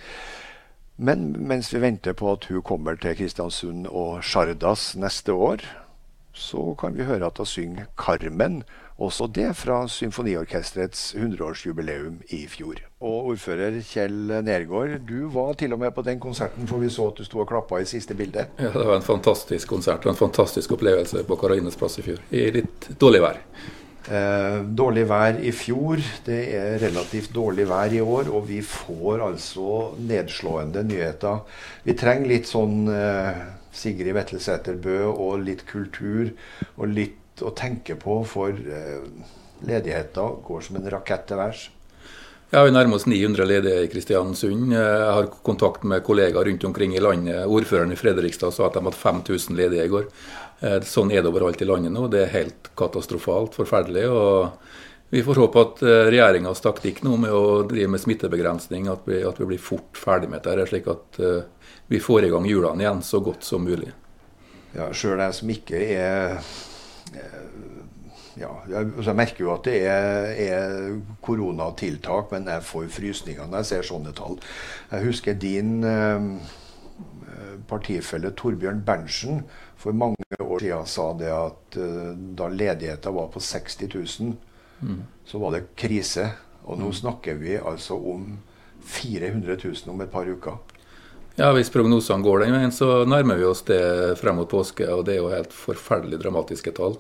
Men 0.98 1.46
mens 1.46 1.74
vi 1.74 1.78
venter 1.82 2.12
på 2.18 2.32
at 2.34 2.44
hun 2.50 2.62
kommer 2.66 2.96
til 2.98 3.14
Kristiansund 3.18 3.86
og 3.86 4.22
Sjardas 4.26 4.96
neste 4.98 5.32
år, 5.32 5.62
så 6.38 6.74
kan 6.78 6.94
vi 6.96 7.06
høre 7.08 7.26
at 7.26 7.38
hun 7.38 7.46
synger 7.46 7.88
'Carmen', 7.98 8.62
også 8.98 9.28
det 9.30 9.56
fra 9.56 9.86
Symfoniorkesterets 9.88 11.14
100-årsjubileum 11.14 12.18
i 12.34 12.46
fjor. 12.50 12.80
Og 13.00 13.30
ordfører 13.32 13.78
Kjell 13.86 14.32
Nergård, 14.42 14.96
du 15.06 15.28
var 15.30 15.52
til 15.54 15.72
og 15.72 15.78
med 15.78 15.94
på 15.94 16.02
den 16.02 16.18
konserten, 16.20 16.66
for 16.66 16.82
vi 16.82 16.90
så 16.90 17.06
at 17.12 17.20
du 17.20 17.24
sto 17.24 17.38
og 17.38 17.48
klappa 17.48 17.78
i 17.78 17.86
siste 17.86 18.14
bilde. 18.18 18.48
Ja, 18.58 18.72
det 18.74 18.86
var 18.86 18.96
en 18.96 19.06
fantastisk 19.06 19.68
konsert 19.68 20.06
og 20.06 20.10
en 20.14 20.18
fantastisk 20.18 20.72
opplevelse 20.74 21.22
på 21.24 21.38
Karines 21.38 21.78
plass 21.78 21.98
i 21.98 22.02
fjor. 22.02 22.18
I 22.30 22.48
litt 22.58 22.90
dårlig 22.98 23.22
vær. 23.22 23.38
Eh, 24.08 24.62
dårlig 24.64 25.04
vær 25.10 25.36
i 25.44 25.50
fjor. 25.52 26.00
Det 26.24 26.38
er 26.56 26.78
relativt 26.80 27.34
dårlig 27.36 27.66
vær 27.68 27.92
i 27.92 28.00
år, 28.00 28.30
og 28.32 28.46
vi 28.48 28.62
får 28.64 29.24
altså 29.26 29.92
nedslående 30.00 30.84
nyheter. 30.88 31.42
Vi 31.84 31.96
trenger 31.98 32.32
litt 32.32 32.48
sånn 32.48 32.88
eh, 32.88 33.42
Sigrid 33.68 34.16
Vetlesæter 34.16 34.78
Bø 34.80 35.02
og 35.10 35.42
litt 35.44 35.66
kultur 35.68 36.30
og 36.78 36.86
litt 36.88 37.44
å 37.44 37.52
tenke 37.52 37.98
på, 38.00 38.22
for 38.24 38.56
eh, 38.56 39.02
ledigheten 39.68 40.40
går 40.46 40.64
som 40.64 40.80
en 40.80 40.88
rakett 40.96 41.28
til 41.28 41.42
værs. 41.42 41.68
Ja, 42.48 42.62
Vi 42.64 42.72
nærmer 42.72 42.96
oss 42.96 43.04
900 43.04 43.44
ledige 43.44 43.84
i 43.84 43.88
Kristiansund. 43.92 44.70
Jeg 44.72 45.08
har 45.12 45.26
kontakt 45.44 45.82
med 45.84 46.00
kollegaer 46.00 46.48
rundt 46.48 46.64
omkring 46.64 46.94
i 46.96 47.02
landet. 47.04 47.44
Ordføreren 47.44 47.92
i 47.92 47.98
Fredrikstad 48.00 48.54
sa 48.56 48.70
at 48.70 48.78
de 48.78 48.86
hadde 48.86 48.96
5000 48.96 49.58
ledige 49.58 49.84
i 49.84 49.92
går. 49.92 50.06
Eh, 50.60 50.80
sånn 50.82 51.12
er 51.12 51.22
det 51.22 51.30
overalt 51.30 51.62
i 51.62 51.68
landet 51.68 51.94
nå. 51.94 52.08
Det 52.10 52.24
er 52.24 52.34
helt 52.34 52.70
katastrofalt 52.78 53.58
forferdelig. 53.58 54.08
og 54.10 55.14
Vi 55.14 55.22
får 55.24 55.42
håpe 55.44 55.64
at 55.64 55.84
eh, 55.86 56.08
regjeringas 56.10 56.64
taktikk 56.64 57.04
nå 57.06 57.16
med 57.16 57.32
å 57.34 57.62
drive 57.68 57.94
med 57.94 58.02
smittebegrensning, 58.02 58.90
at 58.92 59.06
vi, 59.08 59.22
at 59.24 59.40
vi 59.40 59.52
blir 59.52 59.62
fort 59.62 59.96
ferdig 59.96 60.32
med 60.32 60.42
dette, 60.44 60.68
slik 60.72 60.90
at 60.90 61.22
vi 61.88 62.00
får 62.00 62.26
i 62.26 62.30
gang 62.32 62.44
hjulene 62.44 62.84
igjen 62.84 63.00
så 63.02 63.20
godt 63.24 63.46
som 63.46 63.64
mulig. 63.64 63.88
Ja, 64.76 64.90
Sjøl 64.92 65.22
jeg 65.22 65.36
som 65.38 65.50
ikke 65.52 65.80
er 65.80 66.34
eh, 67.16 67.38
ja, 68.38 68.50
altså, 68.60 69.08
jeg, 69.08 69.18
merker 69.18 69.44
jo 69.46 69.54
at 69.54 69.64
det 69.66 69.78
er, 69.88 70.28
er 70.44 70.98
koronatiltak, 71.24 72.28
men 72.34 72.50
jeg 72.52 72.66
får 72.68 72.90
frysninger 72.94 73.48
når 73.48 73.62
jeg 73.62 73.70
ser 73.72 73.88
sånne 73.88 74.12
tall. 74.14 74.36
Jeg 74.92 75.08
husker 75.08 75.40
din 75.40 75.80
eh, 75.88 76.28
partifelle 77.70 78.34
Torbjørn 78.36 78.84
Berntsen 78.86 79.42
for 79.78 79.94
mange 79.94 80.42
år 80.42 80.64
siden 80.64 80.86
sa 80.90 81.06
det 81.18 81.30
at 81.30 81.78
uh, 81.78 82.12
da 82.38 82.48
ledigheten 82.50 83.14
var 83.14 83.28
på 83.34 83.40
60 83.40 83.86
000, 83.94 84.32
mm. 84.80 85.00
så 85.24 85.38
var 85.38 85.54
det 85.54 85.68
krise. 85.78 86.26
Og 86.68 86.80
nå 86.80 86.90
mm. 86.90 86.96
snakker 87.00 87.38
vi 87.40 87.54
altså 87.56 87.96
om 87.96 88.32
400 88.84 89.56
000 89.64 89.94
om 89.94 90.02
et 90.02 90.12
par 90.12 90.26
uker. 90.26 90.58
Ja, 91.38 91.52
Hvis 91.54 91.70
prognosene 91.70 92.24
går 92.26 92.42
den 92.42 92.56
veien, 92.56 92.72
så 92.74 93.04
nærmer 93.06 93.38
vi 93.38 93.46
oss 93.46 93.62
det 93.68 94.18
frem 94.18 94.40
mot 94.40 94.50
påske. 94.50 94.88
Og 94.90 95.04
det 95.06 95.14
er 95.14 95.20
jo 95.22 95.30
helt 95.30 95.54
forferdelig 95.54 96.18
dramatiske 96.24 96.72
tall. 96.74 96.98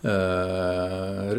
Eh, 0.00 1.34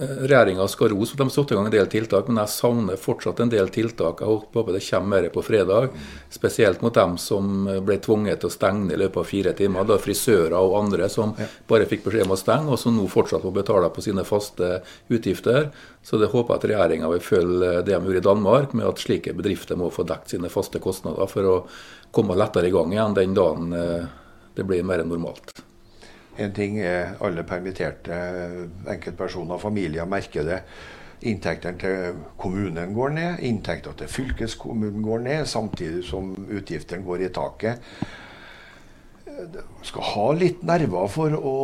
Regjeringa 0.00 0.64
skal 0.68 0.88
rose 0.88 1.12
for 1.12 1.20
de 1.20 1.26
har 1.28 1.34
satt 1.34 1.50
i 1.52 1.56
gang 1.58 1.66
en 1.68 1.74
del 1.74 1.88
tiltak, 1.92 2.28
men 2.28 2.40
jeg 2.40 2.52
savner 2.54 2.96
fortsatt 3.00 3.42
en 3.44 3.50
del 3.52 3.68
tiltak. 3.68 4.22
Jeg 4.22 4.30
håper 4.30 4.72
det 4.72 4.80
kommer 4.86 5.20
mer 5.20 5.28
på 5.34 5.42
fredag. 5.44 5.96
Spesielt 6.32 6.80
mot 6.80 6.94
dem 6.96 7.18
som 7.20 7.68
ble 7.84 7.98
tvunget 8.00 8.40
til 8.40 8.48
å 8.48 8.54
stenge 8.54 8.94
i 8.94 9.00
løpet 9.00 9.20
av 9.20 9.28
fire 9.28 9.52
timer. 9.58 9.84
Da 9.84 10.00
Frisører 10.00 10.56
og 10.56 10.78
andre 10.78 11.10
som 11.12 11.34
bare 11.68 11.88
fikk 11.90 12.06
beskjed 12.08 12.24
om 12.24 12.32
å 12.32 12.40
stenge, 12.40 12.72
og 12.72 12.80
som 12.80 12.96
nå 12.96 13.04
fortsatt 13.12 13.44
må 13.44 13.52
betale 13.52 13.92
på 13.92 14.04
sine 14.08 14.24
faste 14.24 14.80
utgifter. 15.12 15.68
Så 16.02 16.16
det 16.16 16.32
håper 16.32 16.56
jeg 16.56 16.62
at 16.62 16.68
regjeringa 16.72 17.12
vil 17.12 17.24
følge 17.28 17.72
det 17.84 17.92
de 17.92 17.98
gjorde 17.98 18.24
i 18.24 18.28
Danmark, 18.30 18.72
med 18.72 18.88
at 18.88 19.04
slike 19.04 19.36
bedrifter 19.36 19.76
må 19.76 19.92
få 19.92 20.08
dekt 20.08 20.32
sine 20.32 20.48
faste 20.48 20.80
kostnader 20.80 21.28
for 21.28 21.44
å 21.50 21.56
komme 22.10 22.38
lettere 22.40 22.70
i 22.70 22.74
gang 22.74 22.96
igjen 22.96 23.18
den 23.20 23.36
dagen 23.36 23.74
eh, 23.76 24.06
det 24.56 24.64
blir 24.64 24.86
mer 24.86 25.04
normalt. 25.04 25.60
En 26.40 26.54
ting 26.56 26.78
er 26.80 27.18
alle 27.20 27.44
permitterte 27.44 28.16
enkeltpersoner 28.88 29.58
og 29.58 29.64
familier 29.64 30.08
merker 30.08 30.46
det. 30.46 30.60
Inntektene 31.28 31.76
til 31.76 32.20
kommunen 32.40 32.94
går 32.96 33.12
ned, 33.12 33.42
inntektene 33.44 33.98
til 34.00 34.08
fylkeskommunen 34.08 35.02
går 35.04 35.20
ned, 35.26 35.42
samtidig 35.46 36.06
som 36.08 36.32
utgiftene 36.48 37.04
går 37.04 37.26
i 37.26 37.32
taket. 37.36 37.92
Du 39.52 39.60
skal 39.84 40.08
ha 40.14 40.24
litt 40.36 40.64
nerver 40.66 41.12
for 41.12 41.36
å 41.36 41.58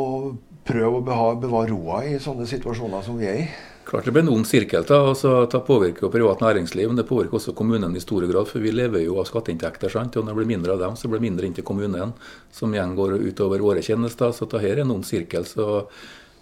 prøve 0.66 1.00
å 1.00 1.06
bevare 1.40 1.70
roa 1.72 2.02
i 2.04 2.18
sånne 2.20 2.44
situasjoner 2.48 3.06
som 3.06 3.16
vi 3.20 3.30
er 3.30 3.40
i. 3.46 3.48
Klart 3.86 4.04
det 4.04 4.10
blir 4.10 4.22
en 4.22 4.28
ond 4.28 4.46
sirkel. 4.46 4.82
Da, 4.84 4.96
altså, 5.08 5.46
Det 5.46 5.60
påvirker 5.66 6.02
jo 6.02 6.10
privat 6.10 6.40
næringsliv, 6.42 6.88
men 6.88 6.96
det 6.98 7.06
påvirker 7.06 7.38
også 7.38 7.54
kommunen 7.54 7.96
i 7.96 8.00
stor 8.02 8.24
grad. 8.26 8.48
For 8.50 8.58
vi 8.58 8.72
lever 8.74 9.04
jo 9.04 9.20
av 9.20 9.28
skatteinntekter. 9.28 9.88
sant? 9.88 10.16
Og 10.16 10.24
Når 10.24 10.34
det 10.34 10.36
blir 10.40 10.56
mindre 10.56 10.72
av 10.72 10.80
dem, 10.80 10.96
så 10.96 11.08
blir 11.08 11.20
det 11.20 11.28
mindre 11.30 11.46
inn 11.46 11.54
til 11.54 11.64
kommunen, 11.64 12.12
som 12.50 12.74
igjen 12.74 12.96
går 12.96 13.14
utover 13.22 13.62
våre 13.62 13.82
tjenester. 13.82 14.32
Så 14.32 14.50
dette 14.50 14.66
er 14.66 14.80
en 14.82 14.90
ond 14.90 15.06
sirkel. 15.06 15.46
så 15.46 15.86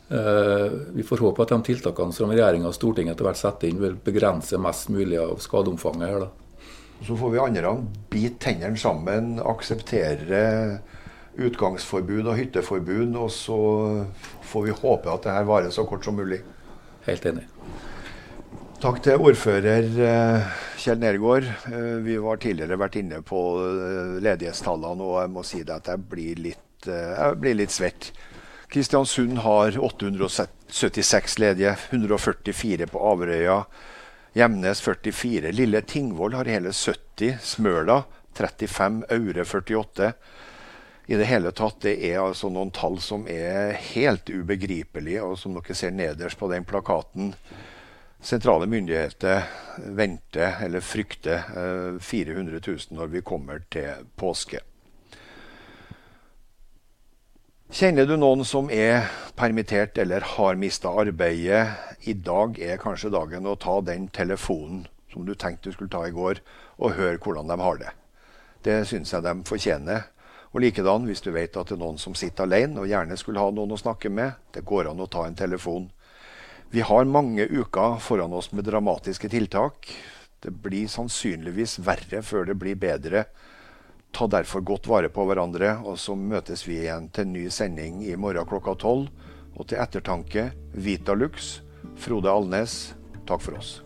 eh, 0.09 0.73
Vi 0.97 1.03
får 1.03 1.21
håpe 1.21 1.43
at 1.43 1.53
de 1.53 1.61
tiltakene 1.63 2.13
som 2.13 2.31
regjeringa 2.31 2.69
og 2.69 2.75
Stortinget 2.75 3.13
etter 3.13 3.29
hvert 3.29 3.43
setter 3.43 3.69
inn, 3.69 3.81
vil 3.81 4.01
begrense 4.01 4.57
mest 4.57 4.89
mulig 4.89 5.21
av 5.21 5.37
skadeomfanget 5.37 6.09
her. 6.09 6.21
da. 6.21 6.31
Så 7.05 7.17
får 7.17 7.31
vi 7.31 7.45
andre 7.45 7.77
bite 8.09 8.41
tennene 8.41 8.81
sammen, 8.81 9.39
akseptere 9.45 10.81
utgangsforbud 11.37 12.25
og 12.25 12.37
hytteforbud. 12.41 13.15
Og 13.21 13.31
så 13.31 13.61
får 14.49 14.63
vi 14.63 14.81
håpe 14.81 15.13
at 15.13 15.29
det 15.29 15.37
her 15.37 15.45
varer 15.45 15.69
så 15.69 15.85
kort 15.85 16.09
som 16.09 16.17
mulig. 16.17 16.41
Helt 17.05 17.27
enig. 17.29 17.45
Takk 18.85 18.99
til 19.05 19.23
ordfører 19.25 19.87
eh, 20.05 20.55
Kjell 20.81 21.01
Nergård. 21.01 21.47
Eh, 21.71 21.97
vi 22.05 22.19
har 22.21 22.41
tidligere 22.41 22.77
vært 22.81 22.99
inne 23.01 23.23
på 23.25 23.41
eh, 23.63 24.15
ledighetstallene, 24.25 25.05
og 25.05 25.19
jeg 25.23 25.33
må 25.33 25.45
si 25.47 25.63
at 25.65 25.89
jeg 25.89 26.05
blir 26.11 26.43
litt, 26.51 26.89
jeg 26.89 27.39
blir 27.41 27.57
litt 27.57 27.73
svett. 27.73 28.11
Kristiansund 28.69 29.39
har 29.45 29.79
876 29.79 31.39
ledige, 31.41 31.73
144 31.95 32.91
på 32.93 33.05
Averøya. 33.13 33.63
Gjemnes 34.37 34.81
44. 34.85 35.53
Lille 35.55 35.81
Tingvoll 35.89 36.37
har 36.37 36.51
hele 36.51 36.75
70. 36.75 37.39
Smøla 37.41 38.03
35. 38.37 39.05
Aure 39.15 39.45
48. 39.47 40.13
I 41.07 41.19
det 41.21 41.29
hele 41.29 41.53
tatt, 41.53 41.83
det 41.85 41.99
er 42.09 42.23
altså 42.23 42.49
noen 42.49 42.71
tall 42.73 42.97
som 43.05 43.27
er 43.29 43.75
helt 43.93 44.31
ubegripelige, 44.33 45.21
og 45.21 45.37
som 45.37 45.53
dere 45.57 45.77
ser 45.77 45.93
nederst 45.93 46.41
på 46.41 46.49
den 46.49 46.65
plakaten. 46.65 47.35
Sentrale 48.25 48.65
myndigheter 48.73 49.43
venter, 49.93 50.63
eller 50.65 50.81
frykter, 50.81 51.45
400 52.01 52.57
eh, 52.57 52.71
000 52.71 52.97
når 52.97 53.13
vi 53.13 53.21
kommer 53.21 53.61
til 53.69 54.07
påske. 54.17 54.63
Kjenner 57.75 58.09
du 58.09 58.15
noen 58.17 58.47
som 58.49 58.71
er 58.73 59.11
permittert 59.37 59.99
eller 60.01 60.25
har 60.37 60.57
mista 60.57 60.89
arbeidet? 60.89 61.67
I 62.09 62.15
dag 62.17 62.57
er 62.63 62.81
kanskje 62.81 63.13
dagen 63.13 63.51
å 63.51 63.59
ta 63.61 63.81
den 63.85 64.09
telefonen 64.15 64.87
som 65.13 65.27
du 65.29 65.35
tenkte 65.35 65.69
du 65.69 65.77
skulle 65.77 65.93
ta 65.93 66.07
i 66.09 66.15
går, 66.15 66.41
og 66.81 66.97
høre 66.97 67.21
hvordan 67.21 67.53
de 67.53 67.61
har 67.61 67.81
det. 67.83 67.93
Det 68.65 68.81
syns 68.89 69.13
jeg 69.13 69.27
de 69.27 69.35
fortjener. 69.45 70.09
Og 70.55 70.63
likedan, 70.63 71.03
hvis 71.09 71.23
du 71.25 71.33
vet 71.35 71.57
at 71.59 71.67
det 71.67 71.75
er 71.75 71.83
noen 71.83 71.99
som 71.99 72.15
sitter 72.15 72.47
alene 72.47 72.79
og 72.79 72.87
gjerne 72.87 73.19
skulle 73.19 73.43
ha 73.43 73.51
noen 73.51 73.75
å 73.75 73.81
snakke 73.81 74.11
med, 74.11 74.39
det 74.55 74.63
går 74.63 74.93
an 74.93 75.03
å 75.03 75.11
ta 75.11 75.27
en 75.27 75.35
telefon. 75.35 75.89
Vi 76.71 76.85
har 76.87 77.11
mange 77.11 77.47
uker 77.51 77.99
foran 78.03 78.33
oss 78.33 78.53
med 78.55 78.67
dramatiske 78.67 79.29
tiltak. 79.35 79.91
Det 80.39 80.55
blir 80.63 80.87
sannsynligvis 80.91 81.81
verre 81.83 82.23
før 82.23 82.47
det 82.47 82.59
blir 82.61 82.79
bedre. 82.79 83.27
Ta 84.15 84.29
derfor 84.31 84.63
godt 84.63 84.87
vare 84.87 85.11
på 85.11 85.27
hverandre, 85.27 85.77
og 85.83 85.99
så 85.99 86.15
møtes 86.15 86.63
vi 86.69 86.85
igjen 86.85 87.11
til 87.11 87.27
en 87.27 87.35
ny 87.35 87.49
sending 87.51 88.05
i 88.07 88.15
morgen 88.15 88.47
klokka 88.47 88.77
tolv. 88.79 89.11
Og 89.55 89.67
til 89.71 89.79
ettertanke, 89.79 90.49
Vitalux, 90.75 91.61
Frode 91.99 92.31
Alnes, 92.31 92.95
takk 93.27 93.43
for 93.43 93.59
oss. 93.59 93.84